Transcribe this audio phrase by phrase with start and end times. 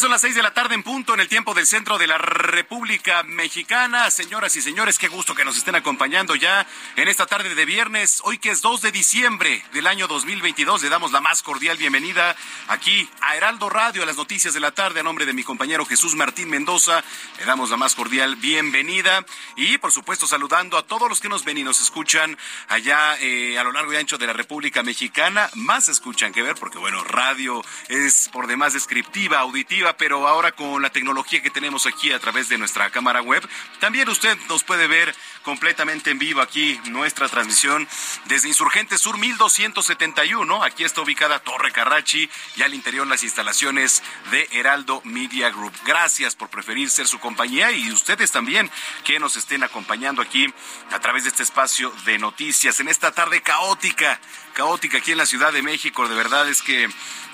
[0.00, 2.18] Son las seis de la tarde en punto en el tiempo del centro de la
[2.18, 4.10] República Mexicana.
[4.10, 8.20] Señoras y señores, qué gusto que nos estén acompañando ya en esta tarde de viernes.
[8.22, 12.36] Hoy que es 2 de diciembre del año 2022, le damos la más cordial bienvenida
[12.68, 15.00] aquí a Heraldo Radio, a las noticias de la tarde.
[15.00, 17.02] A nombre de mi compañero Jesús Martín Mendoza,
[17.38, 19.24] le damos la más cordial bienvenida.
[19.56, 23.58] Y por supuesto, saludando a todos los que nos ven y nos escuchan allá eh,
[23.58, 25.50] a lo largo y ancho de la República Mexicana.
[25.54, 30.82] Más escuchan que ver, porque bueno, radio es por demás descriptiva, auditiva pero ahora con
[30.82, 33.46] la tecnología que tenemos aquí a través de nuestra cámara web,
[33.80, 37.88] también usted nos puede ver completamente en vivo aquí nuestra transmisión
[38.26, 40.62] desde Insurgente Sur 1271.
[40.62, 45.72] Aquí está ubicada Torre Carrachi y al interior las instalaciones de Heraldo Media Group.
[45.84, 48.70] Gracias por preferir ser su compañía y ustedes también
[49.04, 50.52] que nos estén acompañando aquí
[50.90, 54.20] a través de este espacio de noticias en esta tarde caótica,
[54.54, 56.08] caótica aquí en la Ciudad de México.
[56.08, 56.88] De verdad es que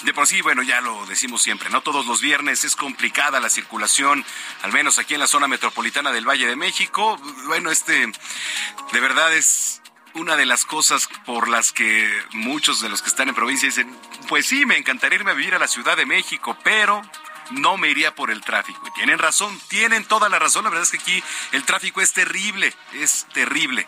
[0.05, 1.81] de por sí, bueno, ya lo decimos siempre, ¿no?
[1.81, 4.23] Todos los viernes es complicada la circulación,
[4.63, 7.17] al menos aquí en la zona metropolitana del Valle de México.
[7.47, 8.04] Bueno, este,
[8.93, 9.83] de verdad es
[10.15, 13.95] una de las cosas por las que muchos de los que están en provincia dicen,
[14.29, 17.03] pues sí, me encantaría irme a vivir a la Ciudad de México, pero
[17.51, 18.87] no me iría por el tráfico.
[18.87, 20.65] Y tienen razón, tienen toda la razón.
[20.65, 21.23] La verdad es que aquí
[21.53, 23.87] el tráfico es terrible, es terrible.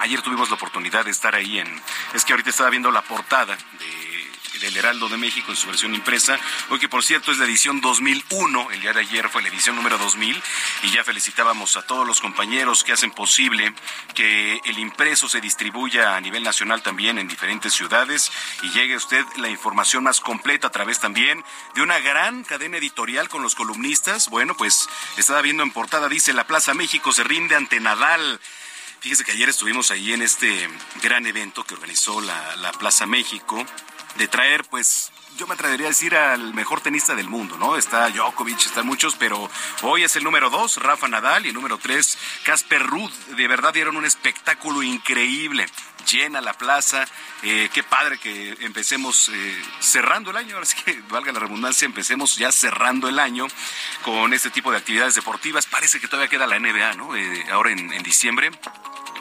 [0.00, 1.82] ayer tuvimos la oportunidad de estar ahí en...
[2.14, 4.13] Es que ahorita estaba viendo la portada de
[4.60, 6.38] del Heraldo de México en su versión impresa.
[6.70, 9.76] Hoy que por cierto es la edición 2001, el día de ayer fue la edición
[9.76, 10.42] número 2000
[10.82, 13.74] y ya felicitábamos a todos los compañeros que hacen posible
[14.14, 18.30] que el impreso se distribuya a nivel nacional también en diferentes ciudades
[18.62, 21.44] y llegue a usted la información más completa a través también
[21.74, 24.28] de una gran cadena editorial con los columnistas.
[24.28, 28.40] Bueno, pues estaba viendo en portada, dice La Plaza México se rinde ante Nadal.
[29.04, 30.66] Fíjese que ayer estuvimos ahí en este
[31.02, 33.62] gran evento que organizó la, la Plaza México
[34.16, 37.76] de traer, pues, yo me atrevería a decir al mejor tenista del mundo, ¿no?
[37.76, 39.50] Está Djokovic, están muchos, pero
[39.82, 43.12] hoy es el número dos, Rafa Nadal, y el número tres, Casper Ruud.
[43.36, 45.66] De verdad dieron un espectáculo increíble.
[46.10, 47.06] Llena la plaza.
[47.42, 50.54] Eh, qué padre que empecemos eh, cerrando el año.
[50.54, 53.48] Ahora sí que valga la redundancia, empecemos ya cerrando el año
[54.02, 55.66] con este tipo de actividades deportivas.
[55.66, 57.14] Parece que todavía queda la NBA, ¿no?
[57.14, 58.50] Eh, ahora en, en diciembre.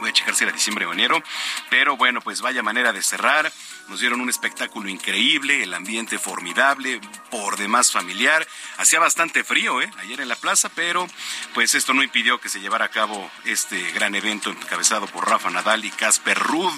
[0.04, 1.24] Voy a checar si era diciembre o enero.
[1.70, 3.50] Pero bueno, pues vaya manera de cerrar
[3.90, 8.48] nos dieron un espectáculo increíble, el ambiente formidable, por demás familiar.
[8.78, 9.92] Hacía bastante frío, ¿eh?
[10.00, 11.08] Ayer en la plaza, pero
[11.54, 15.50] pues esto no impidió que se llevara a cabo este gran evento encabezado por Rafa
[15.50, 16.74] Nadal y Casper Ruud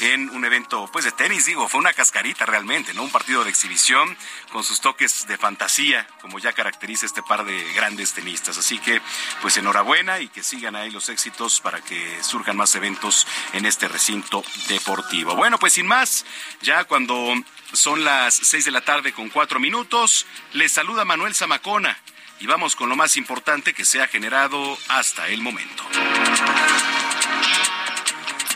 [0.00, 3.02] en un evento pues de tenis, digo, fue una cascarita realmente, ¿no?
[3.02, 4.16] Un partido de exhibición
[4.52, 8.58] con sus toques de fantasía, como ya caracteriza este par de grandes tenistas.
[8.58, 9.00] Así que
[9.40, 13.88] pues enhorabuena y que sigan ahí los éxitos para que surjan más eventos en este
[13.88, 15.34] recinto deportivo.
[15.34, 16.24] Bueno, pues sin más,
[16.60, 17.34] Ya cuando
[17.72, 21.98] son las seis de la tarde con cuatro minutos, les saluda Manuel Zamacona
[22.38, 25.82] y vamos con lo más importante que se ha generado hasta el momento.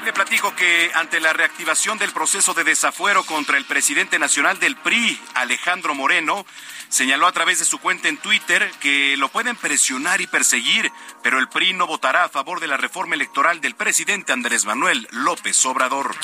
[0.07, 4.77] Le platico que ante la reactivación del proceso de desafuero contra el presidente nacional del
[4.77, 6.47] PRI, Alejandro Moreno,
[6.89, 10.93] señaló a través de su cuenta en Twitter que lo pueden presionar y perseguir,
[11.25, 15.09] pero el PRI no votará a favor de la reforma electoral del presidente Andrés Manuel
[15.11, 16.15] López Obrador.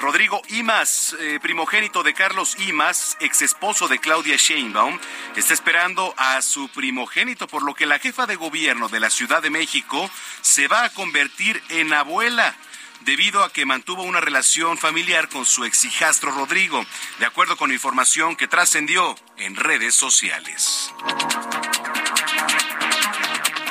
[0.00, 4.98] Rodrigo Imas, eh, primogénito de Carlos Imas, ex esposo de Claudia Sheinbaum,
[5.36, 9.42] está esperando a su primogénito, por lo que la jefa de gobierno de la Ciudad
[9.42, 10.10] de México
[10.40, 12.56] se va a convertir en abuela
[13.00, 16.82] debido a que mantuvo una relación familiar con su ex hijastro Rodrigo,
[17.18, 20.94] de acuerdo con información que trascendió en redes sociales.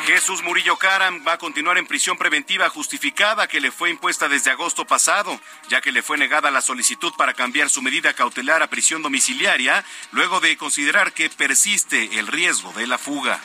[0.10, 4.50] Jesús Murillo Caram va a continuar en prisión preventiva justificada que le fue impuesta desde
[4.50, 5.40] agosto pasado,
[5.70, 9.86] ya que le fue negada la solicitud para cambiar su medida cautelar a prisión domiciliaria,
[10.12, 13.40] luego de considerar que persiste el riesgo de la fuga.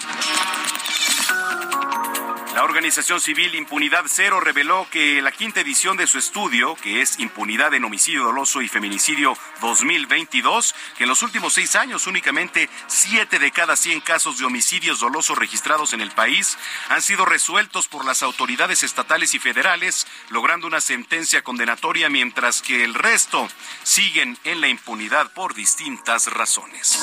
[2.55, 7.19] La organización civil Impunidad Cero reveló que la quinta edición de su estudio, que es
[7.19, 13.41] Impunidad en Homicidio Doloso y Feminicidio 2022, que en los últimos seis años únicamente siete
[13.41, 16.56] de cada cien casos de homicidios dolosos registrados en el país
[16.91, 22.85] han sido resueltos por las autoridades estatales y federales, logrando una sentencia condenatoria, mientras que
[22.85, 23.49] el resto
[23.83, 27.03] siguen en la impunidad por distintas razones.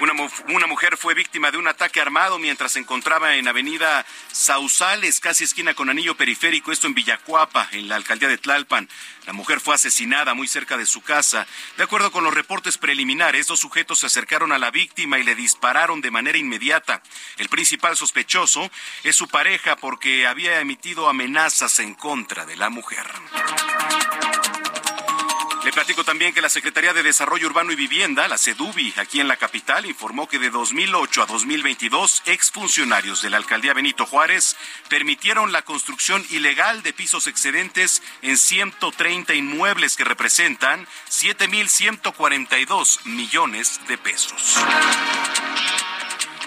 [0.00, 5.44] Una, mujer fue víctima de un ataque armado mientras se encontraba en Avenida Sausales, casi
[5.44, 8.88] esquina con Anillo Periférico, esto en Villacuapa, en la alcaldía de Tlalpan.
[9.26, 11.46] La mujer fue asesinada muy cerca de su casa.
[11.76, 15.34] De acuerdo con los reportes preliminares, dos sujetos se acercaron a la víctima y le
[15.34, 17.02] dispararon de manera inmediata.
[17.38, 18.70] El principal sospechoso
[19.04, 23.06] es su pareja porque había emitido amenazas en contra de la mujer.
[25.64, 29.28] Le platico también que la Secretaría de Desarrollo Urbano y Vivienda, la CEDUBI, aquí en
[29.28, 34.56] la capital, informó que de 2008 a 2022, exfuncionarios de la alcaldía Benito Juárez
[34.88, 43.98] permitieron la construcción ilegal de pisos excedentes en 130 inmuebles que representan 7.142 millones de
[43.98, 44.58] pesos.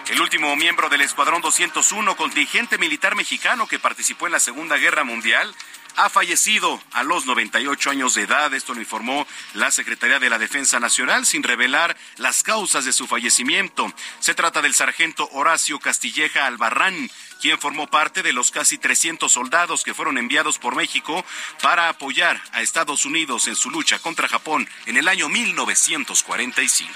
[0.10, 5.06] El último miembro del Escuadrón 201, contingente militar mexicano que participó en la Segunda Guerra
[5.06, 5.56] Mundial,
[5.96, 8.54] ha fallecido a los 98 años de edad.
[8.54, 13.08] Esto lo informó la Secretaría de la Defensa Nacional sin revelar las causas de su
[13.08, 13.92] fallecimiento.
[14.20, 17.10] Se trata del sargento Horacio Castilleja Albarrán,
[17.42, 21.26] quien formó parte de los casi 300 soldados que fueron enviados por México
[21.62, 26.92] para apoyar a Estados Unidos en su lucha contra Japón en el año 1945.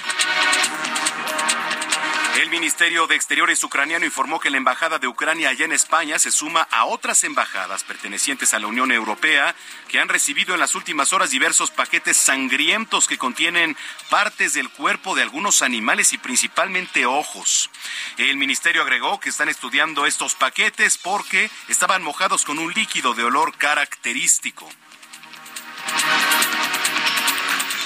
[2.39, 6.31] El Ministerio de Exteriores ucraniano informó que la Embajada de Ucrania allá en España se
[6.31, 9.53] suma a otras embajadas pertenecientes a la Unión Europea
[9.89, 13.75] que han recibido en las últimas horas diversos paquetes sangrientos que contienen
[14.09, 17.69] partes del cuerpo de algunos animales y principalmente ojos.
[18.17, 23.25] El ministerio agregó que están estudiando estos paquetes porque estaban mojados con un líquido de
[23.25, 24.69] olor característico.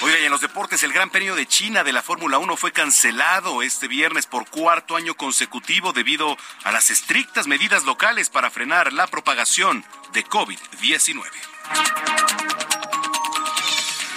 [0.04, 3.62] Oiga, en los deportes, el Gran Premio de China de la Fórmula 1 fue cancelado
[3.62, 9.06] este viernes por cuarto año consecutivo debido a las estrictas medidas locales para frenar la
[9.06, 11.24] propagación de COVID-19.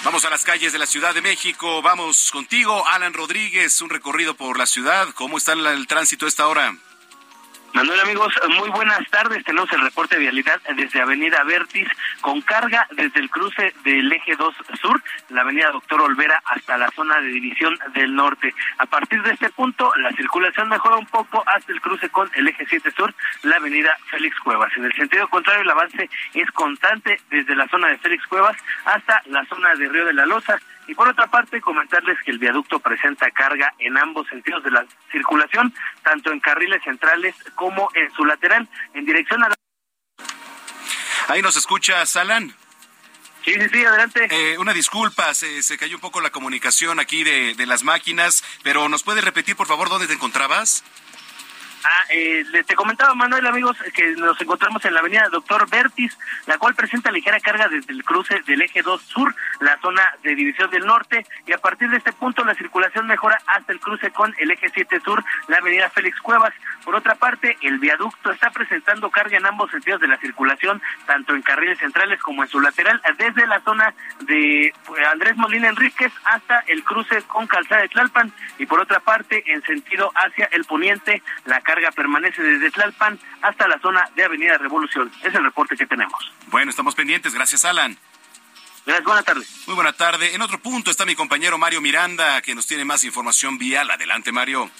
[0.03, 1.81] Vamos a las calles de la Ciudad de México.
[1.81, 5.07] Vamos contigo, Alan Rodríguez, un recorrido por la ciudad.
[5.15, 6.75] ¿Cómo está el tránsito a esta hora?
[7.77, 9.43] Manuel, amigos, muy buenas tardes.
[9.43, 11.87] Tenemos el reporte de vialidad desde Avenida Vertis
[12.21, 16.89] con carga desde el cruce del eje 2 sur, la Avenida Doctor Olvera, hasta la
[16.89, 18.51] zona de división del norte.
[18.79, 22.47] A partir de este punto, la circulación mejora un poco hasta el cruce con el
[22.47, 24.75] eje 7 sur, la Avenida Félix Cuevas.
[24.75, 29.21] En el sentido contrario, el avance es constante desde la zona de Félix Cuevas hasta
[29.27, 32.79] la zona de Río de la Loza y por otra parte, comentarles que el viaducto
[32.79, 38.25] presenta carga en ambos sentidos de la circulación, tanto en carriles centrales como en su
[38.25, 39.55] lateral, en dirección a la...
[41.27, 42.55] Ahí nos escucha Salan.
[43.43, 44.27] Sí, sí, sí, adelante.
[44.29, 48.43] Eh, una disculpa, se, se, cayó un poco la comunicación aquí de, de las máquinas,
[48.63, 50.83] pero ¿nos puede repetir, por favor, dónde te encontrabas?
[51.83, 56.17] Ah, eh, te comentaba Manuel, amigos, que nos encontramos en la avenida Doctor Vertis,
[56.47, 60.35] la cual presenta ligera carga desde el cruce del eje 2 sur, la zona de
[60.35, 64.11] División del Norte, y a partir de este punto la circulación mejora hasta el cruce
[64.11, 66.53] con el eje 7 sur, la avenida Félix Cuevas.
[66.83, 71.35] Por otra parte, el viaducto está presentando carga en ambos sentidos de la circulación, tanto
[71.35, 76.11] en carriles centrales como en su lateral, desde la zona de pues, Andrés Molina Enríquez
[76.25, 80.65] hasta el cruce con Calzada de Tlalpan, y por otra parte, en sentido hacia el
[80.65, 85.11] poniente, la carga permanece desde Tlalpan hasta la zona de Avenida Revolución.
[85.21, 86.31] Es el reporte que tenemos.
[86.47, 87.33] Bueno, estamos pendientes.
[87.33, 87.97] Gracias, Alan.
[88.85, 89.45] Gracias, buena tarde.
[89.65, 90.33] Muy buena tarde.
[90.33, 93.91] En otro punto está mi compañero Mario Miranda, que nos tiene más información vial.
[93.91, 94.71] Adelante, Mario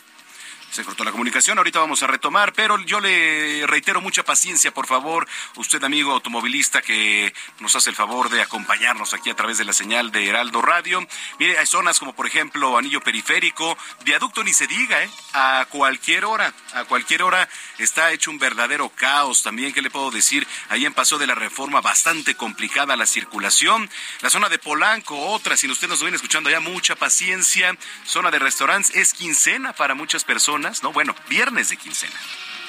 [0.72, 4.86] se cortó la comunicación, ahorita vamos a retomar, pero yo le reitero mucha paciencia, por
[4.86, 9.66] favor, usted amigo automovilista que nos hace el favor de acompañarnos aquí a través de
[9.66, 11.06] la señal de Heraldo Radio.
[11.40, 15.10] Mire, hay zonas como por ejemplo Anillo Periférico, Viaducto ni se diga, ¿eh?
[15.34, 17.48] A cualquier hora, a cualquier hora
[17.78, 20.48] está hecho un verdadero caos también, ¿qué le puedo decir?
[20.70, 23.90] Ahí en Paso de la Reforma, bastante complicada la circulación.
[24.22, 27.78] La zona de Polanco, otra, si usted nos viene escuchando ya, mucha paciencia.
[28.06, 30.92] Zona de restaurantes, es quincena para muchas personas ¿no?
[30.92, 32.20] Bueno, viernes de quincena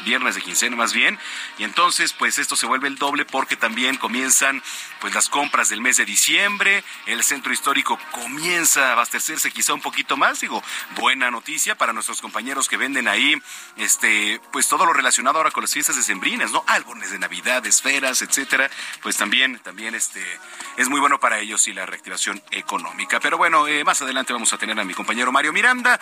[0.04, 1.18] viernes de quincena más bien,
[1.58, 4.62] y entonces pues esto se vuelve el doble porque también comienzan
[5.00, 9.80] pues las compras del mes de diciembre, el centro histórico comienza a abastecerse quizá un
[9.80, 10.62] poquito más, digo,
[10.96, 13.40] buena noticia para nuestros compañeros que venden ahí
[13.76, 16.64] este pues todo lo relacionado ahora con las fiestas decembrinas, ¿no?
[16.66, 18.70] Álbones de Navidad, esferas, etcétera,
[19.02, 20.24] pues también también este
[20.76, 23.20] es muy bueno para ellos y la reactivación económica.
[23.20, 25.98] Pero bueno, eh, más adelante vamos a tener a mi compañero Mario Miranda.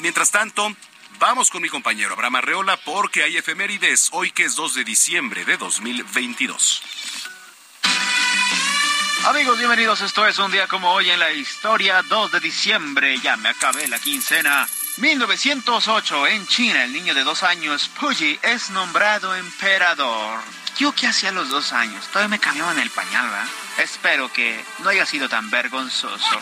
[0.00, 0.74] Mientras tanto,
[1.18, 5.44] Vamos con mi compañero Abraham Arreola porque hay efemérides hoy que es 2 de diciembre
[5.44, 6.82] de 2022.
[9.26, 10.00] Amigos, bienvenidos.
[10.00, 13.18] Esto es un día como hoy en la historia, 2 de diciembre.
[13.18, 14.66] Ya me acabé la quincena.
[14.96, 20.40] 1908, en China, el niño de dos años, Puyi, es nombrado emperador.
[20.78, 22.06] ¿Yo qué hacía a los dos años?
[22.08, 23.46] Todavía me cambiaban el pañal, ¿verdad?
[23.78, 26.40] Espero que no haya sido tan vergonzoso.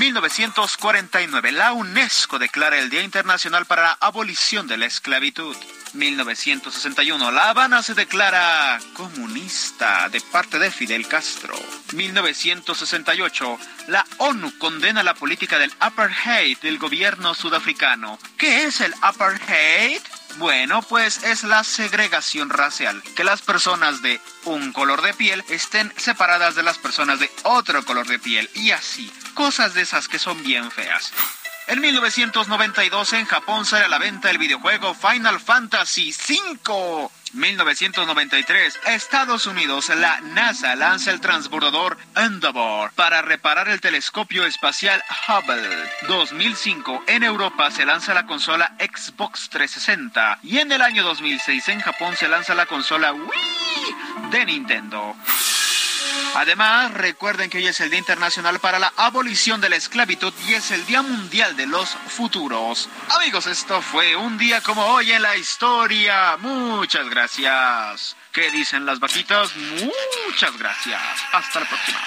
[0.00, 5.54] 1949, la UNESCO declara el Día Internacional para la Abolición de la Esclavitud.
[5.92, 11.54] 1961, La Habana se declara comunista de parte de Fidel Castro.
[11.92, 18.18] 1968, la ONU condena la política del apartheid del gobierno sudafricano.
[18.38, 20.00] ¿Qué es el apartheid?
[20.36, 25.92] Bueno, pues es la segregación racial, que las personas de un color de piel estén
[25.96, 30.18] separadas de las personas de otro color de piel y así, cosas de esas que
[30.18, 31.12] son bien feas.
[31.70, 37.08] En 1992 en Japón sale a la venta el videojuego Final Fantasy V.
[37.32, 45.68] 1993, Estados Unidos, la NASA lanza el transbordador Endeavour para reparar el telescopio espacial Hubble.
[46.08, 51.80] 2005, en Europa se lanza la consola Xbox 360 y en el año 2006 en
[51.82, 55.14] Japón se lanza la consola Wii de Nintendo.
[56.34, 60.54] Además, recuerden que hoy es el Día Internacional para la Abolición de la Esclavitud y
[60.54, 62.88] es el Día Mundial de los Futuros.
[63.08, 66.36] Amigos, esto fue un día como hoy en la historia.
[66.38, 68.16] Muchas gracias.
[68.32, 69.50] ¿Qué dicen las vaquitas?
[69.56, 71.00] Muchas gracias.
[71.32, 72.00] Hasta la próxima.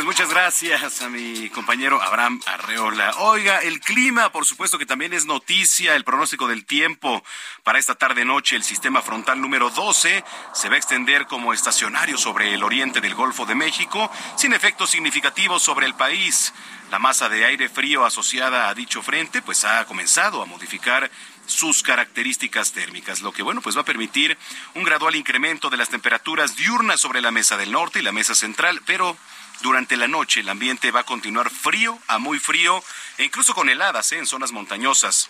[0.00, 3.12] Pues muchas gracias a mi compañero Abraham Arreola.
[3.18, 7.22] Oiga, el clima, por supuesto que también es noticia, el pronóstico del tiempo
[7.64, 12.54] para esta tarde-noche, el sistema frontal número 12 se va a extender como estacionario sobre
[12.54, 16.54] el oriente del Golfo de México, sin efectos significativos sobre el país.
[16.90, 21.10] La masa de aire frío asociada a dicho frente, pues ha comenzado a modificar
[21.44, 24.38] sus características térmicas, lo que bueno, pues va a permitir
[24.74, 28.34] un gradual incremento de las temperaturas diurnas sobre la mesa del norte y la mesa
[28.34, 29.16] central, pero
[29.62, 32.82] durante la noche el ambiente va a continuar frío a muy frío
[33.18, 34.18] e incluso con heladas ¿eh?
[34.18, 35.28] en zonas montañosas.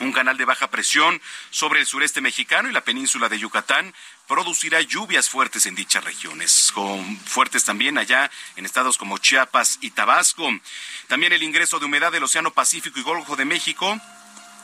[0.00, 3.94] Un canal de baja presión sobre el sureste mexicano y la península de Yucatán
[4.26, 9.90] producirá lluvias fuertes en dichas regiones, con fuertes también allá en estados como Chiapas y
[9.90, 10.50] Tabasco.
[11.06, 14.00] También el ingreso de humedad del Océano Pacífico y Golfo de México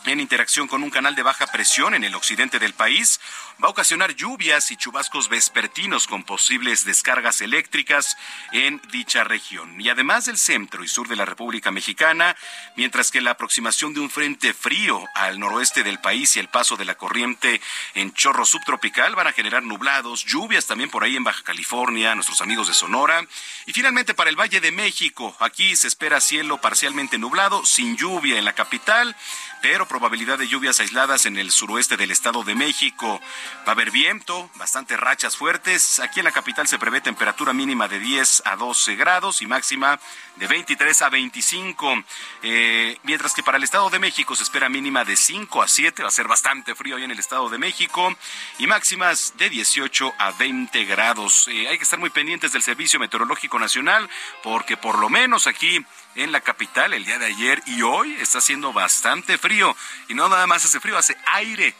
[0.07, 3.21] en interacción con un canal de baja presión en el occidente del país,
[3.63, 8.17] va a ocasionar lluvias y chubascos vespertinos con posibles descargas eléctricas
[8.53, 9.81] en dicha región.
[9.81, 12.37] Y además del centro y sur de la República Mexicana,
[12.77, 16.77] mientras que la aproximación de un frente frío al noroeste del país y el paso
[16.77, 17.61] de la corriente
[17.95, 22.41] en chorro subtropical van a generar nublados, lluvias también por ahí en Baja California, nuestros
[22.41, 23.27] amigos de Sonora.
[23.67, 28.39] Y finalmente para el Valle de México, aquí se espera cielo parcialmente nublado, sin lluvia
[28.39, 29.15] en la capital
[29.63, 33.21] pero probabilidad de lluvias aisladas en el suroeste del Estado de México.
[33.67, 36.01] Va a haber viento, bastantes rachas fuertes.
[36.01, 40.01] Aquí en la capital se prevé temperatura mínima de 10 a 12 grados y máxima
[40.37, 42.05] de 23 a 25.
[42.43, 46.03] Eh, mientras que para el Estado de México se espera mínima de 5 a 7.
[46.03, 48.17] Va a ser bastante frío ahí en el Estado de México.
[48.59, 51.49] Y máximas de 18 a 20 grados.
[51.49, 54.09] Eh, hay que estar muy pendientes del Servicio Meteorológico Nacional
[54.43, 58.39] porque por lo menos aquí en la capital el día de ayer y hoy está
[58.39, 59.77] haciendo bastante frío.
[60.09, 61.75] Y no nada más hace frío, hace aire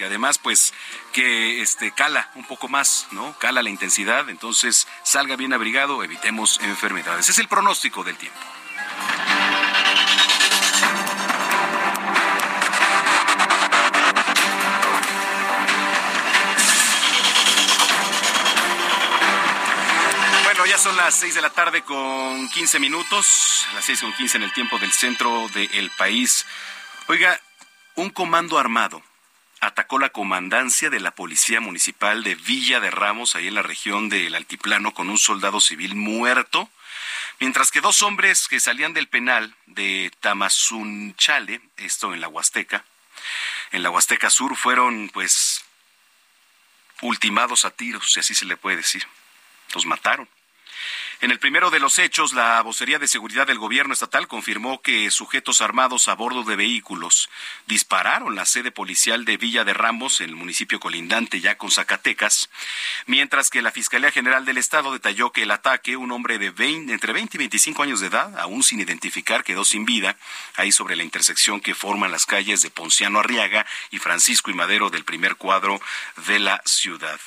[0.00, 0.72] que además pues
[1.12, 3.36] que este cala un poco más, ¿no?
[3.38, 7.28] Cala la intensidad, entonces salga bien abrigado, evitemos enfermedades.
[7.28, 8.40] Es el pronóstico del tiempo.
[20.80, 24.52] Son las 6 de la tarde con 15 minutos, las 6 con 15 en el
[24.54, 26.46] tiempo del centro del país.
[27.06, 27.38] Oiga,
[27.96, 29.02] un comando armado
[29.60, 34.08] atacó la comandancia de la Policía Municipal de Villa de Ramos, ahí en la región
[34.08, 36.70] del Altiplano, con un soldado civil muerto,
[37.40, 42.86] mientras que dos hombres que salían del penal de Tamazunchale, esto en la Huasteca,
[43.72, 45.62] en la Huasteca Sur, fueron pues
[47.02, 49.06] ultimados a tiros, si así se le puede decir.
[49.74, 50.26] Los mataron.
[51.22, 55.10] En el primero de los hechos, la vocería de seguridad del gobierno estatal confirmó que
[55.10, 57.28] sujetos armados a bordo de vehículos
[57.66, 62.48] dispararon la sede policial de Villa de Ramos, en el municipio colindante ya con Zacatecas,
[63.04, 67.12] mientras que la Fiscalía General del Estado detalló que el ataque, un hombre de entre
[67.12, 70.16] 20 y 25 años de edad, aún sin identificar, quedó sin vida,
[70.56, 74.88] ahí sobre la intersección que forman las calles de Ponciano Arriaga y Francisco y Madero
[74.88, 75.82] del primer cuadro
[76.26, 77.20] de la ciudad.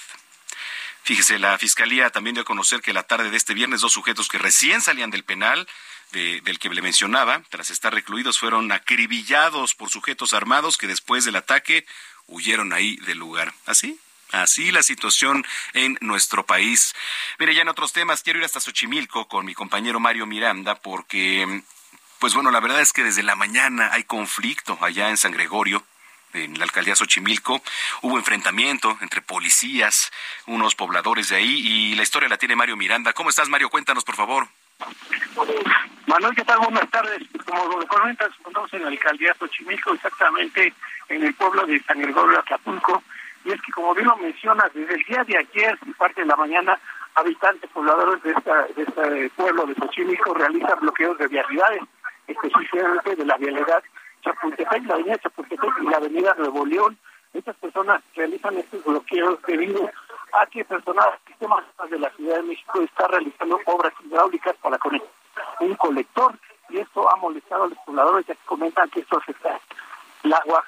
[1.03, 4.29] Fíjese, la Fiscalía también dio a conocer que la tarde de este viernes dos sujetos
[4.29, 5.67] que recién salían del penal
[6.11, 11.35] del que le mencionaba, tras estar recluidos, fueron acribillados por sujetos armados que después del
[11.35, 11.87] ataque
[12.27, 13.53] huyeron ahí del lugar.
[13.65, 13.99] ¿Así?
[14.31, 16.95] Así la situación en nuestro país.
[17.39, 21.63] Mire, ya en otros temas, quiero ir hasta Xochimilco con mi compañero Mario Miranda porque,
[22.19, 25.83] pues bueno, la verdad es que desde la mañana hay conflicto allá en San Gregorio
[26.33, 27.61] en la alcaldía Xochimilco,
[28.01, 30.11] hubo enfrentamiento entre policías,
[30.47, 33.13] unos pobladores de ahí, y la historia la tiene Mario Miranda.
[33.13, 33.69] ¿Cómo estás, Mario?
[33.69, 34.47] Cuéntanos, por favor.
[36.07, 36.59] Manuel, ¿qué tal?
[36.59, 37.23] Buenas tardes.
[37.45, 40.73] Como lo comentas, estamos en la alcaldía Xochimilco, exactamente
[41.09, 43.03] en el pueblo de San Gregorio Acapulco.
[43.45, 46.27] Y es que, como bien lo mencionas, desde el día de ayer y parte de
[46.27, 46.79] la mañana,
[47.15, 51.81] habitantes, pobladores de, esta, de este pueblo de Xochimilco realizan bloqueos de vialidades,
[52.27, 53.83] específicamente de la vialidad
[54.23, 56.97] Chapultepec, la avenida Chapultepec y la avenida Nuevo León.
[57.33, 59.89] Estas personas realizan estos bloqueos debido
[60.39, 65.09] a que personal sistemas de la Ciudad de México está realizando obras hidráulicas para conectar
[65.59, 66.33] un colector
[66.69, 69.59] y esto ha molestado a los pobladores ya que comentan que esto afecta
[70.23, 70.63] el agua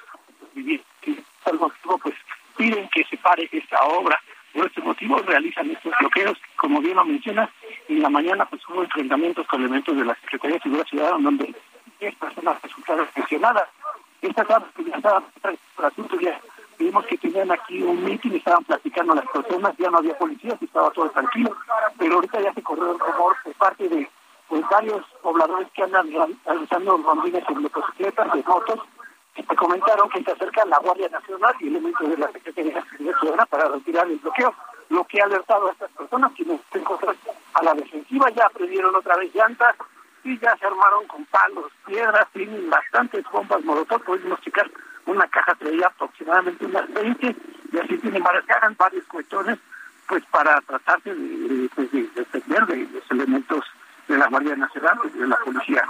[0.54, 0.82] vivir.
[1.02, 2.14] Y por motivo pues
[2.56, 4.20] piden que se pare esta obra.
[4.52, 7.50] Por este motivo realizan estos bloqueos, como bien lo mencionas,
[7.88, 11.22] y en la mañana pues hubo enfrentamientos con elementos de la Secretaría de Seguridad Ciudadana
[11.22, 11.54] donde
[12.00, 13.68] 10 personas resultaron lesionadas.
[14.22, 15.24] Estas que ya estaban
[15.84, 16.40] asunto, ya
[16.78, 20.60] vimos que tenían aquí un mitin y estaban platicando las personas, ya no había policías,
[20.60, 21.56] estaba todo tranquilo,
[21.98, 24.08] pero ahorita ya se corrió el rumor por parte de
[24.48, 26.10] pues, varios pobladores que andan
[26.44, 28.80] realizando rondines en motocicletas, de motos,
[29.34, 32.82] que te comentaron que se acerca la Guardia Nacional y elementos de la Secretaría de
[32.82, 34.54] Seguridad Ciudadana para retirar el bloqueo,
[34.88, 37.16] lo que ha alertado a estas personas que no se encuentran
[37.54, 39.76] a la defensiva, ya prendieron otra vez llantas,
[40.26, 44.68] y ya se armaron con palos, piedras, tienen bastantes bombas molotov, pudimos checar
[45.06, 47.36] una caja traía aproximadamente unas 20
[47.72, 48.44] y así tienen varias
[48.76, 49.58] varios cuestiones,
[50.08, 53.64] pues para tratarse de, pues, de, defender de los elementos
[54.08, 55.84] de la Guardia Nacional y de la policía.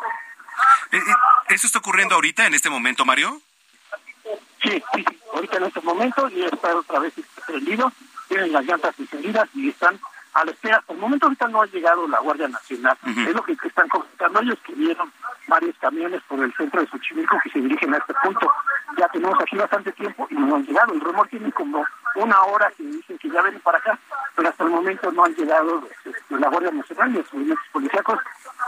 [0.93, 1.01] Eh, eh,
[1.49, 3.41] ¿Eso está ocurriendo ahorita, en este momento, Mario?
[4.63, 7.15] Sí, sí, ahorita en este momento y está otra vez
[7.47, 7.91] prendido,
[8.29, 9.99] tienen las llantas encendidas y están
[10.37, 10.83] a la espera.
[10.87, 12.97] Por el momento ahorita no ha llegado la Guardia Nacional.
[13.05, 14.41] Es lo que están comentando.
[14.41, 15.11] Ellos que vieron
[15.49, 18.53] varios camiones por el centro de Xochimilco que se dirigen a este punto.
[18.99, 20.93] Ya tenemos aquí bastante tiempo y no han llegado.
[20.93, 21.85] El rumor tiene como
[22.17, 23.99] una hora que dicen que ya vienen para acá,
[24.35, 28.19] pero hasta el momento no han llegado este, la Guardia Nacional y los movimientos policíacos.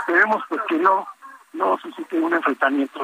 [0.01, 1.07] Esperemos pues que no
[1.53, 3.01] no suscite un enfrentamiento.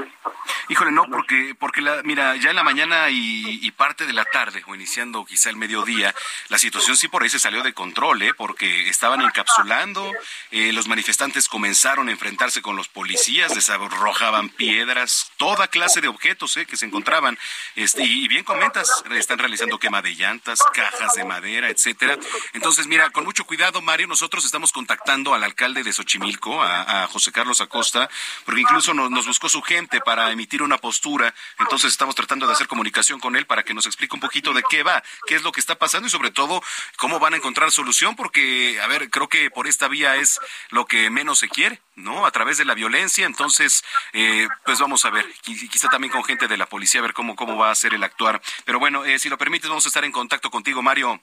[0.68, 4.62] Híjole, no, porque, porque la, mira, ya en la mañana y, parte de la tarde,
[4.66, 6.14] o iniciando quizá el mediodía,
[6.48, 8.32] la situación sí por ahí se salió de control, ¿eh?
[8.34, 10.12] porque estaban encapsulando,
[10.52, 16.56] eh, los manifestantes comenzaron a enfrentarse con los policías, desarrojaban piedras, toda clase de objetos
[16.56, 16.66] ¿eh?
[16.66, 17.36] que se encontraban.
[17.74, 22.16] Este, y, bien comentas, están realizando quema de llantas, cajas de madera, etcétera.
[22.52, 27.06] Entonces, mira, con mucho cuidado, Mario, nosotros estamos contactando al alcalde de Xochimilco, a, a
[27.08, 28.08] José Carlos Acosta,
[28.44, 32.68] porque incluso nos, buscó su gente para emitir una postura, entonces estamos tratando de hacer
[32.68, 35.52] comunicación con él para que nos explique un poquito de qué va, qué es lo
[35.52, 36.62] que está pasando y sobre todo
[36.96, 40.86] cómo van a encontrar solución, porque, a ver, creo que por esta vía es lo
[40.86, 42.26] que menos se quiere, ¿no?
[42.26, 46.48] A través de la violencia, entonces, eh, pues vamos a ver, quizá también con gente
[46.48, 48.40] de la policía, a ver cómo, cómo va a ser el actuar.
[48.64, 51.20] Pero bueno, eh, si lo permites, vamos a estar en contacto contigo, Mario.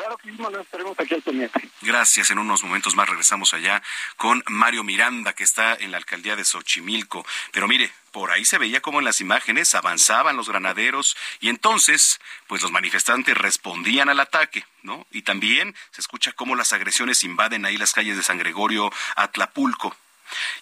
[0.00, 1.68] Claro que sí, estaremos aquí al pendiente.
[1.82, 2.30] Gracias.
[2.30, 3.82] En unos momentos más regresamos allá
[4.16, 7.26] con Mario Miranda, que está en la alcaldía de Xochimilco.
[7.52, 12.18] Pero mire, por ahí se veía como en las imágenes avanzaban los granaderos y entonces,
[12.46, 15.06] pues los manifestantes respondían al ataque, ¿no?
[15.10, 19.94] Y también se escucha cómo las agresiones invaden ahí las calles de San Gregorio, Atlapulco.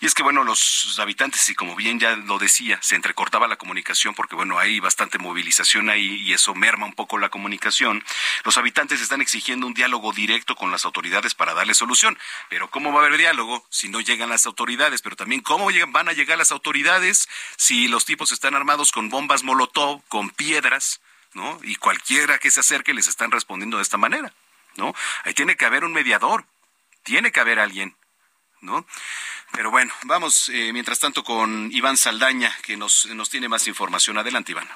[0.01, 3.57] Y es que, bueno, los habitantes, y como bien ya lo decía, se entrecortaba la
[3.57, 8.05] comunicación porque, bueno, hay bastante movilización ahí y eso merma un poco la comunicación.
[8.45, 12.19] Los habitantes están exigiendo un diálogo directo con las autoridades para darle solución.
[12.49, 15.03] Pero ¿cómo va a haber diálogo si no llegan las autoridades?
[15.03, 19.43] Pero también, ¿cómo van a llegar las autoridades si los tipos están armados con bombas
[19.43, 21.01] molotov, con piedras,
[21.35, 21.59] ¿no?
[21.63, 24.33] Y cualquiera que se acerque les están respondiendo de esta manera,
[24.77, 24.95] ¿no?
[25.25, 26.47] Ahí tiene que haber un mediador,
[27.03, 27.97] tiene que haber alguien,
[28.61, 28.85] ¿no?
[29.53, 34.19] Pero bueno, vamos eh, mientras tanto con Iván Saldaña, que nos, nos tiene más información.
[34.19, 34.69] Adelante, Iván.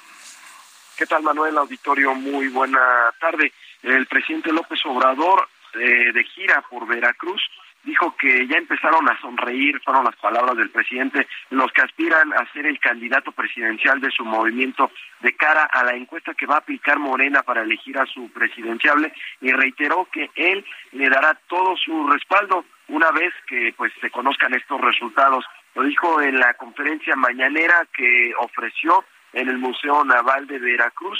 [0.97, 2.13] ¿Qué tal, Manuel Auditorio?
[2.13, 3.51] Muy buena tarde.
[3.81, 7.41] El presidente López Obrador, eh, de gira por Veracruz,
[7.83, 12.49] dijo que ya empezaron a sonreír, fueron las palabras del presidente, los que aspiran a
[12.53, 14.91] ser el candidato presidencial de su movimiento
[15.21, 19.13] de cara a la encuesta que va a aplicar Morena para elegir a su presidenciable
[19.41, 24.53] y reiteró que él le dará todo su respaldo una vez que pues se conozcan
[24.53, 25.45] estos resultados.
[25.75, 31.19] Lo dijo en la conferencia mañanera que ofreció en el Museo Naval de Veracruz,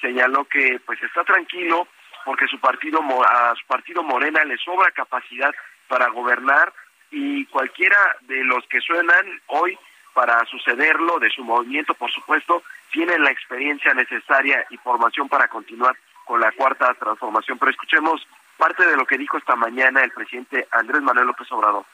[0.00, 1.88] señaló que pues está tranquilo
[2.24, 5.54] porque su partido a su partido Morena le sobra capacidad
[5.88, 6.72] para gobernar
[7.10, 9.78] y cualquiera de los que suenan hoy
[10.12, 15.96] para sucederlo de su movimiento, por supuesto, tienen la experiencia necesaria y formación para continuar
[16.24, 17.58] con la cuarta transformación.
[17.58, 18.26] Pero escuchemos
[18.58, 21.86] parte de lo que dijo esta mañana el presidente Andrés Manuel López Obrador.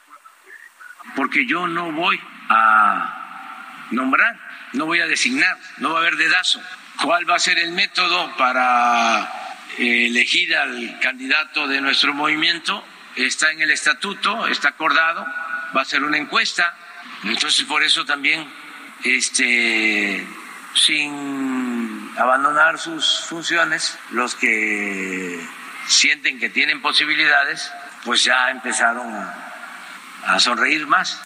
[1.15, 4.35] Porque yo no voy a nombrar,
[4.73, 6.59] no voy a designar, no va a haber dedazo.
[7.01, 9.21] ¿Cuál va a ser el método para
[9.77, 12.83] eh, elegir al candidato de nuestro movimiento?
[13.15, 15.25] Está en el estatuto, está acordado,
[15.75, 16.75] va a ser una encuesta.
[17.23, 18.45] Entonces, por eso también,
[19.03, 20.25] este,
[20.73, 25.47] sin abandonar sus funciones, los que
[25.87, 27.71] sienten que tienen posibilidades,
[28.03, 29.07] pues ya empezaron
[30.25, 31.23] a sonreír más.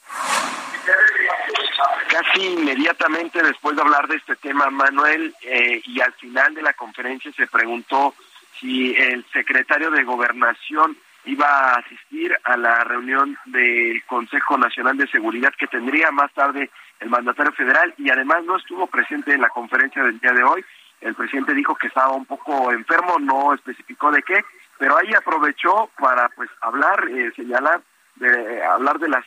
[2.10, 6.74] Casi inmediatamente después de hablar de este tema, Manuel, eh, y al final de la
[6.74, 8.16] conferencia se preguntó
[8.60, 15.08] si el secretario de Gobernación iba a asistir a la reunión del Consejo Nacional de
[15.08, 16.70] Seguridad que tendría más tarde
[17.00, 20.66] el mandatario federal y además no estuvo presente en la conferencia del día de hoy
[21.02, 24.44] el presidente dijo que estaba un poco enfermo, no especificó de qué,
[24.78, 27.82] pero ahí aprovechó para pues hablar, eh, señalar,
[28.16, 29.26] de, hablar de las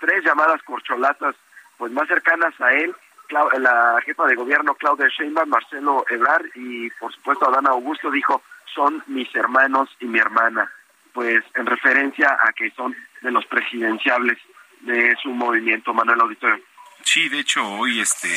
[0.00, 1.34] tres llamadas corcholatas
[1.78, 2.94] pues más cercanas a él,
[3.28, 8.42] la jefa de gobierno Claudia Sheinbaum, Marcelo Ebrard y por supuesto Adán Augusto dijo
[8.74, 10.70] son mis hermanos y mi hermana,
[11.12, 14.38] pues en referencia a que son de los presidenciables
[14.80, 16.62] de su movimiento, Manuel Auditorio.
[17.02, 18.28] Sí, de hecho, hoy este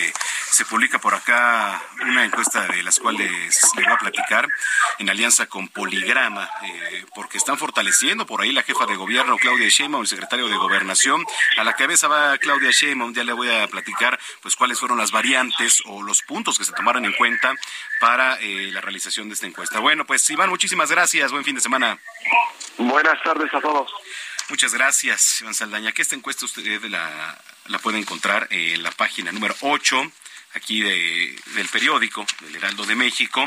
[0.51, 4.47] se publica por acá una encuesta de las cuales le voy a platicar
[4.97, 9.69] en alianza con Poligrama, eh, porque están fortaleciendo por ahí la jefa de gobierno Claudia
[9.69, 11.23] Sheinbaum, el secretario de Gobernación.
[11.57, 15.11] A la cabeza va Claudia Sheinbaum, ya le voy a platicar pues cuáles fueron las
[15.11, 17.53] variantes o los puntos que se tomaron en cuenta
[17.99, 19.79] para eh, la realización de esta encuesta.
[19.79, 21.99] Bueno, pues Iván, muchísimas gracias, buen fin de semana.
[22.77, 23.91] Buenas tardes a todos.
[24.49, 25.91] Muchas gracias, Iván Saldaña.
[25.91, 30.11] Que esta encuesta usted la, la puede encontrar en la página número 8
[30.53, 33.45] aquí de, del periódico, del Heraldo de México.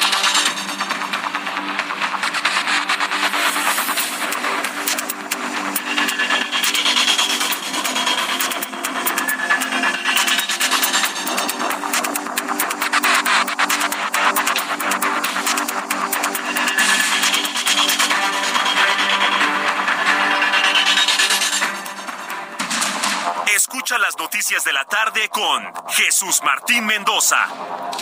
[23.99, 27.47] Las noticias de la tarde con Jesús Martín Mendoza.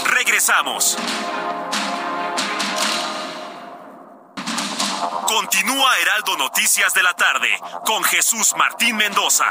[0.04, 0.96] Regresamos.
[5.26, 7.48] Continúa Heraldo Noticias de la tarde
[7.84, 9.46] con Jesús Martín Mendoza.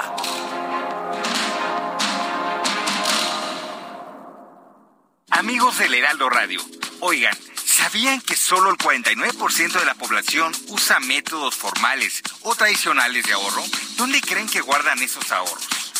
[5.32, 6.62] Amigos del Heraldo Radio,
[7.02, 13.34] oigan, ¿sabían que solo el 49% de la población usa métodos formales o tradicionales de
[13.34, 13.64] ahorro?
[13.98, 15.85] ¿Dónde creen que guardan esos ahorros?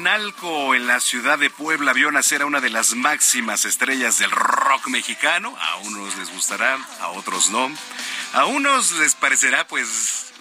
[0.00, 4.30] Analco en la ciudad de Puebla vio nacer a una de las máximas estrellas del
[4.30, 5.54] rock mexicano.
[5.60, 7.70] A unos les gustará, a otros no.
[8.32, 10.32] A unos les parecerá, pues,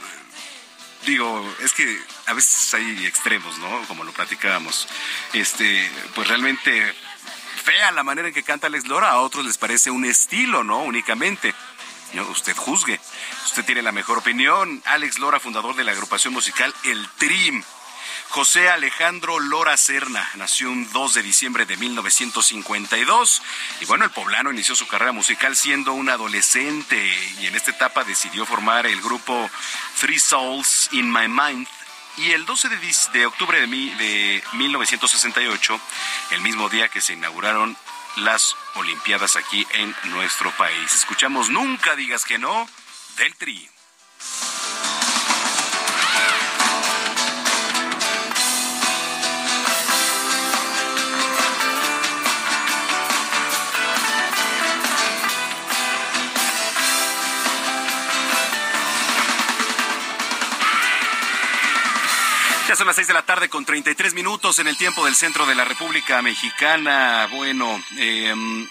[1.05, 3.85] digo, es que a veces hay extremos, ¿no?
[3.89, 4.87] Como lo platicábamos.
[5.33, 6.95] Este, pues realmente
[7.61, 10.83] fea la manera en que canta Alex Lora, a otros les parece un estilo, ¿no?
[10.83, 11.53] Únicamente.
[12.13, 12.23] ¿No?
[12.29, 12.97] Usted juzgue.
[13.43, 14.81] Usted tiene la mejor opinión.
[14.85, 17.61] Alex Lora, fundador de la agrupación musical El Trim.
[18.29, 23.41] José Alejandro Lora Serna nació un 2 de diciembre de 1952
[23.81, 26.95] y bueno, el poblano inició su carrera musical siendo un adolescente
[27.39, 29.49] y en esta etapa decidió formar el grupo
[29.99, 31.67] Three Souls in My Mind
[32.17, 32.69] y el 12
[33.13, 35.79] de, octubre de, de 1968,
[36.31, 37.75] el mismo día que se inauguraron
[38.17, 40.93] las Olimpiadas aquí en nuestro país.
[40.93, 42.67] Escuchamos Nunca digas que no
[43.17, 43.69] del Tri.
[62.69, 65.47] Ya son las seis de la tarde con 33 minutos en el tiempo del centro
[65.47, 67.27] de la República Mexicana.
[67.31, 68.69] Bueno, em,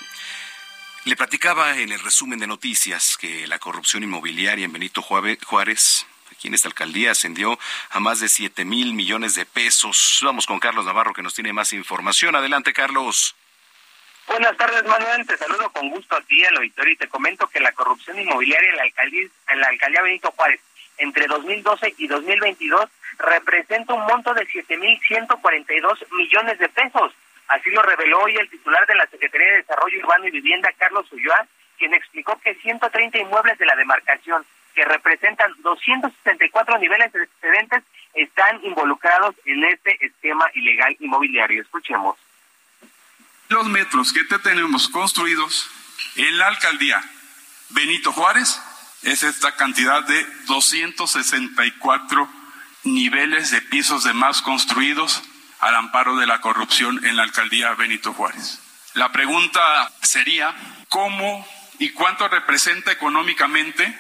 [1.02, 6.46] le platicaba en el resumen de noticias que la corrupción inmobiliaria en Benito Juárez, aquí
[6.46, 7.58] en esta alcaldía, ascendió
[7.90, 10.20] a más de 7 mil millones de pesos.
[10.22, 12.36] Vamos con Carlos Navarro que nos tiene más información.
[12.36, 13.34] Adelante, Carlos.
[14.28, 15.26] Buenas tardes, Manuel.
[15.26, 18.70] Te saludo con gusto a ti, al auditorio, y te comento que la corrupción inmobiliaria
[18.70, 20.60] en la alcaldía, en la alcaldía Benito Juárez
[20.98, 27.12] entre 2012 y 2022 representa un monto de 7.142 millones de pesos.
[27.48, 31.10] Así lo reveló hoy el titular de la Secretaría de Desarrollo Urbano y Vivienda, Carlos
[31.12, 31.46] Ulloa,
[31.78, 37.82] quien explicó que 130 inmuebles de la demarcación, que representan 264 niveles de excedentes,
[38.14, 41.62] están involucrados en este esquema ilegal inmobiliario.
[41.62, 42.16] Escuchemos.
[43.48, 45.70] Los metros que tenemos construidos
[46.16, 47.02] en la alcaldía
[47.70, 48.60] Benito Juárez
[49.02, 52.28] es esta cantidad de 264
[52.84, 55.22] niveles de pisos de más construidos
[55.60, 58.60] al amparo de la corrupción en la alcaldía Benito Juárez.
[58.94, 59.60] La pregunta
[60.02, 60.54] sería,
[60.88, 61.46] ¿cómo
[61.78, 63.96] y cuánto representa económicamente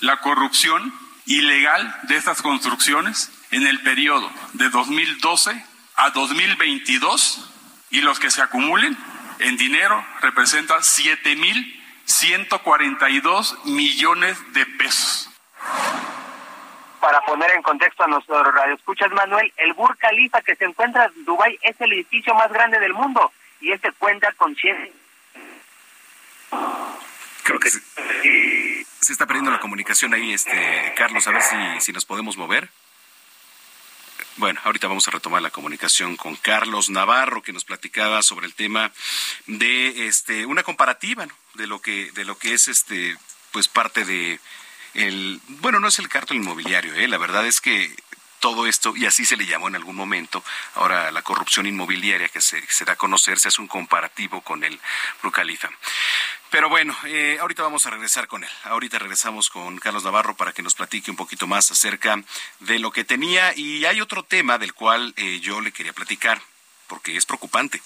[0.00, 0.92] la corrupción
[1.26, 5.64] ilegal de estas construcciones en el periodo de 2012
[5.96, 7.48] a 2022
[7.90, 8.96] y los que se acumulen
[9.38, 10.82] en dinero representan
[12.06, 15.30] 7.142 millones de pesos.
[17.00, 21.24] Para poner en contexto a nuestros radioescuchas, Manuel, el Burj Khalifa que se encuentra en
[21.24, 24.92] Dubái es el edificio más grande del mundo y este cuenta con 100
[27.42, 27.80] Creo que se,
[29.00, 32.68] se, está perdiendo la comunicación ahí, este Carlos, a ver si, si nos podemos mover.
[34.36, 38.54] Bueno, ahorita vamos a retomar la comunicación con Carlos Navarro que nos platicaba sobre el
[38.54, 38.90] tema
[39.46, 43.16] de este una comparativa de lo que de lo que es este
[43.50, 44.40] pues parte de
[44.94, 47.08] el bueno no es el cártel inmobiliario, ¿eh?
[47.08, 47.94] la verdad es que
[48.42, 50.42] todo esto, y así se le llamó en algún momento,
[50.74, 54.80] ahora la corrupción inmobiliaria que se, da a conocer, se hace un comparativo con el
[55.22, 55.70] Brucalifa.
[56.50, 58.50] Pero bueno, eh, ahorita vamos a regresar con él.
[58.64, 62.20] Ahorita regresamos con Carlos Navarro para que nos platique un poquito más acerca
[62.58, 63.54] de lo que tenía.
[63.54, 66.42] Y hay otro tema del cual eh, yo le quería platicar,
[66.88, 67.80] porque es preocupante.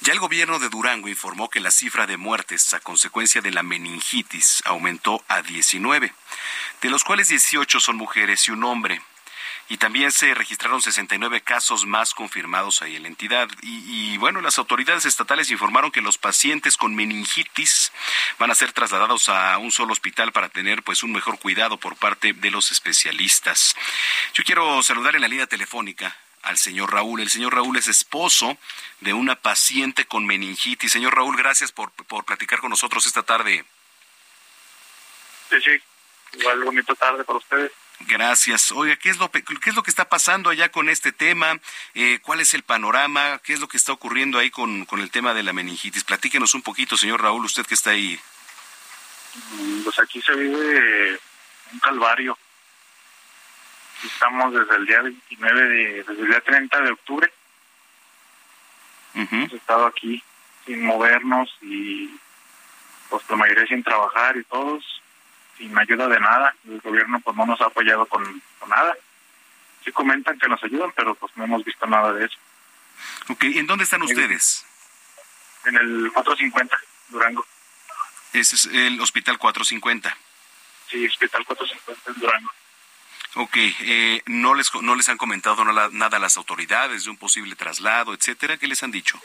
[0.00, 3.62] Ya el gobierno de Durango informó que la cifra de muertes a consecuencia de la
[3.62, 6.10] meningitis aumentó a 19,
[6.80, 9.02] de los cuales 18 son mujeres y un hombre
[9.68, 13.48] y también se registraron 69 casos más confirmados ahí en la entidad.
[13.62, 17.92] Y, y, bueno, las autoridades estatales informaron que los pacientes con meningitis
[18.38, 21.96] van a ser trasladados a un solo hospital para tener pues un mejor cuidado por
[21.96, 23.74] parte de los especialistas.
[24.34, 27.20] Yo quiero saludar en la línea telefónica al señor Raúl.
[27.20, 28.58] El señor Raúl es esposo
[29.00, 30.92] de una paciente con meningitis.
[30.92, 33.64] Señor Raúl, gracias por, por platicar con nosotros esta tarde.
[35.50, 36.38] Sí, sí.
[36.38, 37.72] Igual bonita tarde para ustedes.
[38.00, 38.72] Gracias.
[38.72, 41.58] Oiga, ¿qué es lo, qué es lo que está pasando allá con este tema?
[41.94, 43.40] Eh, ¿Cuál es el panorama?
[43.42, 46.04] ¿Qué es lo que está ocurriendo ahí con, con el tema de la meningitis?
[46.04, 48.18] Platíquenos un poquito, señor Raúl, usted que está ahí.
[49.84, 51.18] Pues aquí se vive
[51.72, 52.36] un calvario.
[54.04, 57.32] Estamos desde el día 29, de, desde el día 30 de octubre.
[59.14, 59.28] Uh -huh.
[59.32, 60.22] Hemos estado aquí
[60.66, 62.10] sin movernos y
[63.08, 64.84] pues la mayoría sin trabajar y todos
[65.64, 66.54] sin ayuda de nada.
[66.66, 68.22] El gobierno pues no nos ha apoyado con,
[68.58, 68.94] con nada.
[69.84, 72.38] Sí comentan que nos ayudan, pero pues no hemos visto nada de eso.
[73.28, 74.64] Ok, ¿en dónde están ustedes?
[75.64, 76.76] En el 450,
[77.08, 77.46] Durango.
[78.32, 80.16] Ese es el Hospital 450.
[80.90, 82.50] Sí, Hospital 450 en Durango.
[83.36, 87.16] Ok, eh, ¿no, les, ¿no les han comentado nada, nada a las autoridades de un
[87.16, 88.58] posible traslado, etcétera?
[88.58, 89.20] ¿Qué les han dicho?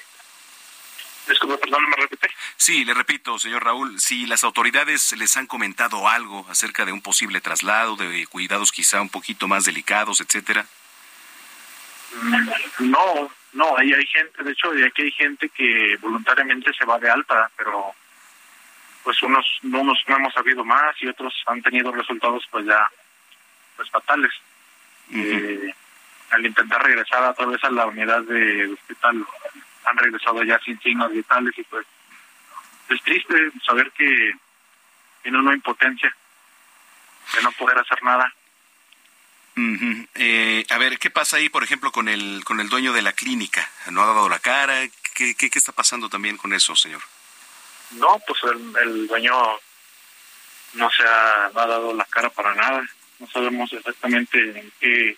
[1.27, 2.29] Disculpe, perdón, ¿me repite?
[2.58, 7.01] Sí, le repito, señor Raúl, si las autoridades les han comentado algo acerca de un
[7.01, 10.65] posible traslado, de cuidados quizá un poquito más delicados, etcétera.
[12.79, 17.10] No, no, ahí hay gente, de hecho, aquí hay gente que voluntariamente se va de
[17.10, 17.93] alta, pero
[19.03, 22.89] pues unos, unos no hemos sabido más y otros han tenido resultados pues ya
[23.75, 24.32] pues fatales.
[25.12, 25.67] Uh -huh.
[25.69, 25.75] eh,
[26.32, 29.25] al intentar regresar a través a la unidad de hospital
[29.89, 31.86] han regresado ya sin signos vitales y pues
[32.89, 34.34] es triste saber que
[35.21, 36.15] tiene una impotencia
[37.36, 38.34] de no poder hacer nada.
[39.56, 40.08] Uh -huh.
[40.15, 43.13] eh, a ver, ¿qué pasa ahí, por ejemplo, con el con el dueño de la
[43.13, 43.67] clínica?
[43.91, 44.88] ¿No ha dado la cara?
[45.13, 47.02] ¿Qué, qué, qué está pasando también con eso, señor?
[47.91, 49.34] No, pues el, el dueño
[50.73, 52.88] no se ha, no ha dado la cara para nada.
[53.19, 55.17] No sabemos exactamente en qué en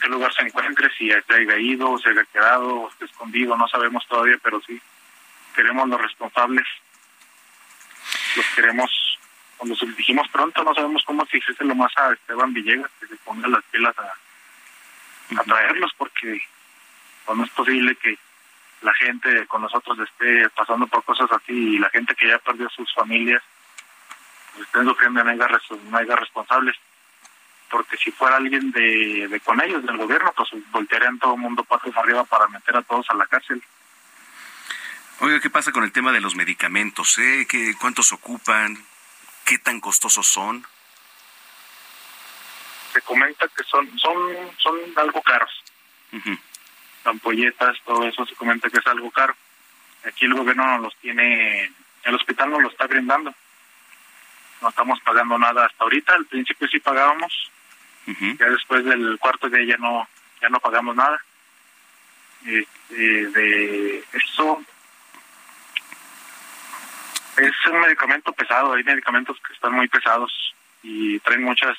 [0.00, 3.56] qué lugar se encuentre, si se haya ido, o se haya quedado, o esté escondido,
[3.56, 4.80] no sabemos todavía, pero sí
[5.54, 6.66] queremos los responsables,
[8.36, 9.18] los queremos,
[9.56, 11.26] cuando se los dijimos pronto, no sabemos cómo
[11.60, 16.42] lo más a Esteban Villegas, que se ponga las pilas a, a traerlos, porque
[17.34, 18.18] no es posible que
[18.82, 22.68] la gente con nosotros esté pasando por cosas así y la gente que ya perdió
[22.70, 23.42] sus familias
[24.54, 26.76] pues, estén sufriendo no haya responsables
[27.70, 31.64] porque si fuera alguien de, de con ellos, del gobierno, pues voltearían todo el mundo
[31.64, 33.62] patos arriba para meter a todos a la cárcel.
[35.20, 37.16] Oiga, ¿qué pasa con el tema de los medicamentos?
[37.18, 37.46] Eh?
[37.48, 38.76] ¿Qué, ¿Cuántos ocupan?
[39.44, 40.66] ¿Qué tan costosos son?
[42.92, 44.16] Se comenta que son son
[44.58, 45.50] son algo caros.
[46.12, 46.38] Uh -huh.
[47.04, 49.34] Ampolletas, todo eso se comenta que es algo caro.
[50.04, 51.72] Aquí el gobierno no los tiene,
[52.04, 53.34] el hospital no lo está brindando.
[54.60, 56.14] No estamos pagando nada hasta ahorita.
[56.14, 57.50] Al principio sí pagábamos,
[58.06, 58.38] Uh -huh.
[58.38, 60.08] Ya después del cuarto día ya no
[60.40, 61.18] ya no pagamos nada.
[62.44, 64.64] Este, de eso
[67.36, 68.74] es un medicamento pesado.
[68.74, 71.76] Hay medicamentos que están muy pesados y traen muchas.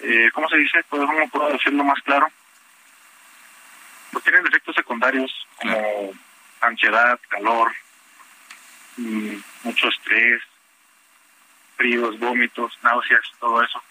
[0.00, 0.84] Eh, ¿Cómo se dice?
[0.88, 2.28] ¿Cómo puedo decirlo más claro?
[4.12, 6.12] Pues tienen efectos secundarios como claro.
[6.60, 7.72] ansiedad, calor,
[8.96, 10.42] mm, mucho estrés,
[11.76, 13.82] fríos, vómitos, náuseas, todo eso.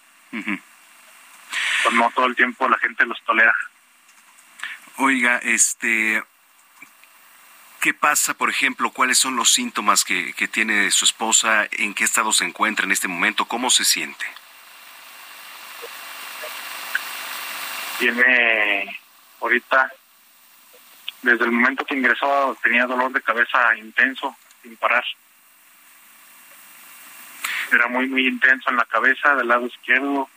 [0.42, 3.54] Pues no todo el tiempo la gente los tolera.
[4.96, 6.22] Oiga, este,
[7.80, 8.90] ¿qué pasa, por ejemplo?
[8.90, 11.68] ¿Cuáles son los síntomas que, que tiene su esposa?
[11.70, 13.44] ¿En qué estado se encuentra en este momento?
[13.46, 14.26] ¿Cómo se siente?
[17.98, 19.00] Tiene
[19.40, 19.92] ahorita,
[21.22, 25.04] desde el momento que ingresó, tenía dolor de cabeza intenso, sin parar.
[27.72, 30.28] Era muy, muy intenso en la cabeza, del lado izquierdo.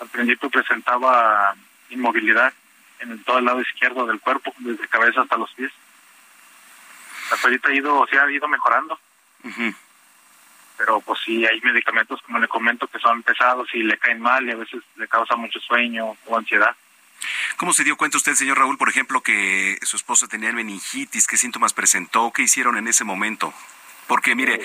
[0.00, 1.54] Al principio presentaba
[1.90, 2.52] inmovilidad
[3.00, 5.72] en todo el lado izquierdo del cuerpo, desde cabeza hasta los pies.
[7.30, 8.98] Hasta ahorita ha ido, o sea, ha ido mejorando.
[10.76, 14.46] Pero pues sí, hay medicamentos, como le comento, que son pesados y le caen mal
[14.46, 16.74] y a veces le causa mucho sueño o ansiedad.
[17.56, 21.26] ¿Cómo se dio cuenta usted, señor Raúl, por ejemplo, que su esposa tenía meningitis?
[21.26, 22.32] ¿Qué síntomas presentó?
[22.32, 23.54] ¿Qué hicieron en ese momento?
[24.06, 24.58] Porque mire,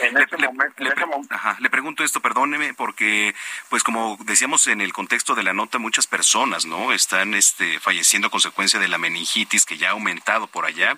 [1.60, 3.34] le, pregunto esto, perdóneme, porque
[3.70, 6.92] pues como decíamos en el contexto de la nota, muchas personas, ¿no?
[6.92, 10.98] Están este, falleciendo a consecuencia de la meningitis que ya ha aumentado por allá.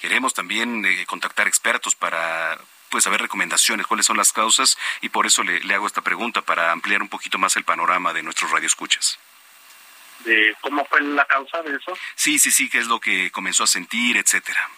[0.00, 2.58] Queremos también eh, contactar expertos para
[2.90, 6.42] pues saber recomendaciones, cuáles son las causas y por eso le, le hago esta pregunta
[6.42, 9.18] para ampliar un poquito más el panorama de nuestros radioescuchas
[10.24, 11.96] de cómo fue la causa de eso.
[12.14, 14.68] Sí, sí, sí, qué es lo que comenzó a sentir, etcétera.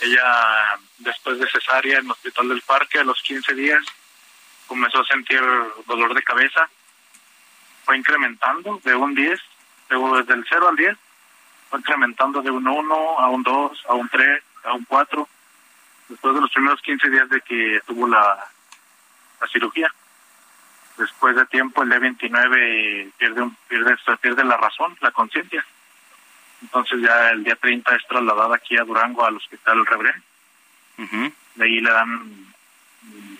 [0.00, 3.82] Ella, después de cesárea en el hospital del parque, a los 15 días,
[4.66, 5.40] comenzó a sentir
[5.86, 6.68] dolor de cabeza.
[7.84, 9.40] Fue incrementando de un 10,
[9.90, 10.96] desde el 0 al 10,
[11.70, 15.28] fue incrementando de un 1 a un 2, a un 3, a un 4,
[16.08, 18.44] después de los primeros 15 días de que tuvo la,
[19.40, 19.92] la cirugía
[20.96, 25.64] después de tiempo el D29 pierde, un, pierde, pierde la razón, la conciencia.
[26.64, 30.22] Entonces ya el día 30 es trasladada aquí a Durango al hospital Rebrén.
[31.54, 32.54] De ahí le dan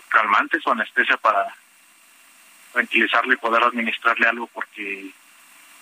[0.09, 1.47] calmantes o anestesia para
[2.71, 5.09] tranquilizarle y poder administrarle algo porque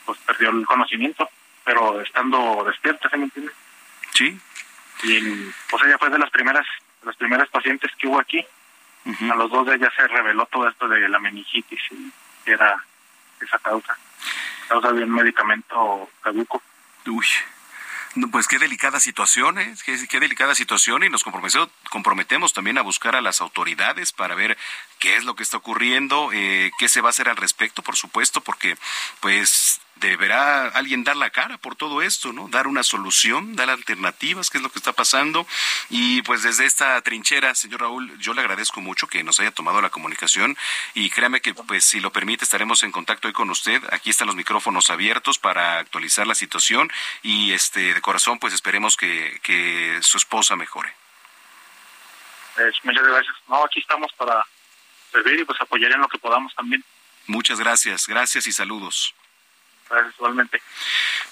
[0.06, 1.30] pues perdió el conocimiento,
[1.64, 3.52] pero estando despierta, ¿se me entiende?
[4.14, 4.40] Sí.
[5.04, 6.66] Y pues ella fue de las primeras,
[7.02, 8.46] de las primeras pacientes que hubo aquí
[9.06, 12.12] a los dos de ellas se reveló todo esto de la meningitis y
[12.50, 12.82] era
[13.42, 13.98] esa causa,
[14.70, 16.62] causa de un medicamento caduco.
[17.06, 17.53] Uy.
[18.32, 19.76] Pues qué delicada situación, ¿eh?
[19.86, 24.58] qué, delicada situación y nos comprometemos, también a buscar a las autoridades para ver
[25.00, 27.96] qué es lo que está ocurriendo, eh, qué se va a hacer al respecto, por
[27.96, 28.78] supuesto, porque
[29.20, 32.48] pues deberá alguien dar la cara por todo esto, ¿no?
[32.50, 35.48] Dar una solución, dar alternativas, qué es lo que está pasando.
[35.90, 39.82] Y pues desde esta trinchera, señor Raúl, yo le agradezco mucho que nos haya tomado
[39.82, 40.58] la comunicación
[40.94, 43.82] y créame que pues si lo permite estaremos en contacto hoy con usted.
[43.92, 46.92] Aquí están los micrófonos abiertos para actualizar la situación
[47.22, 50.94] y este corazón pues esperemos que, que su esposa mejore.
[52.56, 53.36] Pues, muchas gracias.
[53.48, 54.46] No, aquí estamos para
[55.12, 56.84] servir y pues apoyar en lo que podamos también.
[57.26, 59.16] Muchas gracias, gracias y saludos.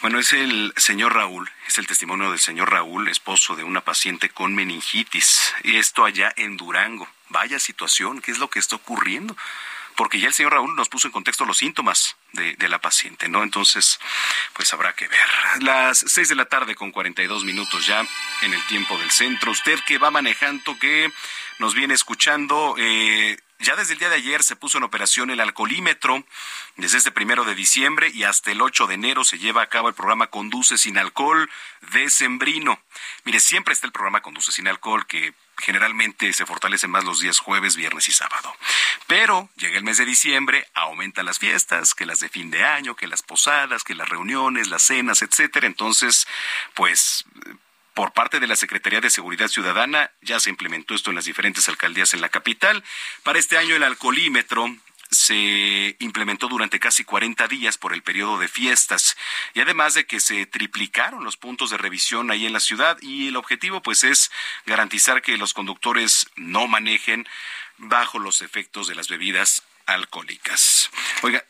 [0.01, 4.29] Bueno, es el señor Raúl, es el testimonio del señor Raúl, esposo de una paciente
[4.29, 5.53] con meningitis.
[5.63, 7.07] Y esto allá en Durango.
[7.29, 9.35] Vaya situación, ¿qué es lo que está ocurriendo?
[9.95, 13.43] Porque ya el señor Raúl nos puso en contexto los síntomas de, la paciente, ¿no?
[13.43, 13.99] Entonces,
[14.53, 15.27] pues habrá que ver.
[15.59, 18.05] Las seis de la tarde con 42 minutos ya
[18.41, 19.51] en el tiempo del centro.
[19.51, 21.11] Usted que va manejando, que
[21.59, 25.39] nos viene escuchando, eh, ya desde el día de ayer se puso en operación el
[25.39, 26.23] alcoholímetro.
[26.77, 29.87] Desde este primero de diciembre y hasta el 8 de enero se lleva a cabo
[29.87, 31.49] el programa Conduce sin alcohol
[31.93, 32.81] de Sembrino.
[33.23, 37.39] Mire, siempre está el programa Conduce sin alcohol que generalmente se fortalece más los días
[37.39, 38.53] jueves, viernes y sábado.
[39.07, 42.95] Pero llega el mes de diciembre, aumentan las fiestas, que las de fin de año,
[42.95, 45.67] que las posadas, que las reuniones, las cenas, etcétera.
[45.67, 46.27] Entonces,
[46.73, 47.25] pues
[47.93, 50.11] por parte de la Secretaría de Seguridad Ciudadana.
[50.21, 52.83] Ya se implementó esto en las diferentes alcaldías en la capital.
[53.23, 54.75] Para este año el alcoholímetro
[55.11, 59.17] se implementó durante casi 40 días por el periodo de fiestas
[59.53, 63.27] y además de que se triplicaron los puntos de revisión ahí en la ciudad y
[63.27, 64.31] el objetivo pues es
[64.65, 67.27] garantizar que los conductores no manejen
[67.77, 70.89] bajo los efectos de las bebidas alcohólicas.
[71.23, 71.43] Oiga,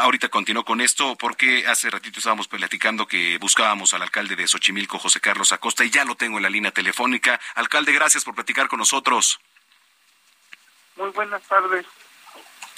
[0.00, 4.98] Ahorita continúo con esto porque hace ratito estábamos platicando que buscábamos al alcalde de Xochimilco,
[4.98, 7.40] José Carlos Acosta, y ya lo tengo en la línea telefónica.
[7.56, 9.40] Alcalde, gracias por platicar con nosotros.
[10.96, 11.84] Muy buenas tardes.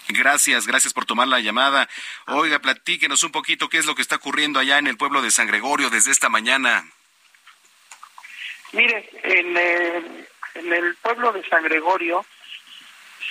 [0.09, 1.89] Gracias, gracias por tomar la llamada.
[2.27, 5.31] Oiga, platíquenos un poquito qué es lo que está ocurriendo allá en el pueblo de
[5.31, 6.85] San Gregorio desde esta mañana.
[8.73, 12.25] Mire, en el, en el pueblo de San Gregorio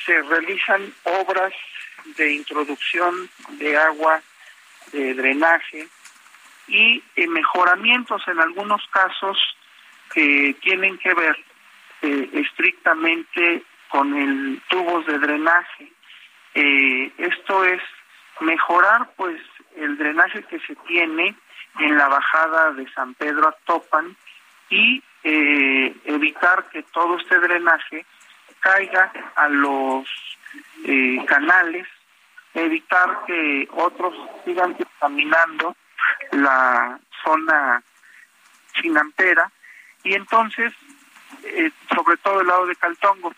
[0.05, 1.53] se realizan obras
[2.17, 4.21] de introducción de agua,
[4.91, 5.87] de drenaje
[6.67, 9.37] y mejoramientos en algunos casos
[10.13, 11.37] que tienen que ver
[12.01, 15.91] eh, estrictamente con el tubos de drenaje.
[16.53, 17.81] Eh, esto es
[18.39, 19.41] mejorar pues
[19.75, 21.35] el drenaje que se tiene
[21.79, 24.15] en la bajada de San Pedro a Topan
[24.69, 28.05] y eh, evitar que todo este drenaje
[28.59, 30.07] caiga a los
[30.85, 31.87] eh, canales,
[32.53, 34.13] evitar que otros
[34.45, 35.75] sigan contaminando
[36.31, 37.83] la zona
[38.73, 39.51] chinampera
[40.03, 40.73] y entonces,
[41.43, 43.33] eh, sobre todo el lado de Caltongo.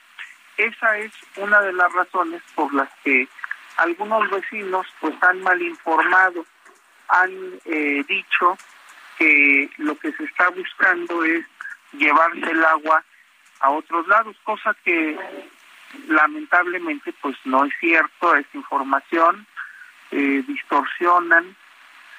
[0.58, 3.28] Esa es una de las razones por las que
[3.78, 6.46] algunos vecinos pues han mal informado,
[7.08, 7.32] han
[7.66, 8.58] eh, dicho
[9.18, 11.46] que lo que se está buscando es
[11.94, 13.04] llevarse el agua
[13.60, 15.18] a otros lados, cosa que
[16.08, 19.46] lamentablemente pues no es cierto, es información,
[20.12, 21.56] eh, distorsionan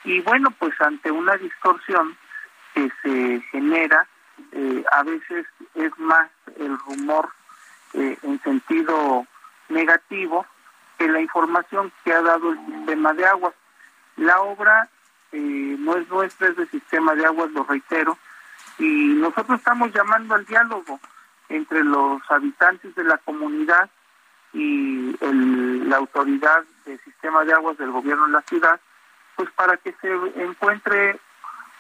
[0.05, 2.16] y bueno pues ante una distorsión
[2.75, 4.07] que se genera
[4.53, 7.31] eh, a veces es más el rumor
[7.95, 9.27] eh, en sentido
[9.68, 10.47] negativo
[10.99, 13.55] que la información que ha dado el sistema de aguas.
[14.16, 14.89] La obra
[15.33, 18.18] eh, no es nuestra, es del sistema de aguas, lo reitero,
[18.79, 21.01] y nosotros estamos llamando al diálogo
[21.53, 23.90] entre los habitantes de la comunidad
[24.55, 25.16] y
[25.86, 28.80] la autoridad del sistema de aguas del gobierno de la ciudad,
[29.36, 31.18] pues para que se encuentre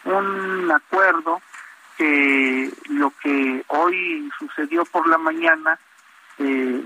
[0.04, 1.40] un acuerdo
[1.96, 5.78] que lo que hoy sucedió por la mañana
[6.38, 6.82] eh,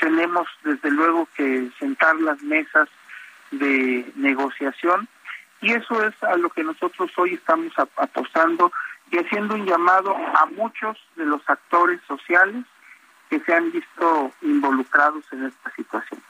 [0.00, 2.88] tenemos desde luego que sentar las mesas
[3.52, 5.08] de negociación
[5.60, 8.72] y eso es a lo que nosotros hoy estamos apostando
[9.12, 12.64] y haciendo un llamado a muchos de los actores sociales
[13.28, 16.20] que se han visto involucrados en esta situación.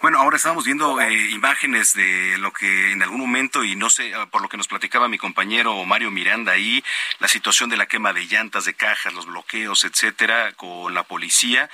[0.00, 4.14] Bueno, ahora estamos viendo eh, imágenes de lo que en algún momento, y no sé,
[4.14, 6.82] ah, por lo que nos platicaba mi compañero Mario Miranda ahí,
[7.18, 11.68] la situación de la quema de llantas, de cajas, los bloqueos, etcétera, con la policía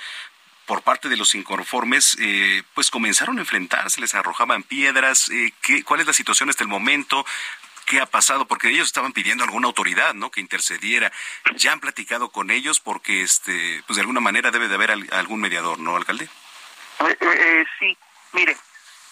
[0.65, 5.29] por parte de los inconformes, eh, pues comenzaron a enfrentarse, les arrojaban piedras.
[5.29, 7.25] Eh, ¿qué, ¿Cuál es la situación hasta el momento?
[7.85, 8.45] ¿Qué ha pasado?
[8.45, 10.31] Porque ellos estaban pidiendo alguna autoridad, ¿no?
[10.31, 11.11] Que intercediera.
[11.55, 15.41] Ya han platicado con ellos porque, este, pues de alguna manera debe de haber algún
[15.41, 16.25] mediador, ¿no, alcalde?
[16.99, 17.97] Eh, eh, sí,
[18.33, 18.55] mire,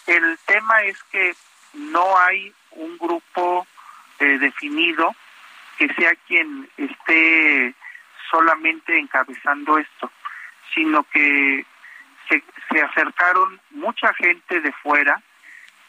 [0.08, 1.36] el tema es que
[1.74, 3.68] no hay un grupo
[4.20, 5.16] eh, definido
[5.78, 7.74] que sea quien esté
[8.30, 10.12] solamente encabezando esto,
[10.74, 11.66] sino que
[12.30, 15.22] se, se acercaron mucha gente de fuera,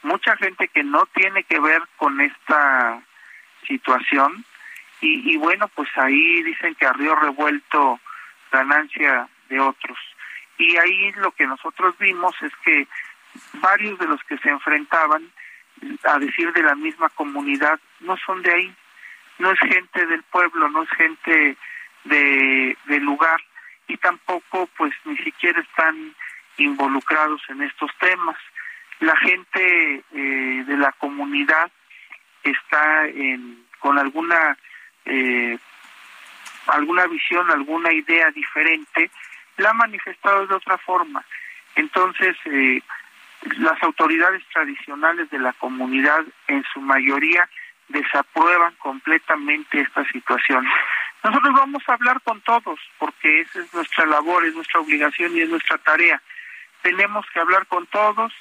[0.02, 3.02] mucha gente que no tiene que ver con esta
[3.66, 4.44] situación,
[5.00, 8.00] y, y bueno, pues ahí dicen que a revuelto
[8.50, 9.98] ganancia de otros.
[10.58, 12.86] Y ahí lo que nosotros vimos es que
[13.54, 15.30] varios de los que se enfrentaban,
[16.04, 18.74] a decir de la misma comunidad, no son de ahí,
[19.38, 21.56] no es gente del pueblo, no es gente
[22.04, 23.40] de del lugar
[23.88, 26.14] y tampoco pues ni siquiera están
[26.56, 28.36] involucrados en estos temas.
[29.02, 31.72] La gente eh, de la comunidad
[32.44, 34.56] está en, con alguna
[35.04, 35.58] eh,
[36.68, 39.10] alguna visión, alguna idea diferente
[39.56, 41.24] la ha manifestado de otra forma.
[41.74, 42.80] Entonces, eh,
[43.58, 47.48] las autoridades tradicionales de la comunidad, en su mayoría,
[47.88, 50.64] desaprueban completamente esta situación.
[51.24, 55.40] Nosotros vamos a hablar con todos, porque esa es nuestra labor, es nuestra obligación y
[55.40, 56.22] es nuestra tarea.
[56.82, 58.32] Tenemos que hablar con todos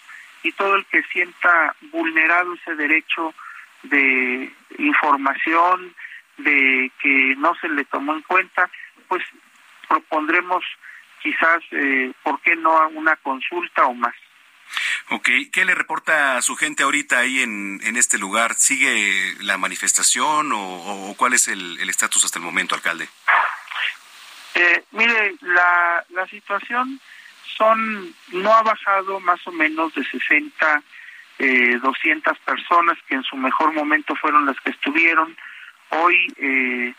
[0.44, 3.34] y todo el que sienta vulnerado ese derecho
[3.84, 5.94] de información,
[6.38, 8.70] de que no se le tomó en cuenta,
[9.08, 9.24] pues
[9.88, 10.64] propondremos
[11.22, 14.16] quizás, eh, ¿por qué no una consulta o más?
[15.10, 18.56] Ok, ¿qué le reporta a su gente ahorita ahí en, en este lugar?
[18.56, 23.10] ¿Sigue la manifestación o, cuál es el estatus hasta el momento, alcalde?
[24.56, 27.00] Eh, mire, la, la situación
[27.62, 30.82] son, no ha bajado más o menos de 60,
[31.38, 35.38] eh, 200 personas que en su mejor momento fueron las que estuvieron.
[35.90, 36.92] Hoy eh,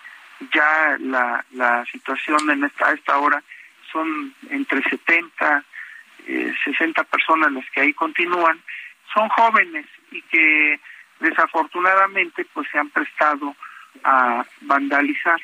[0.54, 3.42] ya la, la situación en esta, a esta hora
[3.90, 5.64] son entre 70,
[6.28, 8.60] eh, 60 personas las que ahí continúan,
[9.12, 10.78] son jóvenes y que
[11.18, 13.56] desafortunadamente pues se han prestado
[14.04, 15.40] a vandalizar,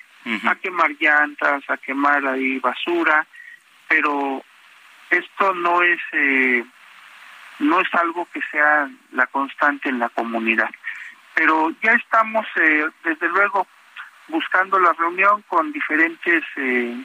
[0.46, 3.26] a quemar llantas, a quemar ahí basura,
[3.88, 4.44] pero
[5.10, 6.64] esto no es eh,
[7.58, 10.70] no es algo que sea la constante en la comunidad.
[11.34, 13.66] Pero ya estamos eh, desde luego
[14.28, 17.04] buscando la reunión con diferentes eh,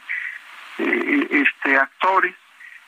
[0.80, 2.36] eh, este actores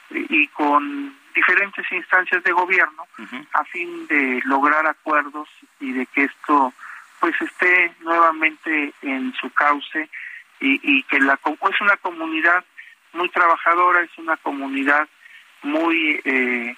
[0.09, 3.07] y con diferentes instancias de gobierno
[3.53, 5.49] a fin de lograr acuerdos
[5.79, 6.73] y de que esto
[7.19, 10.09] pues esté nuevamente en su cauce
[10.59, 12.63] y, y que la es una comunidad
[13.15, 15.07] muy trabajadora es una comunidad
[15.63, 16.75] muy eh,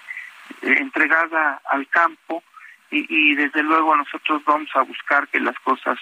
[0.61, 2.43] entregada al campo
[2.89, 5.99] y, desde luego nosotros vamos a buscar que las cosas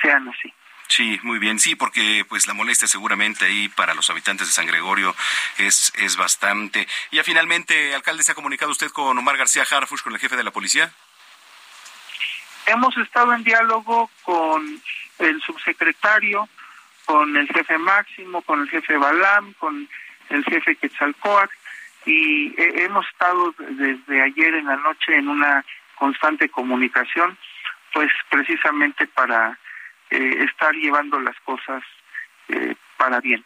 [0.00, 0.54] sean así.
[0.92, 1.58] Sí, muy bien.
[1.58, 5.14] Sí, porque pues la molestia seguramente ahí para los habitantes de San Gregorio
[5.56, 6.86] es, es bastante.
[7.10, 10.36] Y ya finalmente, alcalde, ¿se ha comunicado usted con Omar García Harfush, con el jefe
[10.36, 10.92] de la policía?
[12.66, 14.82] Hemos estado en diálogo con
[15.18, 16.46] el subsecretario,
[17.04, 19.88] con el jefe Máximo, con el jefe Balam, con
[20.28, 21.54] el jefe Quetzalcoatl
[22.04, 27.38] y hemos estado desde ayer en la noche en una constante comunicación,
[27.92, 29.58] pues precisamente para
[30.10, 31.82] eh, estar llevando las cosas
[32.48, 33.44] eh, para bien.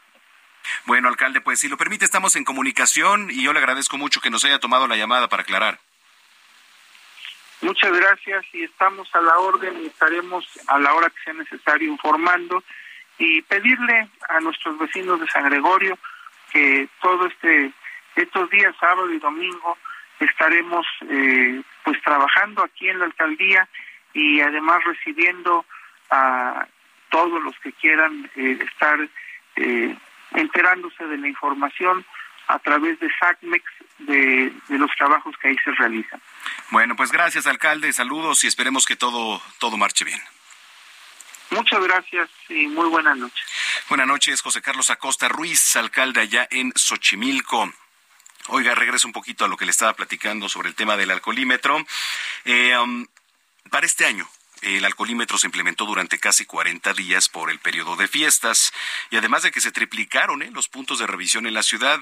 [0.84, 4.30] Bueno, alcalde, pues si lo permite, estamos en comunicación y yo le agradezco mucho que
[4.30, 5.78] nos haya tomado la llamada para aclarar.
[7.60, 11.90] Muchas gracias y estamos a la orden y estaremos a la hora que sea necesario
[11.90, 12.62] informando
[13.18, 15.98] y pedirle a nuestros vecinos de San Gregorio
[16.52, 17.72] que todo este
[18.14, 19.76] estos días sábado y domingo
[20.20, 23.68] estaremos eh, pues trabajando aquí en la alcaldía
[24.14, 25.64] y además recibiendo
[26.10, 26.66] a
[27.10, 28.98] todos los que quieran eh, estar
[29.56, 29.96] eh,
[30.32, 32.04] enterándose de la información
[32.48, 33.64] a través de SACMEX
[33.98, 36.20] de, de, los trabajos que ahí se realizan.
[36.70, 37.92] Bueno, pues gracias, alcalde.
[37.92, 40.20] Saludos y esperemos que todo, todo marche bien.
[41.50, 43.44] Muchas gracias y muy buenas noches.
[43.88, 47.72] Buenas noches, José Carlos Acosta Ruiz, alcalde allá en Xochimilco.
[48.48, 51.84] Oiga, regreso un poquito a lo que le estaba platicando sobre el tema del alcoholímetro.
[52.44, 53.06] Eh, um,
[53.70, 54.28] para este año,
[54.62, 58.72] el alcoholímetro se implementó durante casi 40 días por el periodo de fiestas
[59.10, 60.50] y además de que se triplicaron ¿eh?
[60.52, 62.00] los puntos de revisión en la ciudad,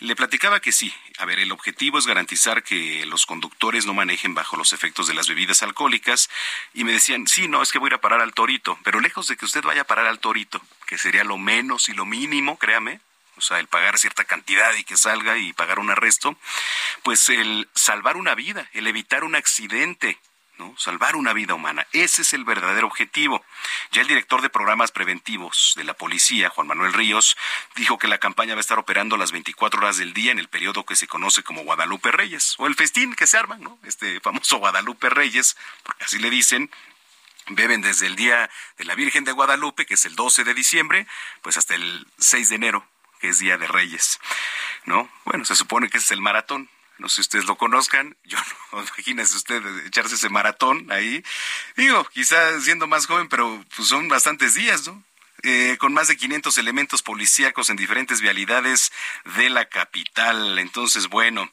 [0.00, 4.34] le platicaba que sí, a ver, el objetivo es garantizar que los conductores no manejen
[4.34, 6.28] bajo los efectos de las bebidas alcohólicas
[6.74, 9.00] y me decían, sí, no, es que voy a ir a parar al torito, pero
[9.00, 12.04] lejos de que usted vaya a parar al torito, que sería lo menos y lo
[12.04, 13.00] mínimo, créame,
[13.36, 16.36] o sea, el pagar cierta cantidad y que salga y pagar un arresto,
[17.02, 20.18] pues el salvar una vida, el evitar un accidente,
[20.58, 20.74] ¿no?
[20.78, 21.86] Salvar una vida humana.
[21.92, 23.44] Ese es el verdadero objetivo.
[23.92, 27.36] Ya el director de programas preventivos de la policía, Juan Manuel Ríos,
[27.76, 30.48] dijo que la campaña va a estar operando las 24 horas del día en el
[30.48, 33.78] periodo que se conoce como Guadalupe Reyes, o el festín que se arma, ¿no?
[33.84, 36.70] Este famoso Guadalupe Reyes, porque así le dicen,
[37.48, 41.06] beben desde el día de la Virgen de Guadalupe, que es el 12 de diciembre,
[41.42, 42.86] pues hasta el 6 de enero,
[43.20, 44.20] que es Día de Reyes,
[44.84, 45.10] ¿no?
[45.24, 48.38] Bueno, se supone que ese es el maratón, no sé si ustedes lo conozcan, yo
[48.72, 51.24] no, imagínense ustedes echarse ese maratón ahí.
[51.76, 55.02] Digo, quizás siendo más joven, pero pues son bastantes días, ¿no?
[55.42, 58.92] Eh, con más de 500 elementos policíacos en diferentes vialidades
[59.36, 60.58] de la capital.
[60.58, 61.52] Entonces, bueno,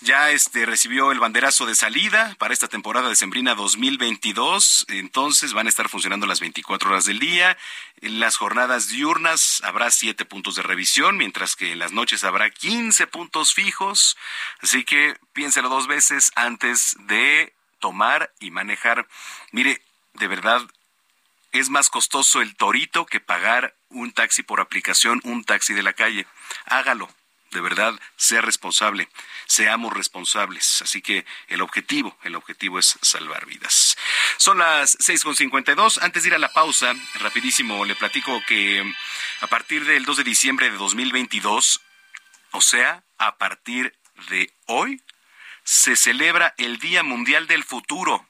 [0.00, 4.86] ya este recibió el banderazo de salida para esta temporada de Sembrina 2022.
[4.88, 7.56] Entonces van a estar funcionando las 24 horas del día.
[8.00, 12.50] En las jornadas diurnas habrá siete puntos de revisión, mientras que en las noches habrá
[12.50, 14.16] 15 puntos fijos.
[14.60, 19.08] Así que piénselo dos veces antes de tomar y manejar.
[19.50, 19.82] Mire,
[20.14, 20.62] de verdad,
[21.52, 25.92] es más costoso el torito que pagar un taxi por aplicación, un taxi de la
[25.92, 26.26] calle.
[26.66, 27.08] Hágalo
[27.50, 29.08] de verdad, sea responsable,
[29.46, 30.82] seamos responsables.
[30.82, 33.96] Así que el objetivo, el objetivo es salvar vidas.
[34.36, 35.98] Son las seis con cincuenta y dos.
[35.98, 38.84] Antes de ir a la pausa, rapidísimo, le platico que
[39.40, 41.80] a partir del 2 de diciembre de 2022,
[42.52, 43.94] o sea, a partir
[44.30, 45.02] de hoy,
[45.64, 48.26] se celebra el Día Mundial del Futuro.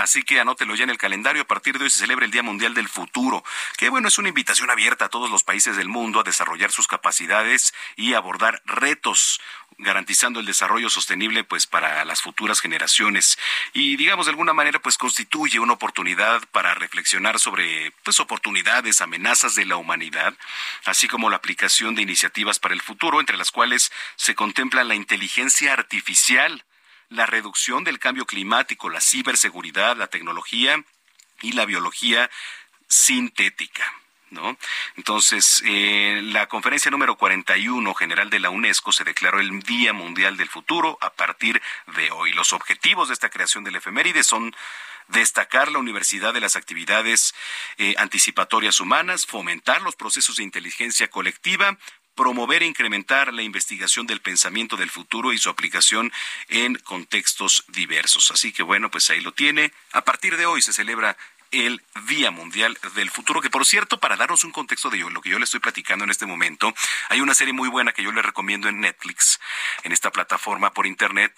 [0.00, 1.42] Así que anótelo ya en el calendario.
[1.42, 3.44] A partir de hoy se celebra el Día Mundial del Futuro,
[3.76, 6.88] que bueno, es una invitación abierta a todos los países del mundo a desarrollar sus
[6.88, 9.40] capacidades y abordar retos
[9.76, 13.38] garantizando el desarrollo sostenible pues para las futuras generaciones
[13.72, 19.54] y digamos de alguna manera pues constituye una oportunidad para reflexionar sobre pues oportunidades, amenazas
[19.54, 20.34] de la humanidad,
[20.84, 24.96] así como la aplicación de iniciativas para el futuro entre las cuales se contempla la
[24.96, 26.62] inteligencia artificial
[27.10, 30.82] la reducción del cambio climático, la ciberseguridad, la tecnología
[31.42, 32.30] y la biología
[32.88, 33.84] sintética.
[34.30, 34.56] ¿No?
[34.94, 40.36] Entonces, en la conferencia número 41 general de la UNESCO se declaró el Día Mundial
[40.36, 41.60] del Futuro a partir
[41.96, 42.32] de hoy.
[42.32, 44.54] Los objetivos de esta creación del efeméride son
[45.08, 47.34] destacar la universidad de las actividades
[47.76, 51.76] eh, anticipatorias humanas, fomentar los procesos de inteligencia colectiva,
[52.14, 56.12] promover e incrementar la investigación del pensamiento del futuro y su aplicación
[56.48, 58.30] en contextos diversos.
[58.30, 59.72] Así que bueno, pues ahí lo tiene.
[59.92, 61.16] A partir de hoy se celebra
[61.50, 65.30] el Día Mundial del Futuro, que por cierto, para darnos un contexto de lo que
[65.30, 66.72] yo le estoy platicando en este momento,
[67.08, 69.40] hay una serie muy buena que yo le recomiendo en Netflix,
[69.82, 71.32] en esta plataforma por internet,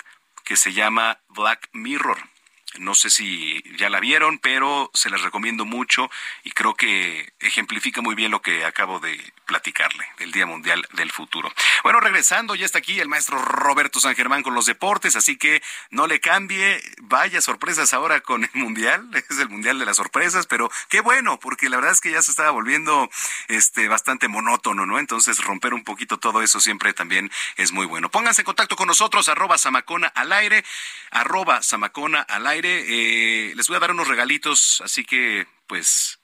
[0.44, 2.31] que se llama Black Mirror.
[2.78, 6.10] No sé si ya la vieron, pero se las recomiendo mucho
[6.42, 11.10] y creo que ejemplifica muy bien lo que acabo de platicarle, el Día Mundial del
[11.10, 11.52] Futuro.
[11.82, 15.62] Bueno, regresando, ya está aquí el maestro Roberto San Germán con los deportes, así que
[15.90, 20.46] no le cambie, vaya sorpresas ahora con el Mundial, es el Mundial de las sorpresas,
[20.46, 23.10] pero qué bueno, porque la verdad es que ya se estaba volviendo
[23.48, 24.98] este bastante monótono, ¿no?
[24.98, 28.10] Entonces romper un poquito todo eso siempre también es muy bueno.
[28.10, 30.64] Pónganse en contacto con nosotros, arroba Samacona al aire,
[31.10, 36.18] arroba Samacona al aire eh, les voy a dar unos regalitos, así que pues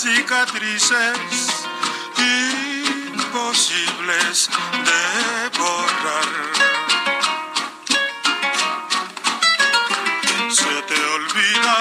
[0.00, 1.18] Cicatrices
[3.16, 4.48] imposibles
[4.88, 5.02] de
[5.58, 6.30] borrar.
[10.50, 11.78] Se te olvida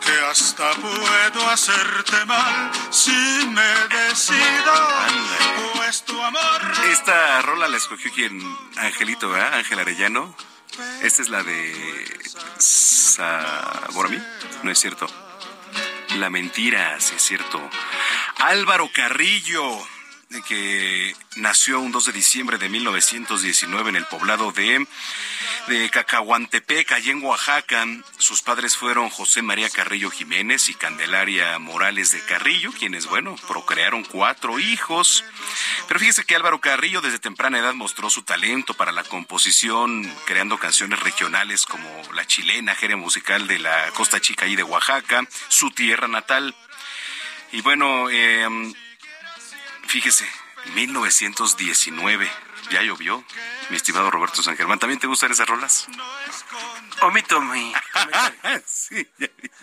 [0.00, 3.12] que hasta puedo hacerte mal si
[3.50, 4.74] me decido,
[5.74, 6.60] pues tu amor.
[6.90, 8.42] Esta rola la escogió quien
[8.78, 9.54] Angelito, ¿verdad?
[9.54, 10.34] Ángel Arellano.
[11.02, 14.20] Esta es la de Saborami.
[14.64, 15.25] No es cierto.
[16.16, 17.60] La mentira, sí es cierto.
[18.38, 19.62] Álvaro Carrillo,
[20.48, 24.86] que nació un 2 de diciembre de 1919 en el poblado de
[25.68, 27.84] de Cacahuantepec, allá en Oaxaca.
[28.18, 34.04] Sus padres fueron José María Carrillo Jiménez y Candelaria Morales de Carrillo, quienes, bueno, procrearon
[34.04, 35.24] cuatro hijos.
[35.88, 40.58] Pero fíjese que Álvaro Carrillo desde temprana edad mostró su talento para la composición, creando
[40.58, 45.70] canciones regionales como La Chilena, género musical de la Costa Chica y de Oaxaca, su
[45.72, 46.54] tierra natal.
[47.52, 48.46] Y bueno, eh,
[49.86, 50.26] fíjese,
[50.74, 52.30] 1919,
[52.70, 53.24] ya llovió
[53.70, 54.78] mi estimado Roberto San Germán.
[54.78, 55.86] ¿También te gustan esas rolas?
[57.02, 57.72] Omito mi.
[58.66, 59.06] sí.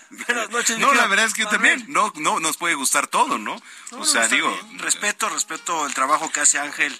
[0.09, 0.77] Buenas noches.
[0.77, 3.61] No, la verdad es que también no, no nos puede gustar todo, ¿no?
[3.91, 6.99] o sea, digo, respeto, respeto el trabajo que hace Ángel.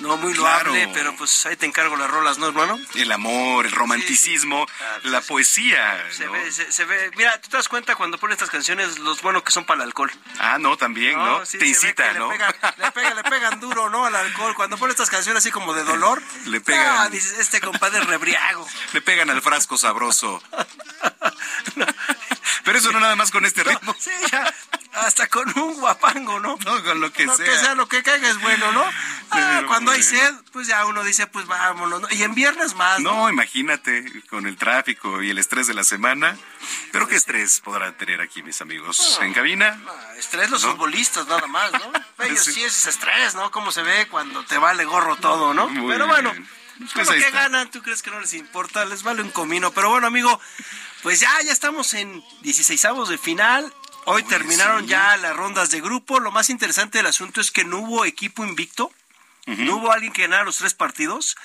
[0.00, 2.78] No muy loable, pero pues ahí te encargo las rolas, ¿no, hermano?
[2.94, 6.04] El amor, el romanticismo, ah, la pues, poesía.
[6.10, 9.42] Se, ve, se, ve, mira, tú te das cuenta cuando pones estas canciones los buenos
[9.42, 10.10] que son para el alcohol.
[10.38, 11.40] Ah, no, también, ¿no?
[11.42, 12.30] te incita, ¿no?
[12.30, 12.38] Le,
[12.92, 14.04] pega, le, pegan duro, ¿no?
[14.04, 14.54] Al alcohol.
[14.54, 16.98] Cuando pones estas canciones así como de dolor, le pegan.
[16.98, 18.66] Ah, dices, este compadre rebriago.
[18.92, 20.42] le pegan al frasco sabroso.
[22.64, 23.94] Pero eso no nada más con este ritmo.
[23.98, 24.54] sí, ya,
[24.92, 26.56] hasta con un guapango, ¿no?
[26.64, 27.44] No, con lo que sea.
[27.44, 28.84] que sea lo que caiga es bueno, ¿no?
[29.30, 32.00] Ah, cuando hay sed, pues ya uno dice, pues vámonos.
[32.00, 32.08] ¿no?
[32.10, 33.00] Y en viernes más.
[33.00, 33.28] ¿no?
[33.28, 36.36] imagínate, con el tráfico y el estrés de la semana.
[36.92, 39.78] Pero qué estrés podrán tener aquí mis amigos en cabina.
[40.16, 41.92] estrés los futbolistas nada más, ¿no?
[42.24, 42.62] Ellos sí.
[42.62, 43.50] es estrés, ¿no?
[43.50, 45.68] Cómo se ve cuando te vale gorro todo, ¿no?
[45.88, 46.32] Pero bueno.
[46.92, 48.84] Pues lo que ganan, ¿tú crees que no les importa?
[48.84, 49.70] Les vale un comino.
[49.72, 50.38] Pero bueno, amigo,
[51.06, 53.72] pues ya, ya estamos en 16 de final.
[54.06, 56.18] Hoy terminaron ya las rondas de grupo.
[56.18, 58.90] Lo más interesante del asunto es que no hubo equipo invicto.
[59.46, 61.36] No hubo alguien que ganara los tres partidos.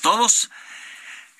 [0.00, 0.50] Todos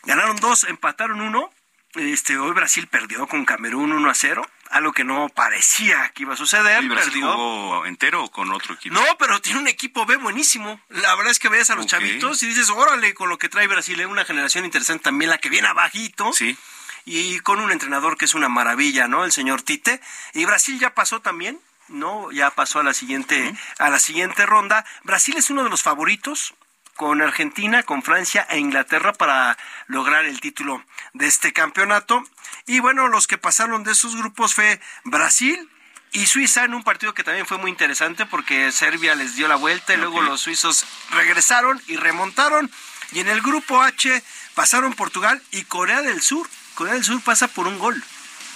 [0.02, 1.50] ganaron dos, empataron uno.
[1.94, 6.34] Este, hoy Brasil perdió con Camerún 1 a 0, algo que no parecía que iba
[6.34, 6.84] a suceder.
[6.84, 8.94] ¿Y Brasil jugó entero o con otro equipo?
[8.94, 10.82] No, pero tiene un equipo B buenísimo.
[10.90, 13.66] La verdad es que ves a los chavitos y dices, órale, con lo que trae
[13.68, 16.30] Brasil, es una generación interesante también, la que viene abajito.
[16.34, 16.58] Sí
[17.04, 19.24] y con un entrenador que es una maravilla, ¿no?
[19.24, 20.00] El señor Tite.
[20.34, 22.30] Y Brasil ya pasó también, ¿no?
[22.32, 24.84] Ya pasó a la siguiente, a la siguiente ronda.
[25.04, 26.54] Brasil es uno de los favoritos
[26.96, 30.84] con Argentina, con Francia e Inglaterra para lograr el título
[31.14, 32.22] de este campeonato.
[32.66, 35.68] Y bueno, los que pasaron de esos grupos fue Brasil,
[36.12, 39.54] y Suiza en un partido que también fue muy interesante porque Serbia les dio la
[39.56, 42.70] vuelta y luego los suizos regresaron y remontaron.
[43.12, 44.22] Y en el grupo H
[44.54, 46.48] pasaron Portugal y Corea del Sur.
[46.80, 48.02] Corea del Sur pasa por un gol.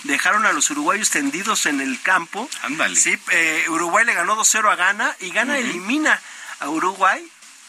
[0.05, 2.49] Dejaron a los uruguayos tendidos en el campo.
[2.62, 2.99] Ándale.
[2.99, 6.18] Sí, eh, Uruguay le ganó 2-0 a Ghana y Ghana elimina
[6.61, 7.22] a Uruguay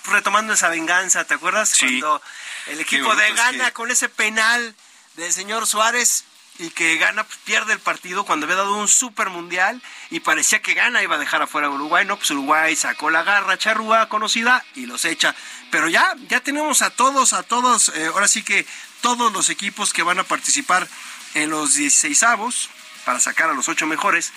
[0.06, 1.26] retomando esa venganza.
[1.26, 1.76] ¿Te acuerdas?
[1.78, 2.22] Cuando
[2.68, 4.74] el equipo de Ghana con ese penal
[5.18, 6.24] del señor Suárez
[6.58, 10.62] y que gana pues, pierde el partido cuando había dado un super mundial y parecía
[10.62, 14.08] que gana iba a dejar afuera a Uruguay, no, pues Uruguay sacó la garra charrúa
[14.08, 15.36] conocida y los echa.
[15.70, 18.66] Pero ya, ya tenemos a todos, a todos, eh, ahora sí que
[19.06, 20.88] todos los equipos que van a participar
[21.36, 22.72] en los 16 avos
[23.06, 24.34] para sacar a los ocho mejores.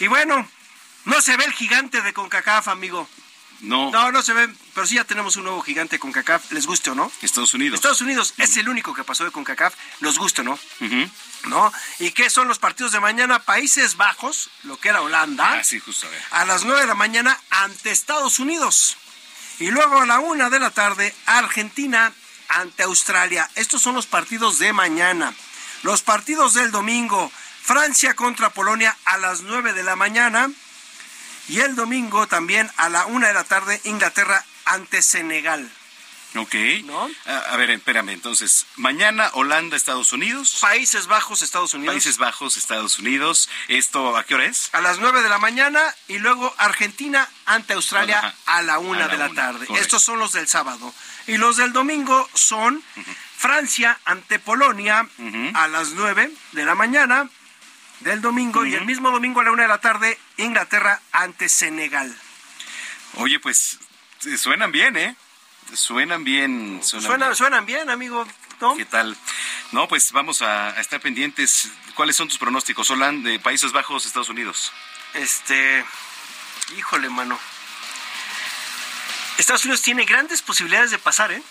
[0.00, 0.44] Y bueno,
[1.04, 3.08] no se ve el gigante de CONCACAF, amigo.
[3.60, 3.92] No.
[3.92, 6.90] No, no se ve, pero sí ya tenemos un nuevo gigante con CACAF, les guste
[6.90, 7.12] o no.
[7.22, 7.76] Estados Unidos.
[7.76, 10.58] Estados Unidos es el único que pasó de CONCACAF, nos guste o no.
[11.44, 11.72] ¿No?
[12.00, 13.38] ¿Y qué son los partidos de mañana?
[13.38, 15.60] Países Bajos, lo que era Holanda.
[15.60, 18.96] Ah, sí, justo a las 9 de la mañana ante Estados Unidos.
[19.60, 22.12] Y luego a la 1 de la tarde, Argentina
[22.48, 23.48] ante Australia.
[23.54, 25.34] Estos son los partidos de mañana.
[25.82, 27.30] Los partidos del domingo,
[27.62, 30.50] Francia contra Polonia a las 9 de la mañana.
[31.48, 35.70] Y el domingo también a la una de la tarde, Inglaterra ante Senegal.
[36.36, 36.54] Ok.
[36.84, 37.08] ¿No?
[37.24, 38.10] A, a, ver, espérame.
[38.10, 40.58] Entonces, mañana Holanda, Estados Unidos.
[40.60, 41.94] Países Bajos, Estados Unidos.
[41.94, 43.48] Países Bajos, Estados Unidos.
[43.68, 44.68] ¿Esto a qué hora es?
[44.72, 48.34] A las nueve de la mañana y luego Argentina ante Australia Ajá.
[48.44, 49.34] a la una a la de la una.
[49.42, 49.66] tarde.
[49.66, 49.82] Correcto.
[49.82, 50.92] Estos son los del sábado.
[51.28, 52.82] Y los del domingo son.
[53.38, 55.52] Francia ante Polonia uh -huh.
[55.54, 57.30] a las nueve de la mañana
[58.00, 58.70] del domingo uh -huh.
[58.70, 62.12] y el mismo domingo a la una de la tarde Inglaterra ante Senegal.
[63.14, 63.78] Oye, pues
[64.36, 65.14] suenan bien, ¿eh?
[65.72, 66.80] Suenan bien.
[66.82, 67.36] Suenan, Suena, bien.
[67.36, 68.26] suenan bien, amigo.
[68.60, 68.76] ¿no?
[68.76, 69.16] ¿Qué tal?
[69.70, 71.70] No, pues vamos a, a, estar pendientes.
[71.94, 74.72] ¿Cuáles son tus pronósticos, Holanda, de Países Bajos, Estados Unidos?
[75.14, 75.84] Este,
[76.76, 77.38] híjole, mano.
[79.38, 81.42] Estados Unidos tiene grandes posibilidades de pasar, ¿eh?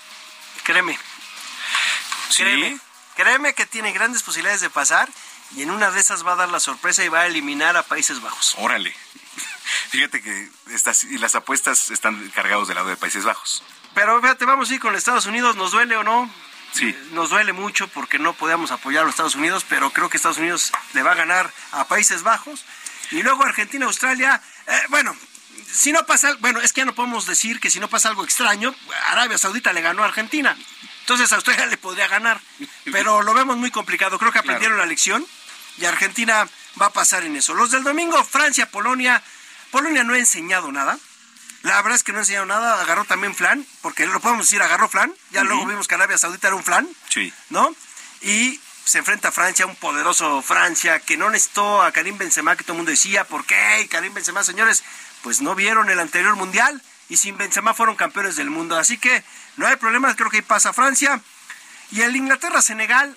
[0.64, 1.00] Créeme.
[2.30, 2.44] ¿Sí?
[2.44, 2.80] Créeme.
[3.16, 5.10] Créeme que tiene grandes posibilidades de pasar
[5.56, 7.84] y en una de esas va a dar la sorpresa y va a eliminar a
[7.84, 8.56] Países Bajos.
[8.58, 8.94] Órale.
[9.90, 13.64] Fíjate que estas, y las apuestas están cargados del lado de Países Bajos.
[13.96, 16.30] Pero fíjate, vamos a ir con Estados Unidos, ¿nos duele o no?
[16.74, 16.90] Sí.
[16.90, 20.18] Eh, nos duele mucho porque no podemos apoyar a los Estados Unidos, pero creo que
[20.18, 22.66] Estados Unidos le va a ganar a Países Bajos.
[23.10, 25.16] Y luego Argentina, Australia, eh, bueno,
[25.72, 28.24] si no pasa, bueno, es que ya no podemos decir que si no pasa algo
[28.24, 28.74] extraño,
[29.08, 30.58] Arabia Saudita le ganó a Argentina.
[31.02, 32.40] Entonces Australia le podría ganar,
[32.92, 34.20] pero lo vemos muy complicado.
[34.20, 34.86] Creo que aprendieron claro.
[34.86, 35.26] la lección
[35.78, 36.48] y Argentina
[36.82, 37.54] va a pasar en eso.
[37.54, 39.22] Los del domingo, Francia, Polonia.
[39.72, 40.98] Polonia no ha enseñado nada.
[41.64, 42.82] La verdad es que no ha enseñado nada.
[42.82, 45.14] Agarró también flan, porque lo podemos decir, agarró flan.
[45.32, 45.48] Ya uh -huh.
[45.48, 46.88] luego vimos que Arabia Saudita era un flan.
[47.10, 47.34] Sí.
[47.50, 47.76] ¿No?
[48.22, 52.64] Y se enfrenta a Francia, un poderoso Francia, que no necesitó a Karim Benzema, que
[52.64, 53.82] todo el mundo decía, ¿por qué?
[53.82, 54.82] Y Karim Benzema, señores,
[55.28, 58.78] pues no vieron el anterior mundial y sin Benzema fueron campeones del mundo.
[58.78, 59.26] Así que
[59.58, 61.20] no hay problema, creo que ahí pasa Francia.
[61.92, 63.14] Y el Inglaterra-Senegal,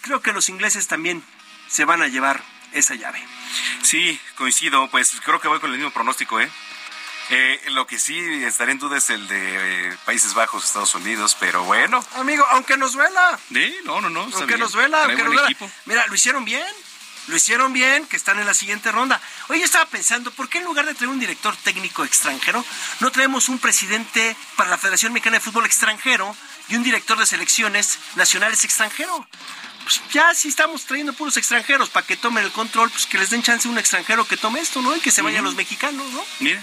[0.00, 1.22] creo que los ingleses también
[1.68, 2.42] se van a llevar
[2.72, 3.22] esa llave.
[3.82, 6.50] Sí, coincido, pues creo que voy con el mismo pronóstico, ¿eh?
[7.28, 11.36] Eh, lo que sí estaré en duda es el de eh, Países Bajos, Estados Unidos,
[11.38, 12.02] pero bueno.
[12.14, 13.38] Amigo, aunque nos duela.
[13.52, 14.22] Sí, no, no, no.
[14.22, 14.60] Aunque bien.
[14.60, 15.56] nos duela, aunque nos duela.
[15.84, 16.64] Mira, lo hicieron bien.
[17.30, 19.20] Lo hicieron bien, que están en la siguiente ronda.
[19.48, 22.64] Oye, yo estaba pensando, ¿por qué en lugar de traer un director técnico extranjero,
[22.98, 26.34] no traemos un presidente para la Federación Mexicana de Fútbol extranjero
[26.68, 29.28] y un director de selecciones nacionales extranjero?
[29.84, 33.30] Pues ya si estamos trayendo puros extranjeros para que tomen el control, pues que les
[33.30, 34.94] den chance a un extranjero que tome esto, ¿no?
[34.96, 35.50] Y que se vayan uh -huh.
[35.50, 36.24] los mexicanos, ¿no?
[36.40, 36.62] Mira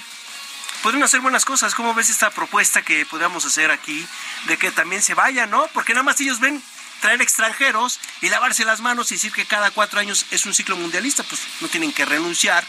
[0.83, 1.73] podrían hacer buenas cosas.
[1.75, 4.05] ¿Cómo ves esta propuesta que podríamos hacer aquí
[4.45, 5.67] de que también se vayan, no?
[5.73, 6.61] Porque nada más ellos ven
[7.01, 10.75] traer extranjeros y lavarse las manos y decir que cada cuatro años es un ciclo
[10.75, 12.65] mundialista, pues no tienen que renunciar.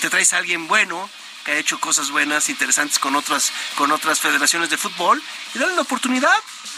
[0.00, 1.08] Te traes a alguien bueno
[1.44, 5.22] que ha hecho cosas buenas, interesantes con otras, con otras federaciones de fútbol
[5.54, 6.36] y darle la oportunidad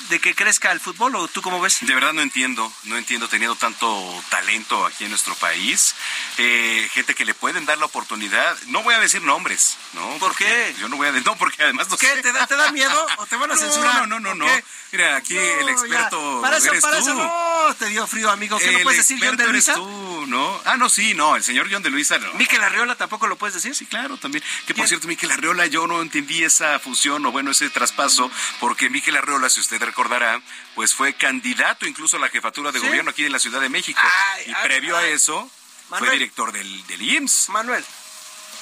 [0.08, 1.78] de que crezca el fútbol o tú cómo ves?
[1.80, 5.94] De verdad no entiendo, no entiendo teniendo tanto talento aquí en nuestro país,
[6.38, 10.06] eh, gente que le pueden dar la oportunidad, no voy a decir nombres, ¿no?
[10.18, 10.74] ¿Por porque qué?
[10.80, 12.06] Yo no voy a decir, no, porque además no ¿Qué?
[12.06, 12.22] sé.
[12.22, 14.06] ¿Te da, ¿Te da miedo o te van a no, censurar?
[14.06, 14.46] No, no, no, no.
[14.92, 16.42] Mira, aquí no, el experto ya.
[16.42, 17.04] Para eso, eres para tú.
[17.04, 18.58] eso no, te dio frío, amigo.
[18.58, 19.74] ¿Qué el no puedes decir John de Luisa?
[19.74, 20.60] tú, ¿no?
[20.64, 22.32] Ah, no, sí, no, el señor John de Luisa no.
[22.34, 23.74] Miquel Arriola tampoco lo puedes decir.
[23.74, 24.44] Sí, claro, también.
[24.66, 28.30] Que por cierto, Miquel Arriola, yo no entendí esa fusión o bueno, ese traspaso,
[28.60, 30.40] porque Miquel Arriola, si usted recordará,
[30.74, 32.86] pues fue candidato incluso a la jefatura de ¿Sí?
[32.86, 34.00] gobierno aquí en la Ciudad de México.
[34.02, 35.04] Ay, y ay, previo ay.
[35.04, 35.50] a eso,
[35.90, 37.48] Manuel, fue director del, del IMSS.
[37.50, 37.84] Manuel,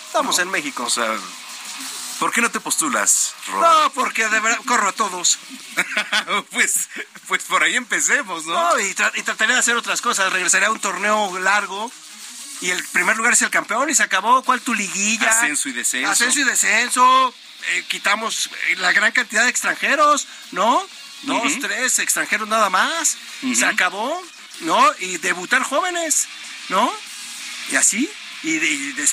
[0.06, 0.42] estamos ¿No?
[0.42, 0.84] en México.
[0.84, 1.16] O sea,
[2.18, 3.72] ¿por qué no te postulas, Robert?
[3.72, 5.38] No, porque de verdad corro a todos.
[6.50, 6.88] pues,
[7.28, 8.54] pues por ahí empecemos, ¿no?
[8.54, 10.32] No, y, tra y, trataría de hacer otras cosas.
[10.32, 11.90] Regresaría a un torneo largo
[12.62, 14.42] y el primer lugar es el campeón y se acabó.
[14.42, 15.30] ¿Cuál tu liguilla?
[15.30, 16.10] Ascenso y descenso.
[16.10, 17.34] Ascenso y descenso.
[17.70, 20.84] Eh, quitamos eh, la gran cantidad de extranjeros, ¿no?
[21.22, 23.16] Dos, tres extranjeros nada más.
[23.54, 24.20] Se acabó,
[24.60, 24.84] ¿no?
[24.98, 26.28] Y debutar jóvenes,
[26.68, 26.92] ¿no?
[27.70, 28.10] Y así.
[28.44, 28.56] Y,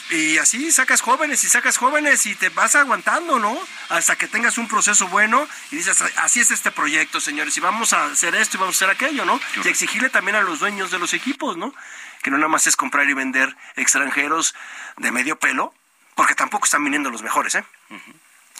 [0.09, 3.55] y, así sacas jóvenes y sacas jóvenes y te vas aguantando, ¿no?
[3.89, 7.93] Hasta que tengas un proceso bueno y dices, así es este proyecto, señores, y vamos
[7.93, 9.39] a hacer esto y vamos a hacer aquello, ¿no?
[9.63, 11.75] Y exigirle también a los dueños de los equipos, ¿no?
[12.23, 14.55] Que no nada más es comprar y vender extranjeros
[14.97, 15.75] de medio pelo,
[16.15, 17.63] porque tampoco están viniendo los mejores, ¿eh?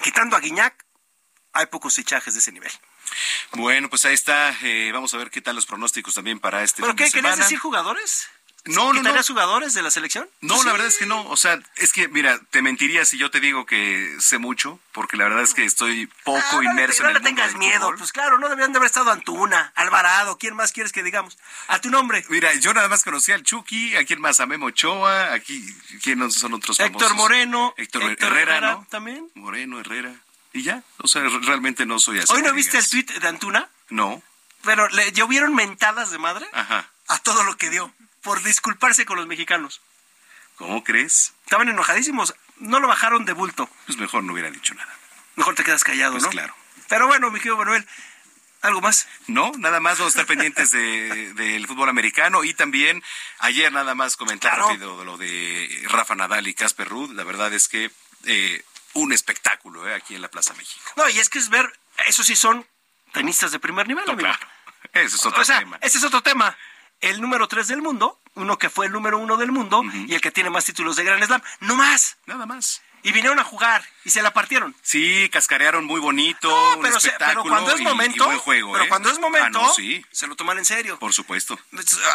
[0.03, 0.85] Quitando a Guiñac,
[1.53, 2.71] hay pocos fichajes de ese nivel.
[3.53, 4.55] Bueno, pues ahí está.
[4.62, 7.10] Eh, vamos a ver qué tal los pronósticos también para este ¿Pero qué?
[7.12, 8.30] ¿Querías decir jugadores?
[8.66, 9.24] No, no, no.
[9.24, 10.28] jugadores de la selección?
[10.41, 11.26] No, la verdad es que no.
[11.30, 15.18] O sea, es que, mira, te mentiría si yo te digo que sé mucho, porque
[15.18, 17.93] la verdad es que estoy poco ah, inmerso en el No le tengas miedo.
[17.97, 20.38] Pues claro, no deberían de haber estado Antuna, Alvarado.
[20.38, 21.38] ¿Quién más quieres que digamos?
[21.68, 22.24] A tu nombre.
[22.30, 25.66] Mira, yo nada más conocí al Chucky, a quién más, a Memo Ochoa, aquí,
[26.03, 27.01] ¿quién son otros famosos?
[27.01, 27.74] Héctor Moreno.
[27.78, 28.88] Héctor, Herrera, ¿no?
[28.89, 29.30] También.
[29.36, 30.14] Moreno, Herrera.
[30.53, 32.33] Y ya, o sea, realmente no soy así.
[32.33, 33.69] ¿Hoy no viste el tweet de Antuna?
[33.89, 34.23] No.
[34.63, 36.89] Pero le llovieron mentadas de madre Ajá.
[37.07, 39.81] a todo lo que dio por disculparse con los mexicanos.
[40.55, 41.33] ¿Cómo crees?
[41.45, 42.35] Estaban enojadísimos.
[42.57, 43.69] No lo bajaron de bulto.
[43.85, 44.93] Pues mejor no hubiera dicho nada.
[45.35, 46.29] Mejor te quedas callado, pues ¿no?
[46.29, 46.53] claro.
[46.89, 47.87] Pero bueno, mi querido Manuel,
[48.61, 49.07] ¿algo más?
[49.27, 53.01] No, nada más vamos a estar pendientes del de, fútbol americano y también
[53.37, 57.11] ayer nada más comentar rápido lo de Rafa Nadal y Casper Ruud.
[57.13, 57.89] La verdad es que
[58.25, 58.63] eh,
[58.93, 60.83] un espectáculo eh, aquí en la Plaza México.
[60.95, 61.71] No, y es que es ver,
[62.07, 62.65] eso sí son
[63.13, 64.27] tenistas de primer nivel, amigo.
[64.27, 64.47] Claro.
[64.93, 65.77] Ese es otro o sea, tema.
[65.81, 66.57] Ese es otro tema
[67.01, 70.21] el número 3 del mundo, uno que fue el número uno del mundo y el
[70.21, 71.41] que tiene más títulos de Grand Slam.
[71.61, 72.17] No más.
[72.25, 72.81] Nada más.
[73.01, 74.75] Y vinieron a jugar y se la partieron.
[74.81, 78.83] Sí, cascarearon muy bonito, un pero, espectáculo pero cuando es momento, y, buen juego, pero
[78.83, 78.89] ¿eh?
[78.89, 80.05] cuando es momento, Ah, no, sí.
[80.11, 80.99] se lo toman en serio.
[80.99, 81.57] Por supuesto.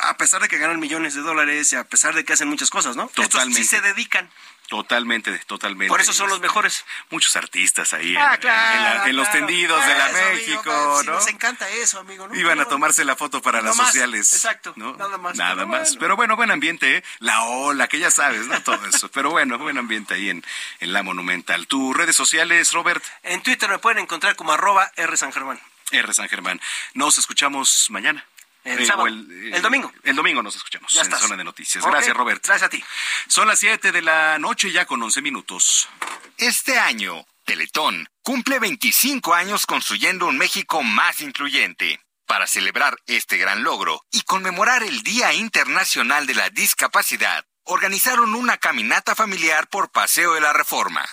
[0.03, 2.69] A pesar de que ganan millones de dólares y a pesar de que hacen muchas
[2.69, 3.07] cosas, ¿no?
[3.09, 3.39] Totalmente.
[3.39, 4.31] Estos sí se dedican.
[4.69, 5.89] Totalmente, totalmente.
[5.89, 6.85] Por eso son los mejores.
[7.11, 9.47] Muchos artistas ahí Ah, en, claro, en la- en los claro.
[9.47, 11.13] tendidos de la Eso, México, ¿no?
[11.13, 12.27] Nos encanta eso, amigo.
[12.27, 12.35] ¿no?
[12.35, 14.33] Iban a tomarse la foto para las más, sociales.
[14.33, 14.97] exacto, ¿no?
[14.97, 15.81] nada más, Nada pero más.
[15.91, 16.01] bueno.
[16.01, 17.05] Pero bueno, buen ambiente, ¿eh?
[17.19, 18.61] La ola, que ya sabes, ¿no?
[18.63, 19.11] Todo eso.
[19.11, 20.45] Pero bueno, buen ambiente ahí en,
[20.81, 21.67] en la Monumental.
[21.67, 23.05] ¿Tus redes sociales, Robert?
[23.23, 25.61] En Twitter me pueden encontrar como arroba R San Germán.
[25.91, 26.15] R.
[26.15, 26.61] San Germán.
[26.95, 28.25] Nos escuchamos mañana.
[28.65, 29.05] El Eh, sábado.
[29.05, 29.93] o El domingo.
[30.03, 31.21] El domingo nos escuchamos Ya en estás.
[31.21, 31.85] Zona de Noticias.
[31.85, 32.43] Gracias, Robert.
[32.45, 32.83] Gracias a ti.
[33.29, 35.89] Son las 7 de la noche ya con 11 minutos.
[36.39, 42.01] Este año, Teletón cumple 25 años construyendo un México más incluyente.
[42.27, 48.57] Para celebrar este gran logro y conmemorar el Día Internacional de la Discapacidad, organizaron una
[48.57, 51.07] caminata familiar por Paseo de la Reforma.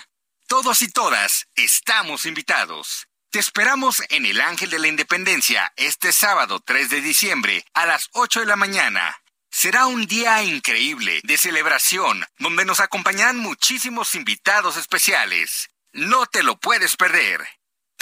[0.47, 3.07] Todos y todas estamos invitados.
[3.31, 8.09] Te esperamos en el Ángel de la Independencia este sábado 3 de diciembre a las
[8.11, 9.15] 8 de la mañana.
[9.49, 15.69] Será un día increíble de celebración donde nos acompañarán muchísimos invitados especiales.
[15.93, 17.47] No te lo puedes perder.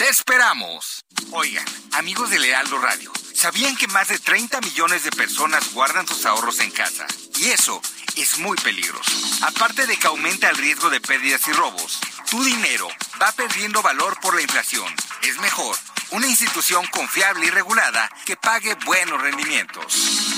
[0.00, 1.04] Te esperamos.
[1.30, 6.24] Oigan, amigos de Lealdo Radio, ¿sabían que más de 30 millones de personas guardan sus
[6.24, 7.06] ahorros en casa?
[7.36, 7.82] Y eso
[8.16, 9.12] es muy peligroso.
[9.42, 12.88] Aparte de que aumenta el riesgo de pérdidas y robos, tu dinero
[13.20, 14.90] va perdiendo valor por la inflación.
[15.20, 15.76] Es mejor
[16.12, 20.30] una institución confiable y regulada que pague buenos rendimientos.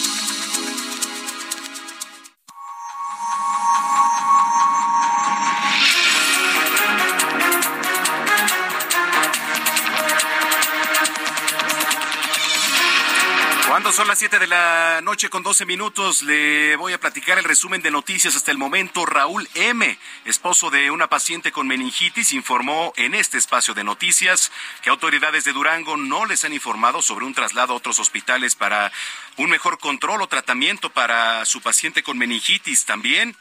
[13.73, 17.45] Cuando son las 7 de la noche con 12 minutos, le voy a platicar el
[17.45, 19.07] resumen de noticias hasta el momento.
[19.07, 24.53] Raúl M., esposo de una paciente con meningitis, informó en este espacio de noticias
[24.83, 28.93] que autoridades de Durango no les han informado sobre un traslado a otros hospitales para
[29.39, 32.85] un mejor control o tratamiento para su paciente con meningitis.
[32.85, 33.35] También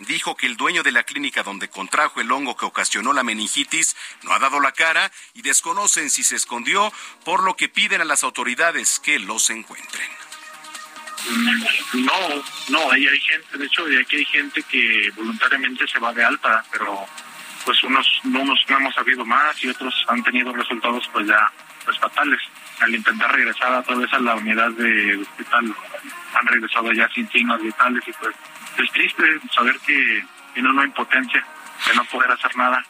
[0.00, 3.96] dijo que el dueño de la clínica donde contrajo el hongo que ocasionó la meningitis
[4.22, 6.92] no ha dado la cara y desconocen si se escondió,
[7.24, 10.08] por lo que piden a las autoridades que los encuentren.
[11.94, 16.24] No, no, ahí hay gente, de hecho, aquí hay gente que voluntariamente se va de
[16.24, 17.06] alta, pero
[17.64, 21.52] pues unos, unos no hemos sabido más y otros han tenido resultados pues ya
[21.84, 22.40] pues fatales.
[22.80, 25.74] Al intentar regresar otra vez a la unidad de hospital,
[26.34, 28.34] han regresado ya sin signos vitales y pues
[28.78, 29.24] es triste
[29.54, 31.44] saber que tiene una impotencia
[31.86, 32.84] de no poder hacer nada.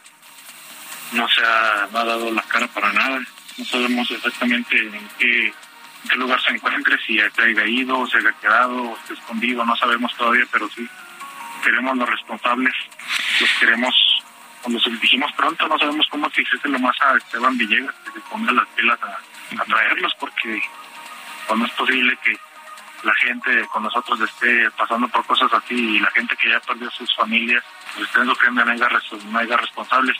[1.13, 3.19] No se ha, dado la cara para nada.
[3.57, 5.53] No sabemos exactamente en qué,
[6.15, 9.75] lugar se encuentre, si se haya ido, o se haya quedado, o esté escondido, no
[9.77, 10.87] sabemos todavía, pero sí
[11.63, 12.73] queremos los responsables,
[13.41, 14.23] los queremos,
[14.61, 18.19] cuando se dijimos pronto, no sabemos cómo exigirse lo más a Esteban Villegas, que se
[18.29, 19.19] ponga las pilas a,
[19.59, 20.61] a traerlos, porque
[21.55, 22.37] no es posible que
[23.03, 26.89] la gente con nosotros esté pasando por cosas así y la gente que ya perdió
[26.91, 27.63] sus familias,
[27.95, 30.17] pues estén sufriendo no haya responsables.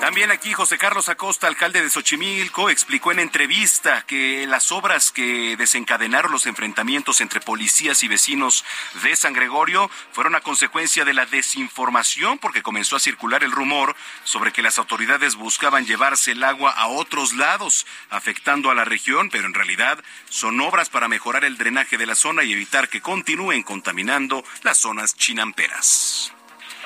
[0.00, 5.56] También aquí José Carlos Acosta, alcalde de Xochimilco, explicó en entrevista que las obras que
[5.58, 8.64] desencadenaron los enfrentamientos entre policías y vecinos
[9.02, 13.94] de San Gregorio fueron a consecuencia de la desinformación porque comenzó a circular el rumor
[14.24, 19.28] sobre que las autoridades buscaban llevarse el agua a otros lados, afectando a la región,
[19.28, 23.02] pero en realidad son obras para mejorar el drenaje de la zona y evitar que
[23.02, 26.32] continúen contaminando las zonas chinamperas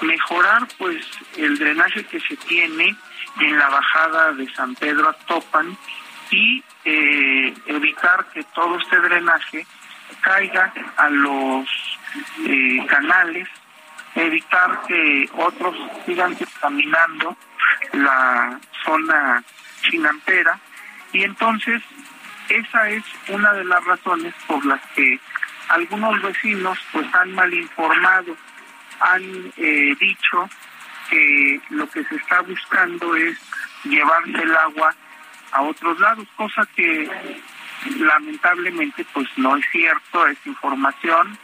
[0.00, 1.04] mejorar pues
[1.36, 2.96] el drenaje que se tiene
[3.40, 5.76] en la bajada de San Pedro a Topan
[6.30, 9.66] y eh, evitar que todo este drenaje
[10.20, 11.68] caiga a los
[12.46, 13.48] eh, canales,
[14.14, 15.76] evitar que otros
[16.06, 17.36] sigan contaminando
[17.92, 19.42] la zona
[19.82, 20.58] chinampera.
[21.12, 21.82] Y entonces
[22.48, 25.18] esa es una de las razones por las que
[25.68, 28.36] algunos vecinos pues han mal informado
[29.00, 30.48] han eh, dicho
[31.10, 33.38] que lo que se está buscando es
[33.84, 34.94] llevarse el agua
[35.52, 37.08] a otros lados, cosa que
[37.98, 41.38] lamentablemente pues no es cierto, es información.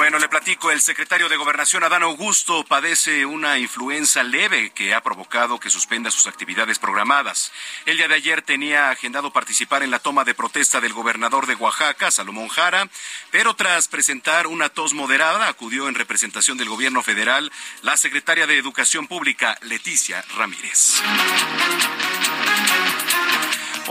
[0.00, 5.02] Bueno, le platico, el secretario de Gobernación, Adán Augusto, padece una influenza leve que ha
[5.02, 7.52] provocado que suspenda sus actividades programadas.
[7.84, 11.54] El día de ayer tenía agendado participar en la toma de protesta del gobernador de
[11.54, 12.88] Oaxaca, Salomón Jara,
[13.30, 18.56] pero tras presentar una tos moderada, acudió en representación del gobierno federal la secretaria de
[18.56, 21.02] Educación Pública, Leticia Ramírez.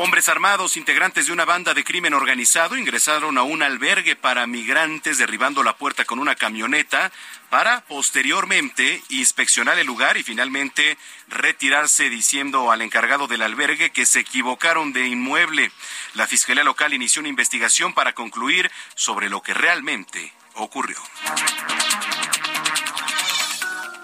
[0.02, 5.18] Hombres armados, integrantes de una banda de crimen organizado, ingresaron a un albergue para migrantes
[5.18, 7.12] derribando la puerta con una camioneta
[7.50, 10.97] para posteriormente inspeccionar el lugar y finalmente
[11.28, 15.70] retirarse diciendo al encargado del albergue que se equivocaron de inmueble.
[16.14, 20.97] La Fiscalía Local inició una investigación para concluir sobre lo que realmente ocurrió.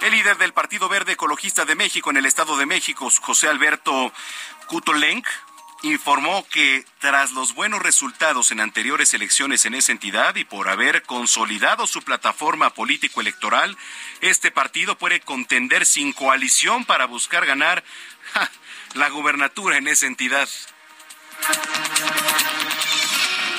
[0.02, 4.12] El líder del Partido Verde Ecologista de México en el Estado de México, José Alberto
[4.68, 5.26] Kutolenk,
[5.84, 11.04] informó que tras los buenos resultados en anteriores elecciones en esa entidad y por haber
[11.04, 13.78] consolidado su plataforma político-electoral,
[14.22, 17.84] este partido puede contender sin coalición para buscar ganar
[18.94, 20.50] la gubernatura en esa entidad.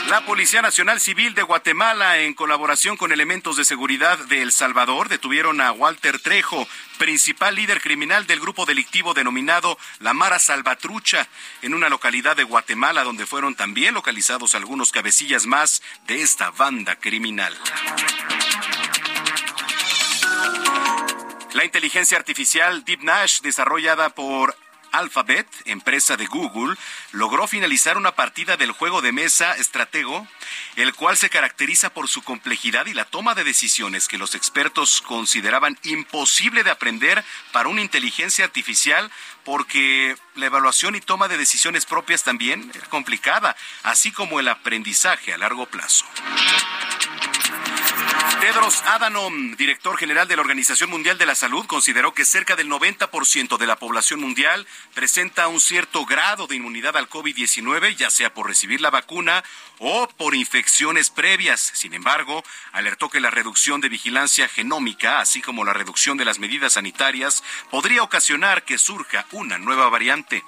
[0.08, 5.08] La Policía Nacional Civil de Guatemala, en colaboración con elementos de seguridad de El Salvador,
[5.08, 11.26] detuvieron a Walter Trejo, principal líder criminal del grupo delictivo denominado La Mara Salvatrucha,
[11.62, 16.94] en una localidad de Guatemala donde fueron también localizados algunos cabecillas más de esta banda
[16.94, 17.52] criminal.
[21.54, 24.54] La inteligencia artificial Deep Nash, desarrollada por
[24.98, 26.76] Alphabet, empresa de Google,
[27.12, 30.26] logró finalizar una partida del juego de mesa Estratego,
[30.76, 35.02] el cual se caracteriza por su complejidad y la toma de decisiones que los expertos
[35.02, 39.10] consideraban imposible de aprender para una inteligencia artificial
[39.44, 45.32] porque la evaluación y toma de decisiones propias también es complicada, así como el aprendizaje
[45.32, 46.04] a largo plazo.
[48.40, 52.68] Tedros Adhanom, director general de la Organización Mundial de la Salud, consideró que cerca del
[52.68, 58.34] 90% de la población mundial presenta un cierto grado de inmunidad al COVID-19, ya sea
[58.34, 59.42] por recibir la vacuna
[59.78, 61.60] o por infecciones previas.
[61.74, 66.38] Sin embargo, alertó que la reducción de vigilancia genómica, así como la reducción de las
[66.38, 70.44] medidas sanitarias, podría ocasionar que surja una nueva variante.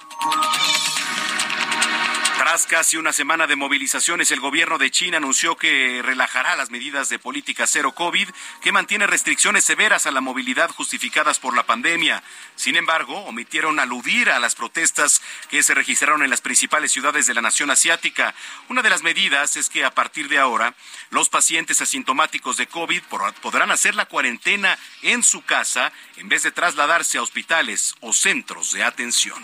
[2.66, 7.18] Casi una semana de movilizaciones, el gobierno de China anunció que relajará las medidas de
[7.18, 8.28] política cero COVID,
[8.60, 12.22] que mantiene restricciones severas a la movilidad justificadas por la pandemia.
[12.56, 17.34] Sin embargo, omitieron aludir a las protestas que se registraron en las principales ciudades de
[17.34, 18.34] la nación asiática.
[18.68, 20.74] Una de las medidas es que a partir de ahora,
[21.10, 23.02] los pacientes asintomáticos de COVID
[23.40, 28.72] podrán hacer la cuarentena en su casa en vez de trasladarse a hospitales o centros
[28.72, 29.42] de atención.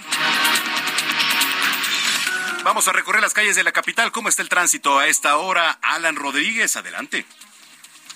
[2.64, 4.10] Vamos a recorrer las calles de la capital.
[4.10, 5.78] ¿Cómo está el tránsito a esta hora?
[5.82, 7.26] Alan Rodríguez, adelante.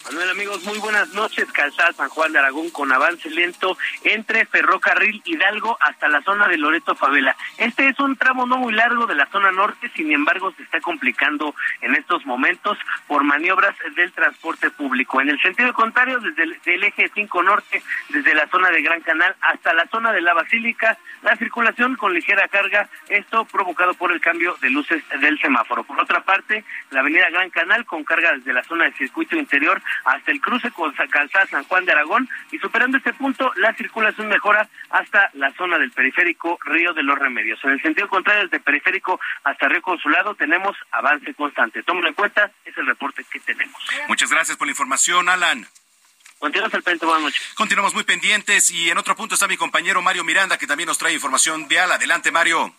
[0.08, 1.52] Manuel, amigos, muy buenas noches.
[1.52, 6.56] Calzada San Juan de Aragón con avance lento entre Ferrocarril Hidalgo hasta la zona de
[6.56, 7.36] Loreto Favela.
[7.58, 10.80] Este es un tramo no muy largo de la zona norte, sin embargo, se está
[10.80, 15.20] complicando en estos momentos por maniobras del transporte público.
[15.20, 19.36] En el sentido contrario, desde el eje 5 norte, desde la zona de Gran Canal
[19.42, 24.22] hasta la zona de la Basílica, la circulación con ligera carga, esto provocado por el
[24.22, 25.84] cambio de luces del semáforo.
[25.84, 29.82] Por otra parte, la avenida Gran Canal con carga desde la zona del circuito interior
[30.04, 34.28] hasta el cruce con Calzada San Juan de Aragón y superando este punto la circulación
[34.28, 37.58] mejora hasta la zona del periférico Río de los Remedios.
[37.64, 41.82] En el sentido contrario, desde periférico hasta Río Consulado tenemos avance constante.
[41.82, 43.80] Tómalo en cuenta, es el reporte que tenemos.
[44.08, 45.66] Muchas gracias por la información, Alan.
[46.38, 47.42] Continuamos al pendiente, buenas noches.
[47.54, 50.98] Continuamos muy pendientes y en otro punto está mi compañero Mario Miranda que también nos
[50.98, 51.90] trae información vial.
[51.90, 52.72] Adelante, Mario.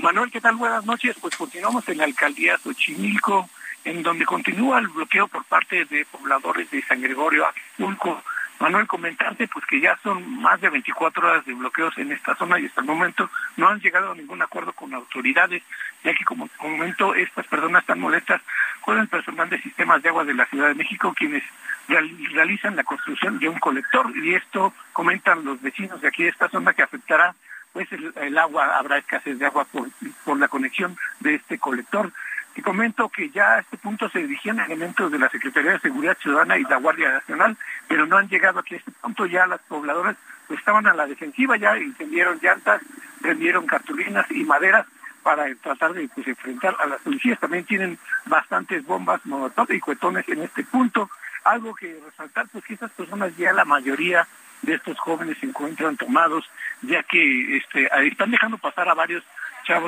[0.00, 0.56] Manuel, ¿qué tal?
[0.56, 1.16] Buenas noches.
[1.20, 3.50] Pues continuamos en la alcaldía Xochimilco,
[3.84, 8.22] en donde continúa el bloqueo por parte de pobladores de San Gregorio, Acapulco.
[8.60, 12.60] Manuel, comentarte pues que ya son más de 24 horas de bloqueos en esta zona
[12.60, 15.62] y hasta el momento no han llegado a ningún acuerdo con autoridades,
[16.04, 18.42] ya que como comento, estas personas están molestas
[18.82, 21.42] con el personal de sistemas de agua de la Ciudad de México, quienes
[21.88, 26.50] realizan la construcción de un colector y esto comentan los vecinos de aquí de esta
[26.50, 27.34] zona que afectará
[27.72, 29.88] pues el, agua, habrá escasez de agua por,
[30.24, 32.12] por la conexión de este colector.
[32.56, 36.18] Y comento que ya a este punto se dirigían elementos de la Secretaría de Seguridad
[36.18, 37.56] Ciudadana y la Guardia Nacional,
[37.88, 39.26] pero no han llegado aquí a este punto.
[39.26, 40.16] Ya las pobladoras
[40.50, 42.82] estaban a la defensiva, ya encendieron llantas,
[43.20, 44.86] prendieron cartulinas y maderas
[45.22, 47.38] para tratar de pues, enfrentar a las policías.
[47.38, 51.10] También tienen bastantes bombas, molotov y cuetones en este punto.
[51.44, 54.26] Algo que resaltar, pues que estas personas ya la mayoría
[54.62, 56.44] de estos jóvenes se encuentran tomados,
[56.82, 59.24] ya que este, están dejando pasar a varios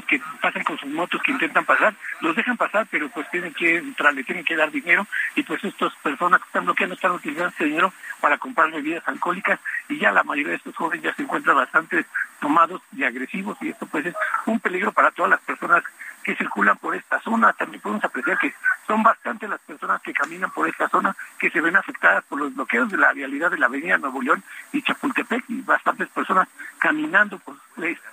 [0.06, 3.76] que pasan con sus motos, que intentan pasar, los dejan pasar, pero pues tienen que
[3.76, 7.50] entrar, le tienen que dar dinero y pues estas personas que están bloqueando están utilizando
[7.50, 11.22] ese dinero para comprar bebidas alcohólicas y ya la mayoría de estos jóvenes ya se
[11.22, 12.04] encuentran bastante
[12.40, 14.14] tomados y agresivos y esto pues es
[14.46, 15.82] un peligro para todas las personas
[16.22, 17.52] que circulan por esta zona.
[17.52, 18.54] También podemos apreciar que
[18.86, 22.54] son bastante las personas que caminan por esta zona que se ven afectadas por los
[22.54, 24.42] bloqueos de la vialidad de la avenida Nuevo León
[24.72, 27.56] y Chapultepec y bastantes personas caminando por,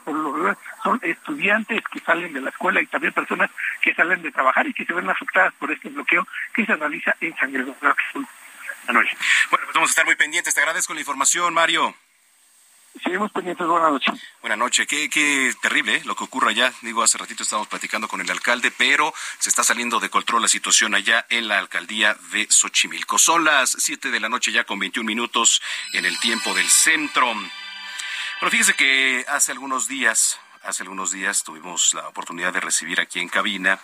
[0.03, 3.49] por lo son estudiantes que salen de la escuela y también personas
[3.81, 7.15] que salen de trabajar y que se ven afectadas por este bloqueo que se realiza
[7.19, 7.75] en San Gregorio.
[7.81, 9.05] Bueno,
[9.49, 10.53] pues vamos a estar muy pendientes.
[10.53, 11.95] Te agradezco la información, Mario.
[13.03, 14.13] Seguimos pendientes, buenas noches.
[14.41, 16.01] Buenas noches, qué, qué terrible ¿eh?
[16.05, 16.73] lo que ocurre allá.
[16.81, 20.47] Digo, hace ratito estábamos platicando con el alcalde, pero se está saliendo de control la
[20.47, 23.17] situación allá en la alcaldía de Xochimilco.
[23.17, 25.61] Son las 7 de la noche ya con 21 minutos
[25.93, 27.33] en el tiempo del centro.
[28.39, 33.19] Pero fíjese que hace algunos días, hace algunos días tuvimos la oportunidad de recibir aquí
[33.19, 33.79] en cabina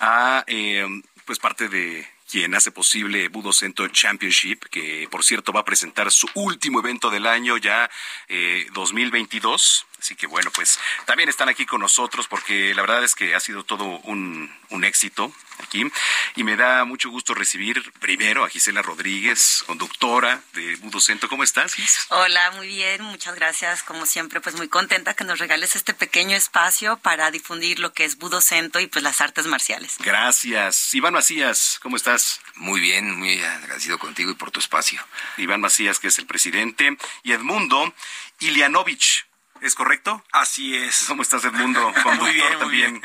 [0.00, 0.86] a eh,
[1.26, 6.10] pues parte de quien hace posible Budo Center Championship, que por cierto va a presentar
[6.10, 7.88] su último evento del año ya
[8.26, 9.86] eh, 2022.
[10.04, 13.40] Así que bueno, pues también están aquí con nosotros porque la verdad es que ha
[13.40, 14.52] sido todo un,
[14.84, 15.90] éxito aquí.
[16.36, 21.26] Y me da mucho gusto recibir primero a Gisela Rodríguez, conductora de Budocento.
[21.30, 22.06] ¿Cómo estás, Gis?
[22.10, 23.82] Hola, muy bien, muchas gracias.
[23.82, 28.04] Como siempre, pues muy contenta que nos regales este pequeño espacio para difundir lo que
[28.04, 29.96] es Budocento y pues las artes marciales.
[30.00, 30.92] Gracias.
[30.92, 32.42] Iván Macías, ¿cómo estás?
[32.56, 35.00] Muy bien, muy agradecido contigo y por tu espacio.
[35.38, 37.94] Iván Macías, que es el presidente, y Edmundo
[38.40, 39.24] Ilianovich
[39.64, 40.22] ¿Es correcto?
[40.30, 41.04] Así es.
[41.08, 41.80] ¿Cómo estás, Edmundo?
[42.20, 43.02] muy bien, también.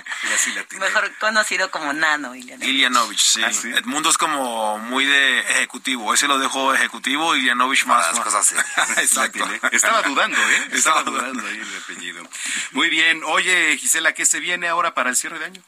[0.77, 2.68] Mejor conocido como Nano, Ilianovich.
[2.68, 3.41] Ilianovich, sí.
[3.41, 6.14] ¿Ah, Edmundo es como muy de ejecutivo.
[6.14, 8.14] Ese lo dejó ejecutivo y Ilianovich más.
[8.14, 8.53] Las cosas
[8.98, 9.49] Exacto.
[9.72, 10.68] Estaba dudando, ¿eh?
[10.73, 12.30] Estaba dudando ahí el apellido.
[12.72, 13.22] Muy bien.
[13.23, 15.61] Oye, Gisela, ¿qué se viene ahora para el cierre de año?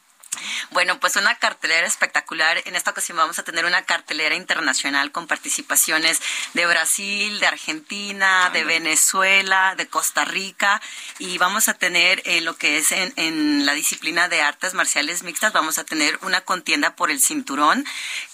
[0.70, 2.62] Bueno, pues una cartelera espectacular.
[2.64, 6.20] En esta ocasión vamos a tener una cartelera internacional con participaciones
[6.54, 10.80] de Brasil, de Argentina, de Venezuela, de Costa Rica.
[11.18, 15.52] Y vamos a tener en lo que es en, la disciplina de artes marciales mixtas,
[15.52, 17.84] vamos a tener una contienda por el cinturón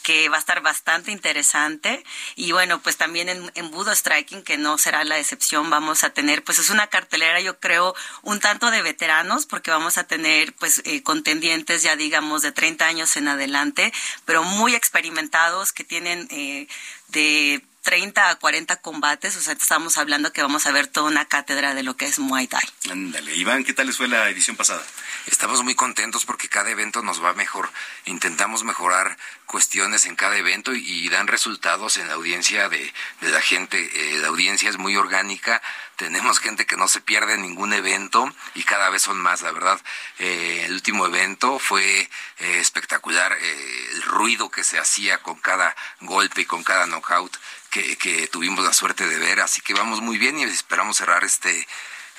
[0.02, 2.04] que va a estar bastante interesante.
[2.36, 6.10] Y bueno, pues también en, en Budo Striking, que no será la excepción, vamos a
[6.10, 10.54] tener, pues es una cartelera yo creo un tanto de veteranos porque vamos a tener
[10.54, 13.92] pues eh, contendientes ya digamos de 30 años en adelante,
[14.24, 16.68] pero muy experimentados que tienen eh,
[17.08, 21.24] de 30 a 40 combates, o sea, estamos hablando que vamos a ver toda una
[21.24, 22.60] cátedra de lo que es Muay Thai.
[22.90, 24.84] Ándale, Iván, ¿qué tal les fue la edición pasada?
[25.24, 27.70] Estamos muy contentos porque cada evento nos va mejor.
[28.04, 29.16] Intentamos mejorar
[29.46, 32.92] cuestiones en cada evento y, dan resultados en la audiencia de,
[33.22, 33.78] la gente.
[33.78, 35.62] Eh, la audiencia es muy orgánica.
[35.96, 39.80] Tenemos gente que no se pierde ningún evento y cada vez son más, la verdad.
[40.18, 42.08] Eh, el último evento fue eh,
[42.38, 43.32] espectacular.
[43.32, 47.34] el ruido que se hacía con cada golpe y con cada knockout
[47.70, 51.66] que, tuvimos la suerte de ver, así que vamos muy bien y esperamos cerrar este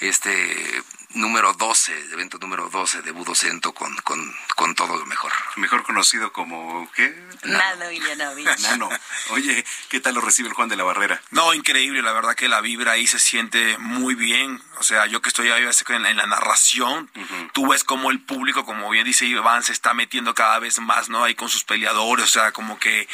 [0.02, 0.82] este
[1.16, 5.32] número 12, el evento número 12 de Budocento con, con, con todo lo mejor.
[5.56, 7.14] Mejor conocido como, ¿qué?
[7.44, 8.60] Nano Ilianovich.
[8.60, 8.90] Nano.
[9.32, 11.22] Oye, ¿qué tal lo recibe el Juan de la Barrera?
[11.32, 14.62] No, increíble, la verdad que la vibra ahí se siente muy bien.
[14.78, 17.10] O sea, yo que estoy ahí en la, en la narración,
[17.54, 21.10] tú ves como el público, como bien dice Iván, se está metiendo cada vez más,
[21.10, 21.24] ¿no?
[21.24, 23.08] Ahí con sus peleadores, o sea, como que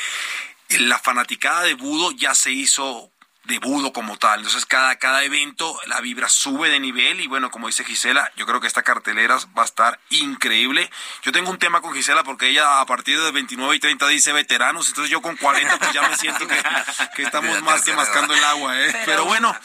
[0.69, 3.14] la fanaticada de Budo ya se hizo
[3.45, 4.39] de budo como tal.
[4.39, 8.45] Entonces cada, cada evento la vibra sube de nivel y bueno, como dice Gisela, yo
[8.45, 10.89] creo que esta cartelera va a estar increíble.
[11.23, 14.33] Yo tengo un tema con Gisela porque ella a partir de 29 y 30 dice
[14.33, 16.55] veteranos, entonces yo con 40 pues ya me siento que,
[17.15, 18.95] que estamos más que mascando el agua, ¿eh?
[19.05, 19.55] Pero, bueno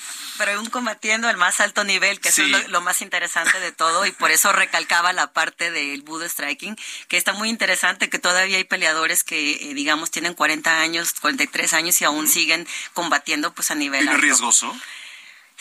[0.40, 4.07] pero un combatiendo al más alto nivel, que eso es lo, más interesante de todo,
[4.07, 6.78] y por eso recalcaba la parte del Budo Striking,
[7.09, 11.74] que está muy interesante, que todavía hay peleadores que, eh, digamos, tienen 40 años, 43
[11.74, 14.74] años y aún siguen combatiendo pues a nivel ¿Es riesgoso?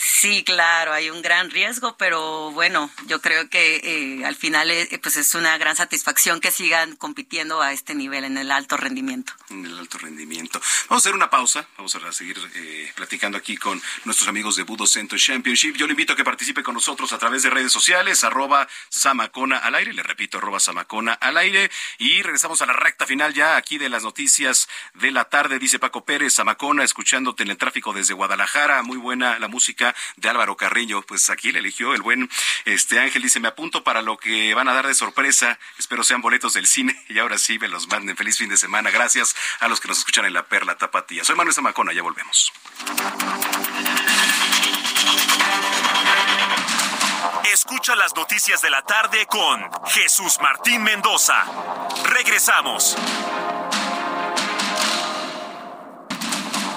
[0.02, 4.98] Sí, claro, hay un gran riesgo, pero bueno, yo creo que eh, al final eh,
[5.04, 9.34] pues es una gran satisfacción que sigan compitiendo a este nivel en el alto rendimiento.
[9.50, 10.62] En el alto rendimiento.
[10.88, 14.64] Vamos a hacer una pausa, vamos a seguir eh, platicando aquí con nuestros amigos de
[14.64, 15.76] Budo Center Championship.
[15.76, 19.58] Yo le invito a que participe con nosotros a través de redes sociales, arroba Samacona
[19.58, 23.58] al aire, le repito, arroba Samacona al aire, y regresamos a la recta final ya
[23.58, 27.92] aquí de las noticias de la tarde, dice Paco Pérez, Samacona, escuchándote en el tráfico
[27.92, 31.02] desde Guadalajara, muy buena la música de Álvaro Carrillo.
[31.02, 32.30] Pues aquí le eligió el buen
[32.66, 33.22] este Ángel.
[33.22, 35.60] Dice, me apunto para lo que van a dar de sorpresa.
[35.78, 36.96] Espero sean boletos del cine.
[37.10, 38.16] Y ahora sí, me los manden.
[38.16, 38.92] Feliz fin de semana.
[38.92, 41.24] Gracias a los que nos escuchan en La Perla Tapatía.
[41.24, 41.92] Soy Manuel Zamacona.
[41.92, 42.54] Ya volvemos.
[47.52, 51.44] Escucha las noticias de la tarde con Jesús Martín Mendoza.
[52.04, 52.96] Regresamos.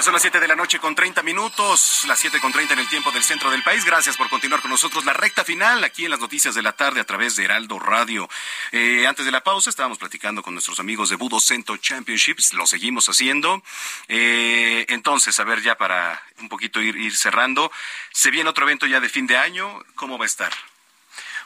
[0.00, 2.88] Son las 7 de la noche con 30 minutos, las 7 con 30 en el
[2.88, 3.84] tiempo del centro del país.
[3.84, 5.04] Gracias por continuar con nosotros.
[5.04, 8.28] La recta final aquí en las noticias de la tarde a través de Heraldo Radio.
[8.70, 12.66] Eh, antes de la pausa estábamos platicando con nuestros amigos de Budo Cento Championships, lo
[12.66, 13.62] seguimos haciendo.
[14.08, 17.70] Eh, entonces, a ver ya para un poquito ir cerrando,
[18.12, 20.52] se viene otro evento ya de fin de año, ¿cómo va a estar?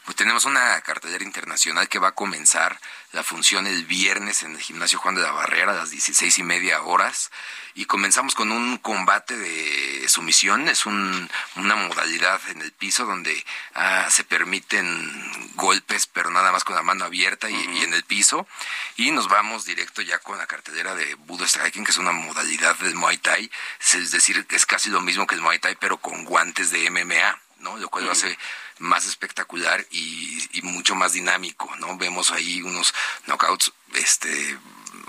[0.06, 2.80] Pues tenemos una cartelera internacional que va a comenzar
[3.10, 6.42] la función el viernes en el gimnasio Juan de la Barrera a las 16 y
[6.44, 7.32] media horas.
[7.74, 14.06] Y comenzamos con un combate de sumisión, es una modalidad en el piso donde ah,
[14.08, 18.46] se permiten golpes pero nada más con la mano abierta y, en el piso.
[18.94, 22.76] Y nos vamos directo ya con la cartelera de Budo Striking que es una modalidad
[22.76, 23.50] del Muay Thai,
[23.80, 26.88] es decir, que es casi lo mismo que el Muay Thai pero con guantes de
[26.90, 27.76] MMA, ¿no?
[27.76, 28.38] Lo cual lo hace
[28.78, 31.96] más espectacular y, mucho más dinámico, ¿no?
[31.96, 32.92] Vemos ahí unos
[33.26, 34.58] knockouts este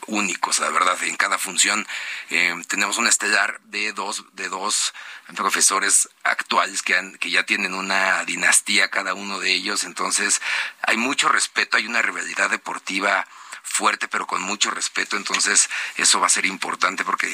[0.06, 1.86] únicos, la verdad, en cada función.
[2.30, 4.94] Eh, tenemos un estelar de dos, de dos
[5.36, 10.41] profesores actuales que, han, que ya tienen una dinastía cada uno de ellos, entonces
[10.82, 13.28] hay mucho respeto, hay una rivalidad deportiva
[13.68, 15.18] fuerte, pero con mucho respeto.
[15.18, 17.28] Entonces, eso va a ser importante porque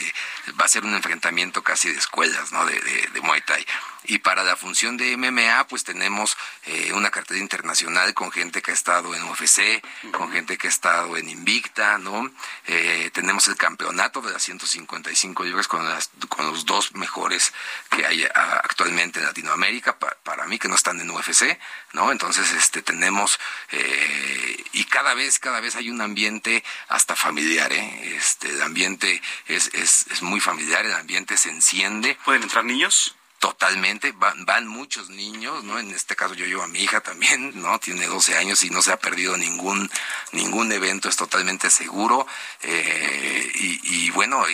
[0.60, 2.65] va a ser un enfrentamiento casi de escuelas, ¿no?
[2.65, 2.80] De,
[3.14, 3.65] de, Muay Thai.
[4.05, 8.71] Y para la función de MMA, pues tenemos eh, una cartera internacional con gente que
[8.71, 12.31] ha estado en UFC, con gente que ha estado en Invicta, ¿no?
[12.67, 17.53] Eh, tenemos el campeonato de las 155 libras con, las, con los dos mejores
[17.89, 21.57] que hay actualmente en Latinoamérica, para mí que no están en UFC,
[21.93, 22.11] ¿no?
[22.11, 23.39] Entonces, este, tenemos,
[23.71, 28.15] eh, y cada vez, cada vez hay un ambiente hasta familiar, ¿eh?
[28.15, 32.17] Este, el ambiente es, es, es muy familiar, el ambiente se enciende.
[32.25, 33.15] ¿Pueden entrar niños?
[33.44, 35.78] Totalmente, van, van, muchos niños, ¿no?
[35.78, 37.78] En este caso yo llevo a mi hija también, ¿no?
[37.78, 39.91] Tiene 12 años y no se ha perdido ningún,
[40.32, 42.26] ningún evento, es totalmente seguro.
[42.61, 44.45] Eh, y, y, bueno,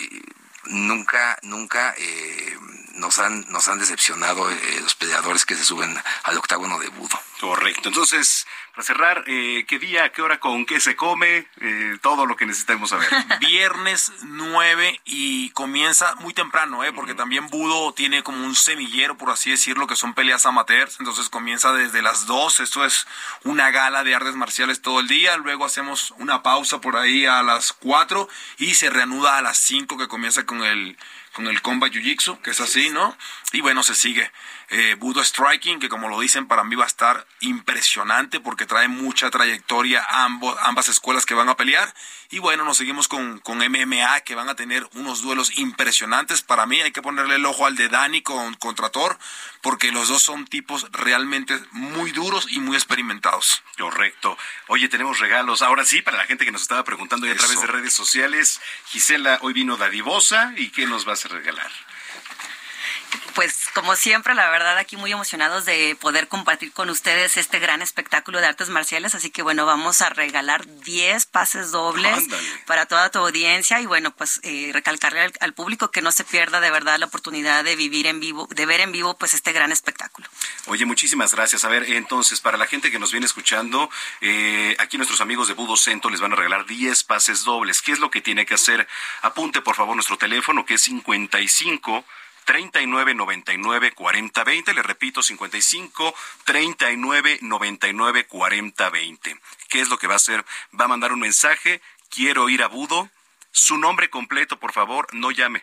[0.64, 2.58] nunca, nunca eh,
[2.94, 7.16] nos han, nos han decepcionado eh, los peleadores que se suben al octágono de Budo.
[7.38, 7.90] Correcto.
[7.90, 8.48] Entonces,
[8.80, 11.46] para cerrar, eh, ¿qué día, qué hora, con qué se come?
[11.60, 13.10] Eh, todo lo que necesitamos saber.
[13.40, 16.90] Viernes 9 y comienza muy temprano, ¿eh?
[16.90, 20.96] porque también Budo tiene como un semillero, por así decirlo, que son peleas amateurs.
[20.98, 22.60] Entonces comienza desde las 2.
[22.60, 23.06] Esto es
[23.44, 25.36] una gala de artes marciales todo el día.
[25.36, 29.98] Luego hacemos una pausa por ahí a las 4 y se reanuda a las 5
[29.98, 30.96] que comienza con el
[31.40, 33.16] con el combat jiu-jitsu, que es así, ¿no?
[33.52, 34.30] Y bueno, se sigue.
[34.68, 38.88] Eh, Budo Striking, que como lo dicen, para mí va a estar impresionante porque trae
[38.88, 41.94] mucha trayectoria ambos, ambas escuelas que van a pelear.
[42.32, 46.42] Y bueno, nos seguimos con, con MMA, que van a tener unos duelos impresionantes.
[46.42, 49.18] Para mí hay que ponerle el ojo al de Dani con, contra Thor,
[49.62, 53.64] porque los dos son tipos realmente muy duros y muy experimentados.
[53.76, 54.38] Correcto.
[54.68, 55.60] Oye, tenemos regalos.
[55.60, 59.38] Ahora sí, para la gente que nos estaba preguntando a través de redes sociales, Gisela
[59.42, 61.70] hoy vino dadivosa y ¿qué nos vas a regalar?
[63.34, 67.82] Pues como siempre, la verdad aquí muy emocionados de poder compartir con ustedes este gran
[67.82, 72.26] espectáculo de artes marciales, así que bueno, vamos a regalar 10 pases dobles
[72.66, 76.60] para toda tu audiencia y bueno, pues eh, recalcarle al, público que no se pierda
[76.60, 79.72] de verdad la oportunidad de vivir en vivo, de ver en vivo pues este gran
[79.72, 80.28] espectáculo.
[80.66, 81.64] Oye, muchísimas gracias.
[81.64, 85.54] A ver, entonces, para la gente que nos viene escuchando, eh, aquí nuestros amigos de
[85.54, 87.82] Budo Centro les van a regalar 10 pases dobles.
[87.82, 88.86] ¿Qué es lo que tiene que hacer?
[89.22, 92.04] Apunte por favor nuestro teléfono que es 55
[92.44, 94.74] 39 99 40 20.
[94.74, 96.14] Le repito, 55
[96.44, 99.40] 39 99 40 20.
[99.68, 100.44] ¿Qué es lo que va a hacer?
[100.78, 101.80] Va a mandar un mensaje.
[102.08, 103.08] Quiero ir a Budo.
[103.52, 105.62] Su nombre completo, por favor, no llame.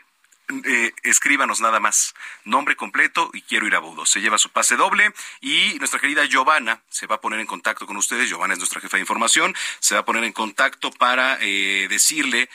[0.63, 2.15] Eh, escríbanos nada más.
[2.45, 4.05] Nombre completo y quiero ir a Budo.
[4.05, 7.85] Se lleva su pase doble y nuestra querida Giovanna se va a poner en contacto
[7.85, 8.29] con ustedes.
[8.29, 9.53] Giovanna es nuestra jefa de información.
[9.79, 12.49] Se va a poner en contacto para eh, decirle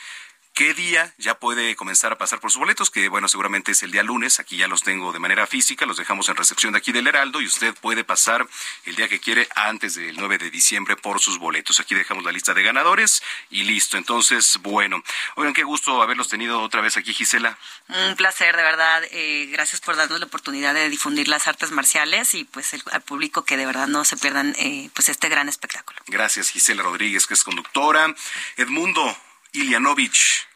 [0.55, 3.91] qué día ya puede comenzar a pasar por sus boletos, que bueno, seguramente es el
[3.91, 6.93] día lunes, aquí ya los tengo de manera física, los dejamos en recepción de aquí
[6.93, 8.47] del Heraldo y usted puede pasar
[8.85, 11.81] el día que quiere antes del 9 de diciembre por sus boletos.
[11.81, 13.97] Aquí dejamos la lista de ganadores y listo.
[13.97, 15.03] Entonces, bueno,
[15.37, 17.59] oigan, qué gusto haberlos tenido otra vez aquí, Gisela.
[17.89, 19.03] Un placer, de verdad.
[19.11, 23.45] Eh, gracias por darnos la oportunidad de difundir las artes marciales y pues al público
[23.45, 25.99] que de verdad no se pierdan eh, pues este gran espectáculo.
[26.07, 28.15] Gracias, Gisela Rodríguez, que es conductora.
[28.57, 29.17] Edmundo
[29.53, 30.47] Ilianovich.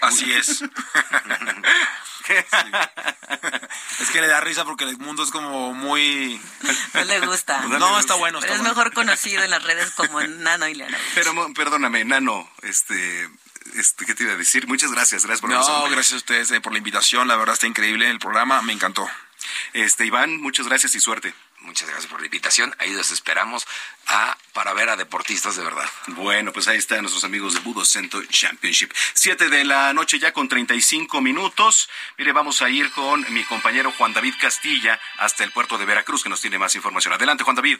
[0.00, 0.62] Así es.
[4.00, 6.40] Es que le da risa porque el mundo es como muy...
[6.92, 7.60] No le gusta.
[7.68, 8.40] No, está bueno.
[8.40, 11.00] Pero es mejor conocido en las redes como Nano Ilianovich.
[11.14, 13.30] Pero perdóname, Nano, este...
[13.74, 14.66] Este, ¿Qué te iba a decir?
[14.68, 17.66] Muchas gracias, gracias por No, gracias a ustedes eh, por la invitación, la verdad está
[17.66, 19.08] increíble el programa, me encantó.
[19.72, 21.34] Este, Iván, muchas gracias y suerte.
[21.66, 22.72] Muchas gracias por la invitación.
[22.78, 23.66] Ahí los esperamos
[24.06, 25.90] a, para ver a deportistas de verdad.
[26.06, 28.92] Bueno, pues ahí están nuestros amigos de Budo Center Championship.
[29.14, 31.90] Siete de la noche ya con 35 minutos.
[32.18, 36.22] Mire, vamos a ir con mi compañero Juan David Castilla hasta el puerto de Veracruz,
[36.22, 37.12] que nos tiene más información.
[37.12, 37.78] Adelante, Juan David.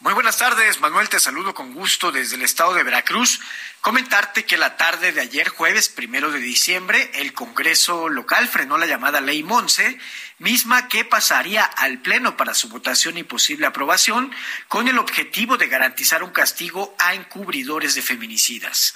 [0.00, 3.38] Muy buenas tardes, Manuel, te saludo con gusto desde el estado de Veracruz.
[3.82, 8.86] Comentarte que la tarde de ayer, jueves primero de diciembre, el Congreso local frenó la
[8.86, 9.98] llamada Ley Monse,
[10.40, 14.32] misma que pasaría al Pleno para su votación y posible aprobación,
[14.68, 18.94] con el objetivo de garantizar un castigo a encubridores de feminicidas.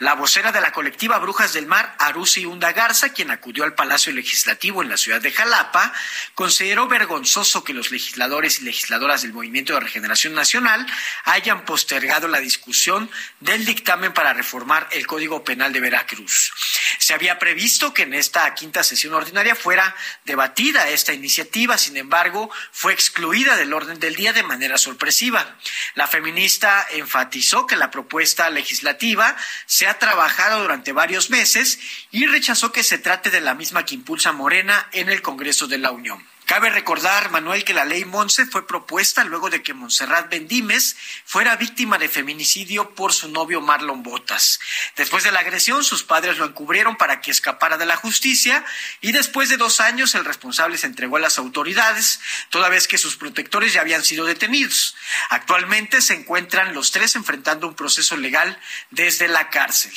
[0.00, 4.10] La vocera de la colectiva Brujas del Mar, Arusi Hunda Garza, quien acudió al Palacio
[4.12, 5.92] Legislativo en la ciudad de Jalapa,
[6.34, 10.86] consideró vergonzoso que los legisladores y legisladoras del Movimiento de Regeneración Nacional
[11.24, 13.10] hayan postergado la discusión
[13.40, 16.52] del dictamen para reformar el Código Penal de Veracruz.
[16.98, 19.94] Se había previsto que en esta quinta sesión ordinaria fuera
[20.24, 25.56] debatida esta iniciativa, sin embargo, fue excluida del orden del día de manera sorpresiva.
[25.94, 29.36] La feminista enfatizó que la propuesta legislativa
[29.66, 31.78] se ha trabajado durante varios meses
[32.10, 35.78] y rechazó que se trate de la misma que impulsa Morena en el Congreso de
[35.78, 36.35] la Unión.
[36.46, 41.56] Cabe recordar, Manuel, que la ley Monse fue propuesta luego de que Montserrat Bendimes fuera
[41.56, 44.60] víctima de feminicidio por su novio Marlon Botas.
[44.94, 48.64] Después de la agresión, sus padres lo encubrieron para que escapara de la justicia
[49.00, 52.20] y después de dos años el responsable se entregó a las autoridades,
[52.50, 54.94] toda vez que sus protectores ya habían sido detenidos.
[55.30, 58.56] Actualmente se encuentran los tres enfrentando un proceso legal
[58.90, 59.92] desde la cárcel.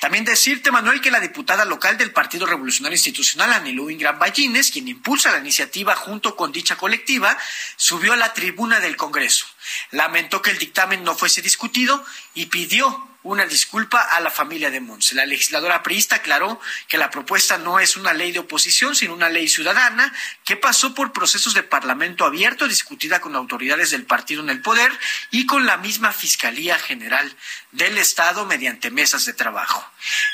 [0.00, 4.88] También decirte, Manuel, que la diputada local del Partido Revolucionario Institucional, Anilú Ingram Ballines, quien
[4.88, 7.36] impulsa la iniciativa junto con dicha colectiva,
[7.76, 9.46] subió a la tribuna del Congreso.
[9.90, 12.04] Lamentó que el dictamen no fuese discutido
[12.34, 15.14] y pidió una disculpa a la familia de Monse.
[15.14, 19.28] La legisladora priista aclaró que la propuesta no es una ley de oposición, sino una
[19.28, 20.12] ley ciudadana
[20.44, 24.90] que pasó por procesos de parlamento abierto, discutida con autoridades del partido en el poder
[25.30, 27.36] y con la misma Fiscalía General
[27.72, 29.84] del Estado mediante mesas de trabajo.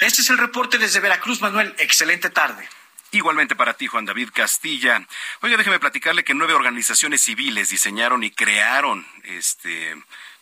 [0.01, 1.75] Este es el reporte desde Veracruz, Manuel.
[1.79, 2.69] Excelente tarde.
[3.15, 5.07] Igualmente para ti, Juan David Castilla.
[5.41, 9.97] Oiga, déjeme platicarle que nueve organizaciones civiles diseñaron y crearon este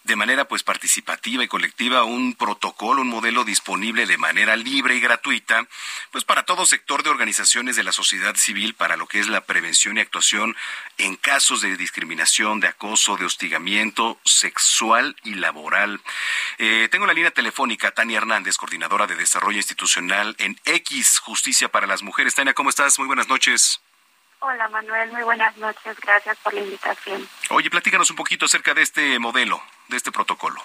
[0.04, 5.00] de manera pues participativa y colectiva un protocolo, un modelo disponible de manera libre y
[5.00, 5.66] gratuita,
[6.10, 9.42] pues para todo sector de organizaciones de la sociedad civil para lo que es la
[9.42, 10.56] prevención y actuación
[10.98, 16.00] en casos de discriminación, de acoso, de hostigamiento sexual y laboral.
[16.58, 21.86] Eh, tengo la línea telefónica Tania Hernández, coordinadora de desarrollo institucional en X Justicia para
[21.86, 22.34] las Mujeres.
[22.34, 22.98] Tania, ¿cómo estás?
[22.98, 23.80] Muy buenas noches.
[24.44, 27.28] Hola Manuel, muy buenas noches, gracias por la invitación.
[27.50, 30.60] Oye, platícanos un poquito acerca de este modelo, de este protocolo.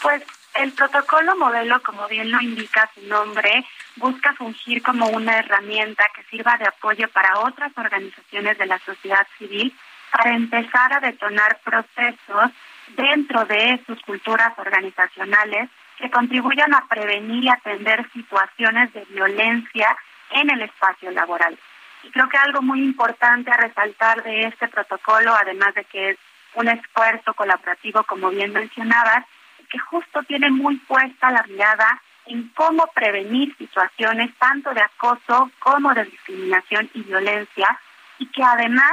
[0.00, 0.22] Pues
[0.54, 3.66] el protocolo modelo, como bien lo indica su nombre,
[3.96, 9.26] busca fungir como una herramienta que sirva de apoyo para otras organizaciones de la sociedad
[9.36, 9.76] civil
[10.10, 12.50] para empezar a detonar procesos
[12.96, 15.68] dentro de sus culturas organizacionales
[15.98, 19.94] que contribuyan a prevenir y atender situaciones de violencia
[20.30, 21.58] en el espacio laboral.
[22.06, 26.18] Y creo que algo muy importante a resaltar de este protocolo, además de que es
[26.54, 29.24] un esfuerzo colaborativo, como bien mencionabas,
[29.68, 35.92] que justo tiene muy puesta la mirada en cómo prevenir situaciones tanto de acoso como
[35.94, 37.76] de discriminación y violencia,
[38.18, 38.92] y que además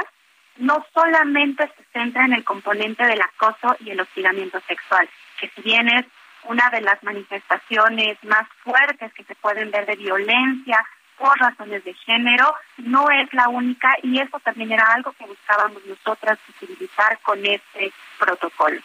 [0.56, 5.08] no solamente se centra en el componente del acoso y el hostigamiento sexual,
[5.38, 6.04] que si bien es
[6.44, 10.84] una de las manifestaciones más fuertes que se pueden ver de violencia
[11.18, 15.84] por razones de género, no es la única y eso también era algo que buscábamos
[15.86, 18.80] nosotras visibilizar con este protocolo.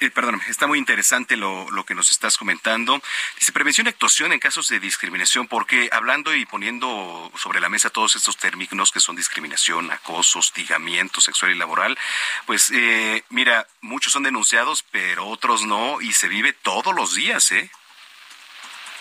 [0.00, 3.02] Eh, perdón, está muy interesante lo, lo, que nos estás comentando.
[3.36, 7.90] Dice prevención y actuación en casos de discriminación, porque hablando y poniendo sobre la mesa
[7.90, 11.98] todos estos términos que son discriminación, acoso, hostigamiento sexual y laboral,
[12.46, 17.50] pues eh, mira, muchos son denunciados, pero otros no, y se vive todos los días,
[17.50, 17.68] ¿eh?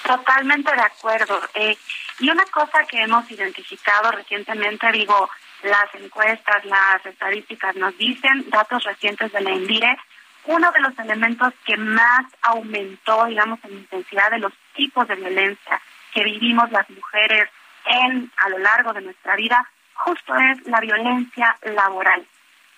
[0.08, 1.42] Totalmente de acuerdo.
[1.54, 1.78] Eh,
[2.20, 5.30] y una cosa que hemos identificado recientemente, digo,
[5.64, 9.98] las encuestas, las estadísticas nos dicen, datos recientes de la ENDIRE,
[10.46, 15.82] uno de los elementos que más aumentó, digamos, en intensidad de los tipos de violencia
[16.14, 17.50] que vivimos las mujeres
[17.86, 22.26] en a lo largo de nuestra vida, justo es la violencia laboral.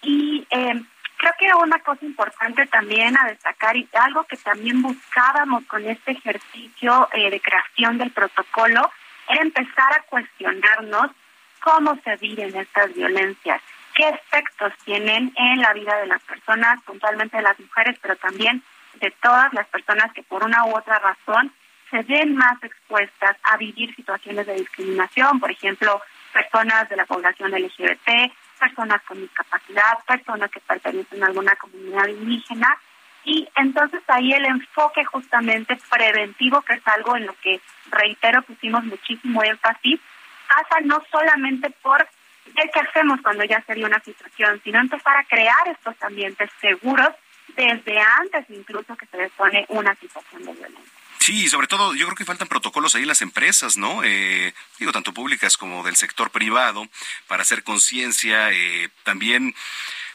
[0.02, 0.82] Y eh,
[1.20, 6.14] creo que una cosa importante también a destacar y algo que también buscábamos con este
[6.14, 8.90] ejercicio eh, de creación del protocolo
[9.28, 11.12] era empezar a cuestionarnos
[11.60, 13.62] cómo se viven estas violencias
[14.00, 18.64] qué efectos tienen en la vida de las personas, puntualmente de las mujeres, pero también
[18.94, 21.52] de todas las personas que por una u otra razón
[21.92, 26.02] se ven más expuestas a vivir situaciones de discriminación, por ejemplo,
[26.32, 32.78] personas de la población LGBT, personas con discapacidad, personas que pertenecen a alguna comunidad indígena.
[33.24, 37.60] Y entonces ahí el enfoque justamente preventivo, que es algo en lo que,
[37.90, 40.00] reitero, pusimos muchísimo énfasis,
[40.48, 42.08] pasa no solamente por
[42.56, 47.10] qué hacemos cuando ya se dio una situación, sino empezar a crear estos ambientes seguros
[47.56, 50.99] desde antes incluso que se despone una situación de violencia.
[51.30, 54.04] Sí, sobre todo yo creo que faltan protocolos ahí en las empresas, ¿no?
[54.04, 56.88] Eh, digo, tanto públicas como del sector privado,
[57.28, 59.54] para hacer conciencia, eh, también...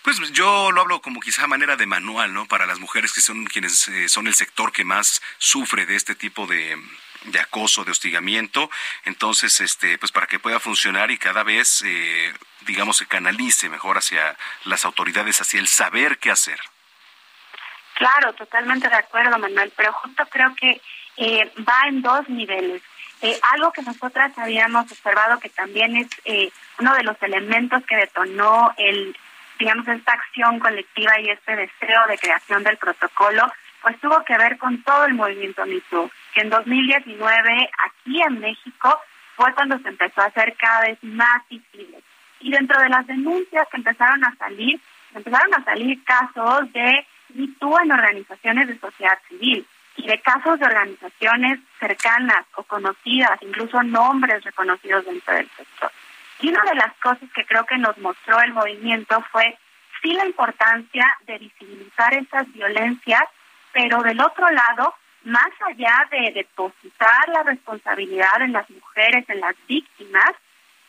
[0.02, 2.46] Pues yo lo hablo como quizá manera de manual, ¿no?
[2.46, 6.16] Para las mujeres que son quienes eh, son el sector que más sufre de este
[6.16, 6.76] tipo de,
[7.40, 8.68] acoso, de hostigamiento.
[9.04, 13.98] Entonces, este, pues para que pueda funcionar y cada vez, eh, digamos, se canalice mejor
[13.98, 16.58] hacia las autoridades, hacia el saber qué hacer.
[17.94, 20.82] Claro, totalmente de acuerdo, Manuel, pero justo creo que
[21.16, 22.82] eh, va en dos niveles.
[23.22, 26.08] Eh, algo que nosotras habíamos observado que también es
[26.78, 29.16] uno de los elementos que detonó el,
[29.58, 33.50] digamos, esta acción colectiva y este deseo de creación del protocolo,
[33.80, 39.00] pues tuvo que ver con todo el movimiento MeToo que en 2019 aquí en México
[39.36, 42.00] fue cuando se empezó a hacer cada vez más visible.
[42.40, 44.80] Y dentro de las denuncias que empezaron a salir,
[45.14, 49.66] empezaron a salir casos de MeToo en organizaciones de sociedad civil
[49.96, 55.90] y de casos de organizaciones cercanas o conocidas, incluso nombres reconocidos dentro del sector.
[56.40, 59.56] Y una de las cosas que creo que nos mostró el movimiento fue
[60.02, 63.22] sí la importancia de visibilizar esas violencias,
[63.72, 64.94] pero del otro lado
[65.24, 70.32] más allá de depositar la responsabilidad en las mujeres, en las víctimas,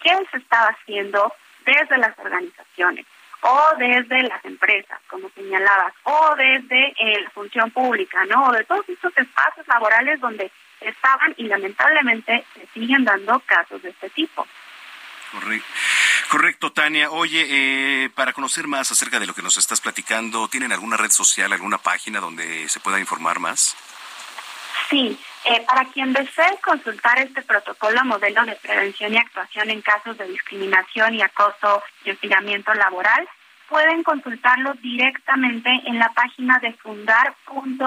[0.02, 1.32] ¿qué se estaba haciendo
[1.66, 3.06] desde las organizaciones
[3.48, 8.46] o desde las empresas, como señalabas, o desde eh, la función pública, ¿no?
[8.46, 10.52] O de todos estos espacios laborales donde
[10.82, 14.48] estaban y lamentablemente se siguen dando casos de este tipo.
[15.32, 15.68] Correcto.
[16.30, 17.12] Correcto, Tania.
[17.12, 21.12] Oye, eh, para conocer más acerca de lo que nos estás platicando, ¿tienen alguna red
[21.12, 23.76] social, alguna página donde se pueda informar más?
[24.90, 30.18] Sí, eh, para quien desee consultar este protocolo modelo de prevención y actuación en casos
[30.18, 33.28] de discriminación y acoso y hostigamiento laboral,
[33.70, 37.86] pueden consultarlo directamente en la página de fundar.org.mx.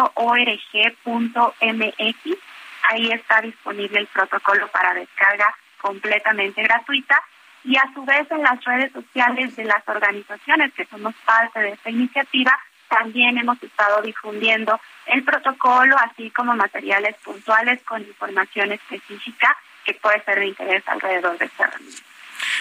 [2.90, 7.20] Ahí está disponible el protocolo para descarga completamente gratuita
[7.64, 11.70] y a su vez en las redes sociales de las organizaciones que somos parte de
[11.70, 12.56] esta iniciativa
[12.89, 20.23] también hemos estado difundiendo el protocolo, así como materiales puntuales con información específica que puede
[20.24, 22.02] ser de interés alrededor de esta herramienta.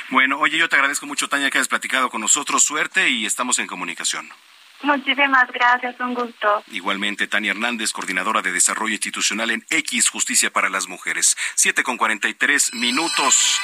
[0.10, 2.64] Bueno, oye, yo te agradezco mucho, Tania, que hayas platicado con nosotros.
[2.64, 4.30] Suerte y estamos en comunicación.
[4.84, 6.64] Muchísimas gracias, un gusto.
[6.72, 11.36] Igualmente, Tania Hernández, coordinadora de Desarrollo Institucional en X Justicia para las Mujeres.
[11.56, 13.60] Siete con 43 minutos.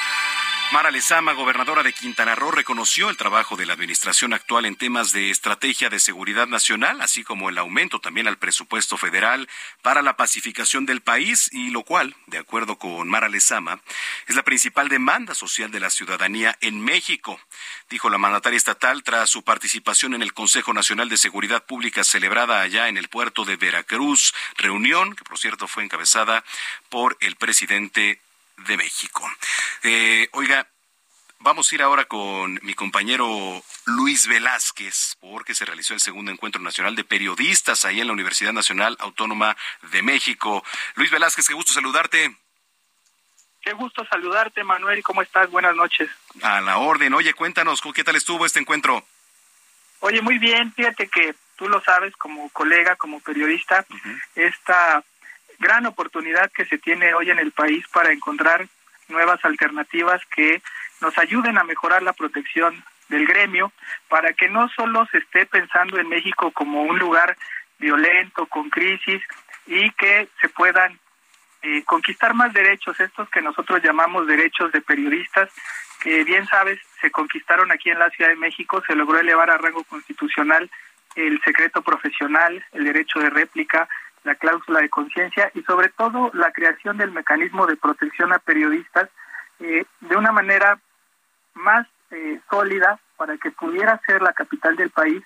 [0.74, 5.12] Mara Lezama, gobernadora de Quintana Roo, reconoció el trabajo de la administración actual en temas
[5.12, 9.48] de estrategia de seguridad nacional, así como el aumento también al presupuesto federal
[9.82, 13.82] para la pacificación del país, y lo cual, de acuerdo con Mara Lezama,
[14.26, 17.38] es la principal demanda social de la ciudadanía en México,
[17.88, 22.60] dijo la mandataria estatal tras su participación en el Consejo Nacional de Seguridad Pública celebrada
[22.60, 26.42] allá en el puerto de Veracruz, reunión que por cierto fue encabezada
[26.88, 28.20] por el presidente
[28.56, 29.28] de México.
[29.82, 30.66] Eh, oiga,
[31.44, 36.62] Vamos a ir ahora con mi compañero Luis Velázquez, porque se realizó el segundo encuentro
[36.62, 39.54] nacional de periodistas ahí en la Universidad Nacional Autónoma
[39.92, 40.64] de México.
[40.94, 42.34] Luis Velázquez, qué gusto saludarte.
[43.60, 45.02] Qué gusto saludarte, Manuel.
[45.02, 45.50] ¿Cómo estás?
[45.50, 46.08] Buenas noches.
[46.40, 47.12] A la orden.
[47.12, 49.06] Oye, cuéntanos, ¿qué tal estuvo este encuentro?
[50.00, 50.72] Oye, muy bien.
[50.72, 53.84] Fíjate que tú lo sabes como colega, como periodista,
[54.34, 55.04] esta
[55.58, 58.66] gran oportunidad que se tiene hoy en el país para encontrar
[59.08, 60.62] nuevas alternativas que
[61.00, 63.72] nos ayuden a mejorar la protección del gremio
[64.08, 67.36] para que no solo se esté pensando en México como un lugar
[67.78, 69.22] violento, con crisis,
[69.66, 70.98] y que se puedan
[71.62, 75.50] eh, conquistar más derechos, estos que nosotros llamamos derechos de periodistas,
[76.00, 79.58] que bien sabes, se conquistaron aquí en la Ciudad de México, se logró elevar a
[79.58, 80.70] rango constitucional
[81.14, 83.88] el secreto profesional, el derecho de réplica,
[84.24, 89.08] la cláusula de conciencia y sobre todo la creación del mecanismo de protección a periodistas
[89.60, 90.78] eh, de una manera
[91.54, 95.22] más eh, sólida para que pudiera ser la capital del país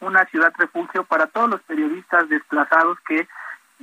[0.00, 3.26] una ciudad refugio para todos los periodistas desplazados que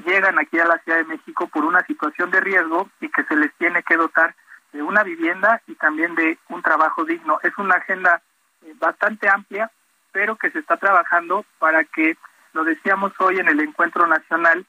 [0.05, 3.35] llegan aquí a la Ciudad de México por una situación de riesgo y que se
[3.35, 4.35] les tiene que dotar
[4.71, 7.39] de una vivienda y también de un trabajo digno.
[7.43, 8.21] Es una agenda
[8.63, 9.71] eh, bastante amplia,
[10.11, 12.17] pero que se está trabajando para que,
[12.53, 14.65] lo decíamos hoy en el encuentro nacional,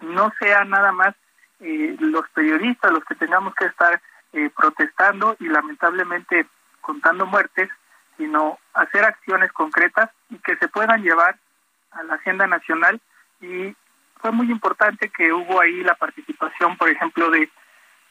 [0.00, 1.14] no sea nada más
[1.60, 4.00] eh, los periodistas los que tengamos que estar
[4.32, 6.46] eh, protestando y lamentablemente
[6.80, 7.70] contando muertes,
[8.16, 11.38] sino hacer acciones concretas y que se puedan llevar
[11.92, 13.00] a la agenda nacional.
[13.40, 13.74] Y
[14.20, 17.48] fue muy importante que hubo ahí la participación, por ejemplo, de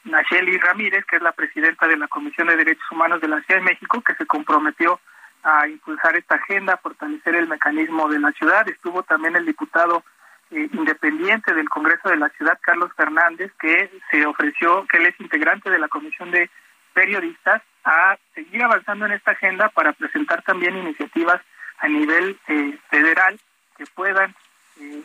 [0.05, 3.59] Nacheli Ramírez, que es la presidenta de la Comisión de Derechos Humanos de la Ciudad
[3.59, 4.99] de México, que se comprometió
[5.43, 8.67] a impulsar esta agenda, fortalecer el mecanismo de la ciudad.
[8.67, 10.03] Estuvo también el diputado
[10.51, 15.19] eh, independiente del Congreso de la Ciudad, Carlos Fernández, que se ofreció, que él es
[15.19, 16.49] integrante de la Comisión de
[16.93, 21.41] Periodistas, a seguir avanzando en esta agenda para presentar también iniciativas
[21.79, 23.37] a nivel eh, federal
[23.77, 24.33] que puedan
[24.79, 25.03] eh,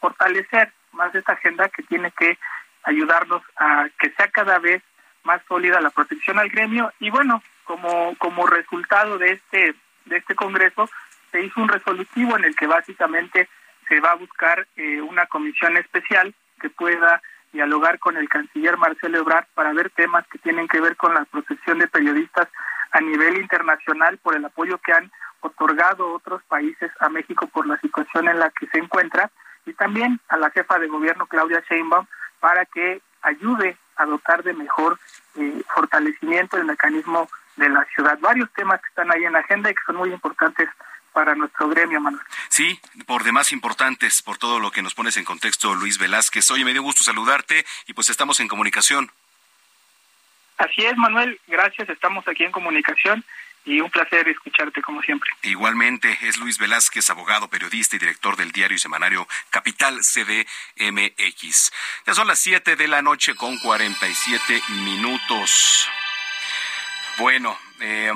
[0.00, 2.38] fortalecer más esta agenda que tiene que
[2.82, 4.82] ayudarnos a que sea cada vez
[5.24, 9.74] más sólida la protección al gremio y bueno como como resultado de este
[10.06, 10.88] de este congreso
[11.30, 13.48] se hizo un resolutivo en el que básicamente
[13.86, 17.22] se va a buscar eh, una comisión especial que pueda
[17.52, 21.26] dialogar con el canciller Marcelo Ebrard para ver temas que tienen que ver con la
[21.26, 22.48] protección de periodistas
[22.92, 27.78] a nivel internacional por el apoyo que han otorgado otros países a México por la
[27.80, 29.30] situación en la que se encuentra
[29.66, 32.06] y también a la jefa de gobierno Claudia Sheinbaum
[32.40, 34.98] para que ayude a dotar de mejor
[35.36, 37.28] eh, fortalecimiento del mecanismo
[37.58, 38.18] de la ciudad.
[38.20, 40.68] Varios temas que están ahí en la agenda y que son muy importantes
[41.12, 42.24] para nuestro gremio, Manuel.
[42.48, 46.50] Sí, por demás importantes, por todo lo que nos pones en contexto, Luis Velázquez.
[46.50, 49.10] Oye, me dio gusto saludarte y pues estamos en comunicación.
[50.58, 53.24] Así es, Manuel, gracias, estamos aquí en comunicación
[53.64, 55.30] y un placer escucharte como siempre.
[55.42, 61.72] Igualmente, es Luis Velázquez, abogado, periodista y director del diario y semanario Capital CDMX.
[62.06, 65.88] Ya son las 7 de la noche con 47 minutos.
[67.18, 68.12] Bueno, eh,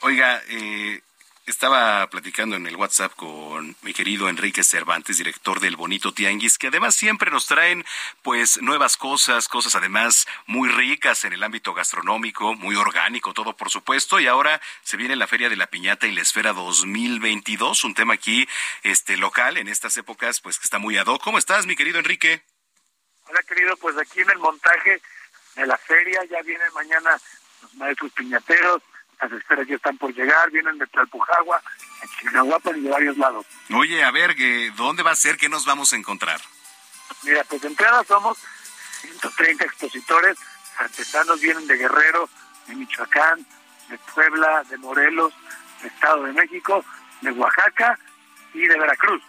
[0.00, 1.02] oiga, eh,
[1.44, 6.68] estaba platicando en el WhatsApp con mi querido Enrique Cervantes, director del Bonito Tianguis, que
[6.68, 7.84] además siempre nos traen
[8.22, 13.68] pues nuevas cosas, cosas además muy ricas en el ámbito gastronómico, muy orgánico todo por
[13.68, 17.94] supuesto, y ahora se viene la Feria de la Piñata y la Esfera 2022, un
[17.94, 18.48] tema aquí
[18.82, 21.22] este local en estas épocas pues que está muy ad hoc.
[21.22, 22.42] ¿Cómo estás, mi querido Enrique?
[23.26, 25.02] Hola, querido, pues aquí en el montaje
[25.56, 27.20] de la feria ya vienen mañana
[27.62, 28.82] los maestros piñateros,
[29.20, 31.62] las esferas ya están por llegar, vienen de Tlalpujagua,
[32.18, 33.46] Chignahuapan y de varios lados.
[33.74, 34.34] Oye, a ver,
[34.76, 35.36] ¿dónde va a ser?
[35.36, 36.40] ¿Qué nos vamos a encontrar?
[37.22, 38.38] Mira, pues de entrada somos
[39.02, 40.38] 130 expositores,
[40.78, 42.28] artesanos vienen de Guerrero,
[42.66, 43.44] de Michoacán,
[43.88, 45.34] de Puebla, de Morelos,
[45.82, 46.84] de Estado de México,
[47.20, 47.98] de Oaxaca
[48.54, 49.22] y de Veracruz.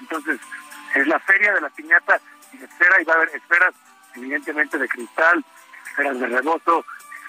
[0.00, 0.40] Entonces,
[0.94, 2.20] es la feria de la piñata
[2.52, 3.74] y de esfera, y va a haber esferas,
[4.14, 5.44] evidentemente de cristal,
[5.88, 6.84] esferas de rebozo,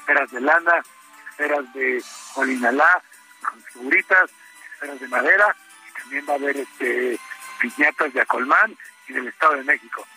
[0.08, 0.84] esferas de lana,
[1.32, 2.02] esferas de
[2.34, 3.04] Colinalá,
[3.44, 4.30] con figuritas,
[4.74, 5.56] esferas de madera,
[5.90, 7.20] y también va a haber este
[7.60, 8.78] piñatas de Acolmán
[9.10, 10.08] y del Estado de México.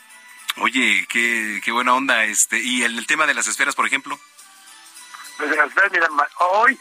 [0.59, 4.17] Oye, qué, qué buena onda, este, y el, el tema de las esferas, por ejemplo.
[5.41, 6.09] Desde las veces, mira,
[6.39, 6.79] hoy,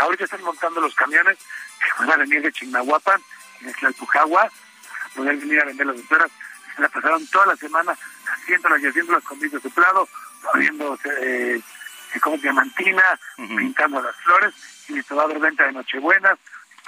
[0.00, 3.22] ahorita están montando los camiones que van a venir de Chignahuapan
[3.60, 4.50] de Tlalpujagua,
[5.14, 6.30] poder venir a vender las esferas.
[6.74, 7.96] Se la pasaron toda la semana
[8.26, 10.08] haciéndolas y haciéndolas con vidrio soplado,
[10.50, 11.60] poniendo eh,
[12.20, 13.02] como diamantina,
[13.36, 14.54] pintando las flores,
[14.88, 16.38] y esto va a haber venta de Nochebuenas,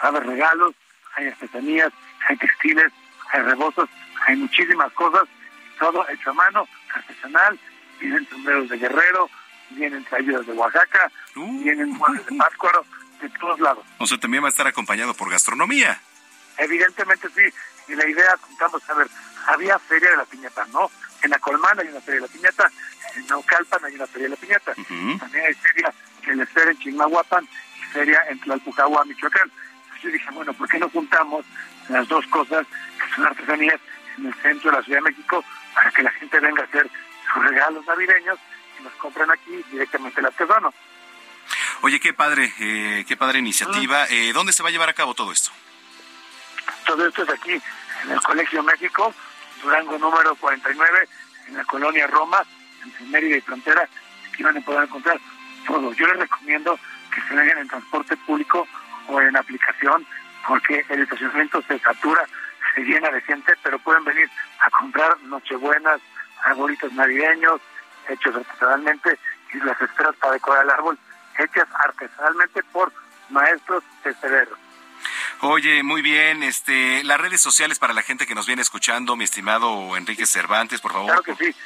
[0.00, 0.74] va a haber regalos,
[1.14, 1.92] hay artesanías,
[2.28, 2.92] hay textiles,
[3.32, 3.88] hay rebozos,
[4.26, 5.28] hay muchísimas cosas,
[5.78, 7.58] todo hecho a mano, artesanal,
[8.00, 9.30] vienen sombreros de guerrero,
[9.70, 11.62] vienen trayudas de Oaxaca, uh.
[11.62, 12.84] vienen muebles de Páscuaro,
[13.20, 13.84] de todos lados.
[13.98, 16.00] O sea, también va a estar acompañado por gastronomía.
[16.58, 17.42] Evidentemente sí,
[17.88, 19.08] y la idea, contamos, a ver,
[19.46, 20.90] había Feria de la Piñata, ¿no?
[21.22, 22.70] En la Colmana hay una Feria de la Piñata,
[23.16, 25.92] en Naucalpan hay una Feria de la Piñata, también hay Feria
[26.26, 29.50] en Feria en Chimahuapan y Feria en Tlalpujahua, Michoacán.
[29.84, 31.44] Entonces yo dije, bueno, ¿por qué no juntamos
[31.88, 33.80] las dos cosas, que son artesanías,
[34.18, 35.44] en el centro de la Ciudad de México,
[35.74, 36.90] para que la gente venga a hacer
[37.32, 38.38] sus regalos navideños
[38.80, 40.72] y los compren aquí directamente el artesano?
[41.82, 44.06] Oye, qué padre, eh, qué padre iniciativa.
[44.08, 45.50] Eh, ¿Dónde se va a llevar a cabo todo esto?
[46.86, 47.60] Todo esto es aquí,
[48.04, 49.14] en el Colegio México,
[49.62, 51.08] Durango número 49,
[51.48, 52.42] en la colonia Roma,
[52.86, 53.88] entre Mérida y Frontera.
[54.32, 55.20] Aquí van a poder encontrar
[55.66, 55.92] todo.
[55.92, 56.78] Yo les recomiendo
[57.14, 58.66] que se vengan en transporte público
[59.08, 60.06] o en aplicación,
[60.46, 62.24] porque el estacionamiento se satura,
[62.74, 64.28] se llena de gente, pero pueden venir
[64.60, 66.00] a comprar nochebuenas,
[66.44, 67.60] arbolitos navideños,
[68.08, 69.18] hechos artesanalmente,
[69.52, 70.98] y las esferas para decorar el árbol,
[71.38, 72.92] hechas artesanalmente por
[73.30, 74.58] maestros terceros.
[75.40, 79.24] Oye, muy bien, este, las redes sociales para la gente que nos viene escuchando, mi
[79.24, 81.06] estimado Enrique Cervantes, por favor.
[81.06, 81.56] Claro que sí.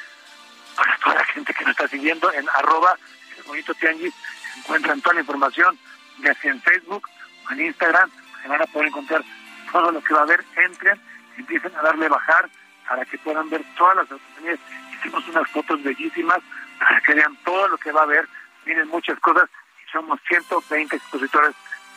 [0.75, 2.97] Para toda la gente que nos está siguiendo en arroba
[3.37, 4.13] el bonito tianguis,
[4.57, 5.77] encuentran toda la información,
[6.19, 7.07] ya sea en Facebook
[7.47, 8.09] o en Instagram,
[8.41, 9.23] se van a poder encontrar
[9.71, 10.99] todo lo que va a haber, entren,
[11.37, 12.49] empiecen a darle bajar
[12.87, 14.59] para que puedan ver todas las artesanías.
[14.93, 16.39] Hicimos unas fotos bellísimas
[16.79, 18.27] para que vean todo lo que va a haber,
[18.65, 19.49] miren muchas cosas,
[19.85, 21.55] y somos 120 expositores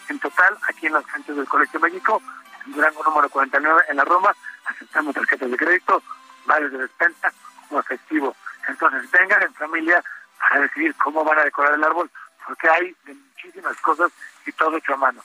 [0.08, 2.22] en total aquí en las gentes del Colegio México,
[2.66, 4.34] en Durango número 49 en la Roma,
[4.66, 6.02] aceptamos tarjetas de crédito,
[6.46, 7.32] vales de despensa
[7.70, 8.36] o efectivo.
[8.68, 10.02] Entonces vengan en familia
[10.38, 12.10] para decidir cómo van a decorar el árbol,
[12.46, 14.10] porque hay de muchísimas cosas
[14.46, 15.22] y todo hecho a mano.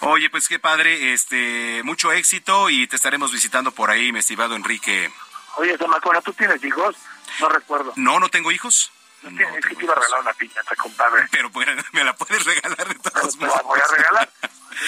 [0.00, 4.56] Oye, pues qué padre, este, mucho éxito y te estaremos visitando por ahí, mi estimado
[4.56, 5.12] Enrique.
[5.56, 6.96] Oye, Zamacona, ¿tú tienes hijos?
[7.40, 7.92] No recuerdo.
[7.96, 8.90] No, no tengo hijos.
[9.22, 11.28] No, es que te iba a regalar una piñata, compadre.
[11.30, 13.54] Pero bueno, me la puedes regalar de todos modos.
[13.54, 14.30] Te la voy a regalar.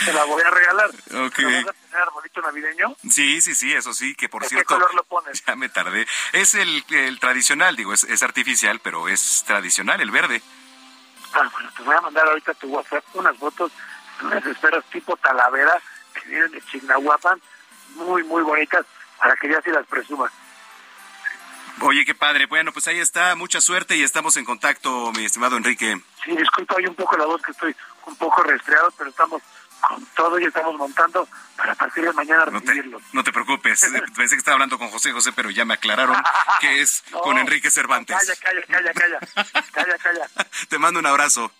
[0.04, 0.88] Te la voy a regalar.
[0.88, 1.38] Ok.
[1.42, 2.96] ¿Vas a tener arbolito navideño?
[3.10, 4.74] Sí, sí, sí, eso sí, que por ¿De cierto.
[4.74, 5.42] qué color lo pones?
[5.46, 6.06] Ya me tardé.
[6.32, 10.42] Es el, el tradicional, digo, es, es artificial, pero es tradicional, el verde.
[11.34, 13.72] Ah, bueno, te voy a mandar ahorita a tu WhatsApp unas fotos
[14.22, 15.80] unas esferas tipo talavera
[16.14, 17.40] que vienen de Chignahuapan,
[17.96, 18.84] muy, muy bonitas,
[19.18, 20.32] para que ya sí las presumas.
[21.80, 22.46] Oye, qué padre.
[22.46, 23.34] Bueno, pues ahí está.
[23.34, 26.00] Mucha suerte y estamos en contacto, mi estimado Enrique.
[26.24, 27.74] Sí, disculpa hoy un poco la voz que estoy
[28.06, 29.42] un poco resfriado, pero estamos
[29.80, 31.26] con todo y estamos montando
[31.56, 33.00] para partir de mañana No te, recibirlo.
[33.12, 33.80] no te preocupes.
[34.16, 36.16] Pensé que estaba hablando con José José, pero ya me aclararon
[36.60, 38.16] que es No, con Enrique Cervantes.
[38.16, 39.54] Calla, calla, calla, calla.
[39.72, 40.28] calla, calla.
[40.68, 41.50] Te mando un abrazo.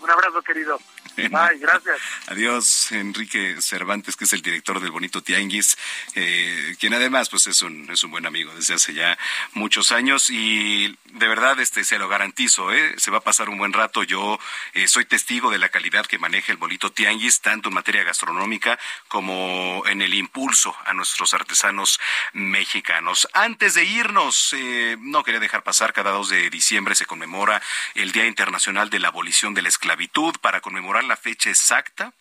[0.00, 0.78] Un abrazo, querido.
[1.18, 2.00] Gracias.
[2.26, 5.76] Adiós, Enrique Cervantes, que es el director del Bonito Tianguis,
[6.14, 9.18] eh, quien además pues es un, es un buen amigo desde hace ya
[9.52, 12.94] muchos años y de verdad este se lo garantizo, ¿eh?
[12.98, 14.02] se va a pasar un buen rato.
[14.04, 14.38] Yo
[14.74, 18.78] eh, soy testigo de la calidad que maneja el Bonito Tianguis, tanto en materia gastronómica
[19.08, 21.98] como en el impulso a nuestros artesanos
[22.32, 23.28] mexicanos.
[23.32, 27.60] Antes de irnos, eh, no quería dejar pasar, cada 2 de diciembre se conmemora
[27.94, 32.12] el Día Internacional de la Abolición de la Esclavitud para conmemorar la fecha exacta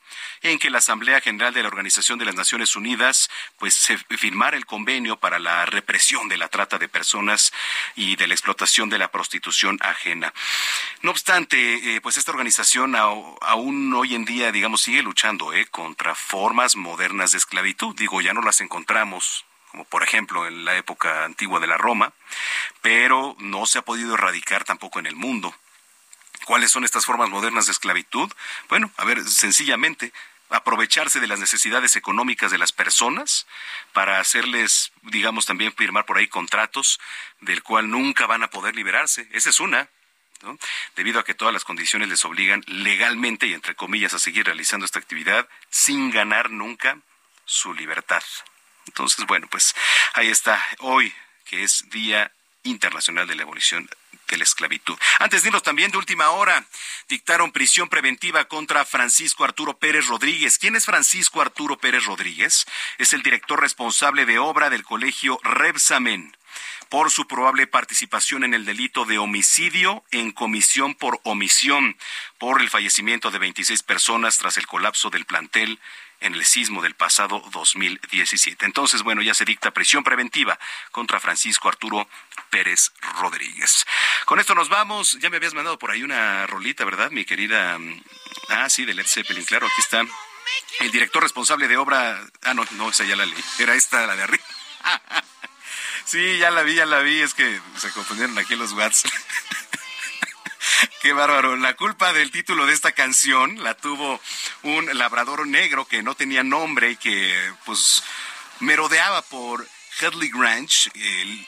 [0.41, 4.57] en que la Asamblea General de la Organización de las Naciones Unidas pues se firmara
[4.57, 7.53] el convenio para la represión de la trata de personas
[7.95, 10.34] y de la explotación de la prostitución ajena.
[11.01, 16.15] No obstante, eh, pues esta organización aún hoy en día, digamos, sigue luchando eh, contra
[16.15, 17.95] formas modernas de esclavitud.
[17.95, 22.14] Digo, ya no las encontramos como por ejemplo en la época antigua de la Roma,
[22.81, 25.53] pero no se ha podido erradicar tampoco en el mundo.
[26.48, 28.32] ¿Cuáles son estas formas modernas de esclavitud?
[28.69, 30.14] Bueno, a ver, sencillamente
[30.49, 33.45] aprovecharse de las necesidades económicas de las personas
[33.91, 37.02] para hacerles, digamos, también firmar por ahí contratos
[37.41, 39.28] del cual nunca van a poder liberarse.
[39.34, 39.90] Esa es una.
[40.41, 40.57] ¿no?
[40.95, 44.86] Debido a que todas las condiciones les obligan legalmente y entre comillas a seguir realizando
[44.86, 46.98] esta actividad sin ganar nunca
[47.44, 48.24] su libertad.
[48.86, 49.76] Entonces, bueno, pues
[50.14, 51.14] ahí está hoy,
[51.44, 52.32] que es Día
[52.64, 53.90] Internacional de la Abolición
[54.28, 54.98] de la Esclavitud.
[55.20, 56.66] Antes de irnos también de última hora,
[57.08, 60.58] dictaron prisión preventiva contra Francisco Arturo Pérez Rodríguez.
[60.58, 62.66] ¿Quién es Francisco Arturo Pérez Rodríguez?
[62.98, 66.36] Es el director responsable de obra del colegio Rebsamen.
[66.90, 71.98] por su probable participación en el delito de homicidio en comisión por omisión
[72.38, 75.80] por el fallecimiento de 26 personas tras el colapso del plantel
[76.19, 78.65] en el sismo del pasado 2017.
[78.65, 80.57] Entonces, bueno, ya se dicta prisión preventiva
[80.91, 82.07] contra Francisco Arturo
[82.49, 83.85] Pérez Rodríguez.
[84.26, 85.18] Con esto nos vamos.
[85.19, 87.77] Ya me habías mandado por ahí una rolita, ¿verdad, mi querida?
[88.49, 90.03] Ah, sí, de Led Zeppelin, claro, aquí está.
[90.80, 92.22] El director responsable de obra.
[92.44, 93.44] Ah, no, no, esa ya la leí.
[93.60, 94.44] Era esta, la de arriba.
[96.06, 97.22] sí, ya la vi, ya la vi.
[97.22, 99.03] Es que se confundieron aquí los Watts.
[101.02, 101.56] Qué bárbaro.
[101.56, 104.20] La culpa del título de esta canción la tuvo
[104.64, 108.04] un labrador negro que no tenía nombre y que pues
[108.60, 109.68] merodeaba por
[109.99, 111.48] Headley Ranch, el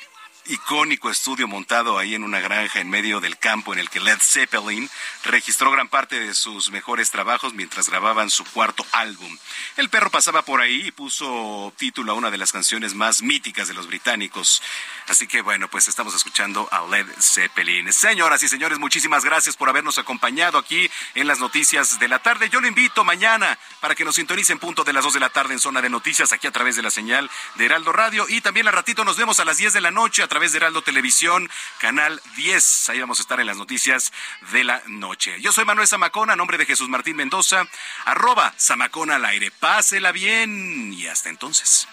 [0.50, 4.18] icónico estudio montado ahí en una granja en medio del campo en el que Led
[4.20, 4.90] Zeppelin
[5.24, 9.38] registró gran parte de sus mejores trabajos mientras grababan su cuarto álbum.
[9.78, 13.68] El perro pasaba por ahí y puso título a una de las canciones más míticas
[13.68, 14.62] de los británicos.
[15.08, 17.92] Así que bueno, pues estamos escuchando a Led Zeppelin.
[17.94, 22.50] Señoras y señores, muchísimas gracias por habernos acompañado aquí en las noticias de la tarde.
[22.50, 25.54] Yo le invito mañana para que nos sintonicen punto de las 2 de la tarde
[25.54, 28.68] en zona de noticias aquí a través de la señal de Heraldo Radio y también
[28.68, 31.50] al ratito nos vemos a las 10 de la noche a través de Heraldo Televisión,
[31.80, 32.92] canal 10.
[32.92, 34.14] Ahí vamos a estar en las noticias
[34.54, 35.36] de la noche.
[35.42, 37.68] Yo soy Manuel Zamacona, a nombre de Jesús Martín Mendoza,
[38.06, 39.52] arroba Zamacona al aire.
[39.52, 41.90] Pásela bien y hasta entonces.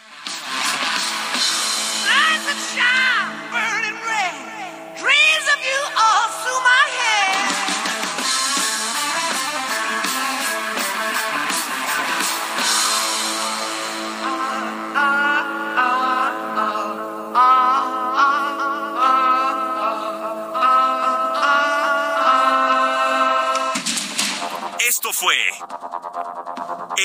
[25.16, 25.34] Fue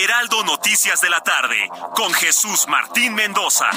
[0.03, 1.55] Heraldo Noticias de la tarde
[1.95, 3.69] con Jesús Martín Mendoza.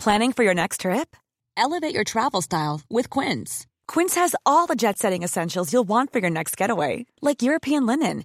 [0.00, 1.14] Planning for your next trip?
[1.56, 3.68] Elevate your travel style with Quince.
[3.86, 7.86] Quince has all the jet setting essentials you'll want for your next getaway, like European
[7.86, 8.24] linen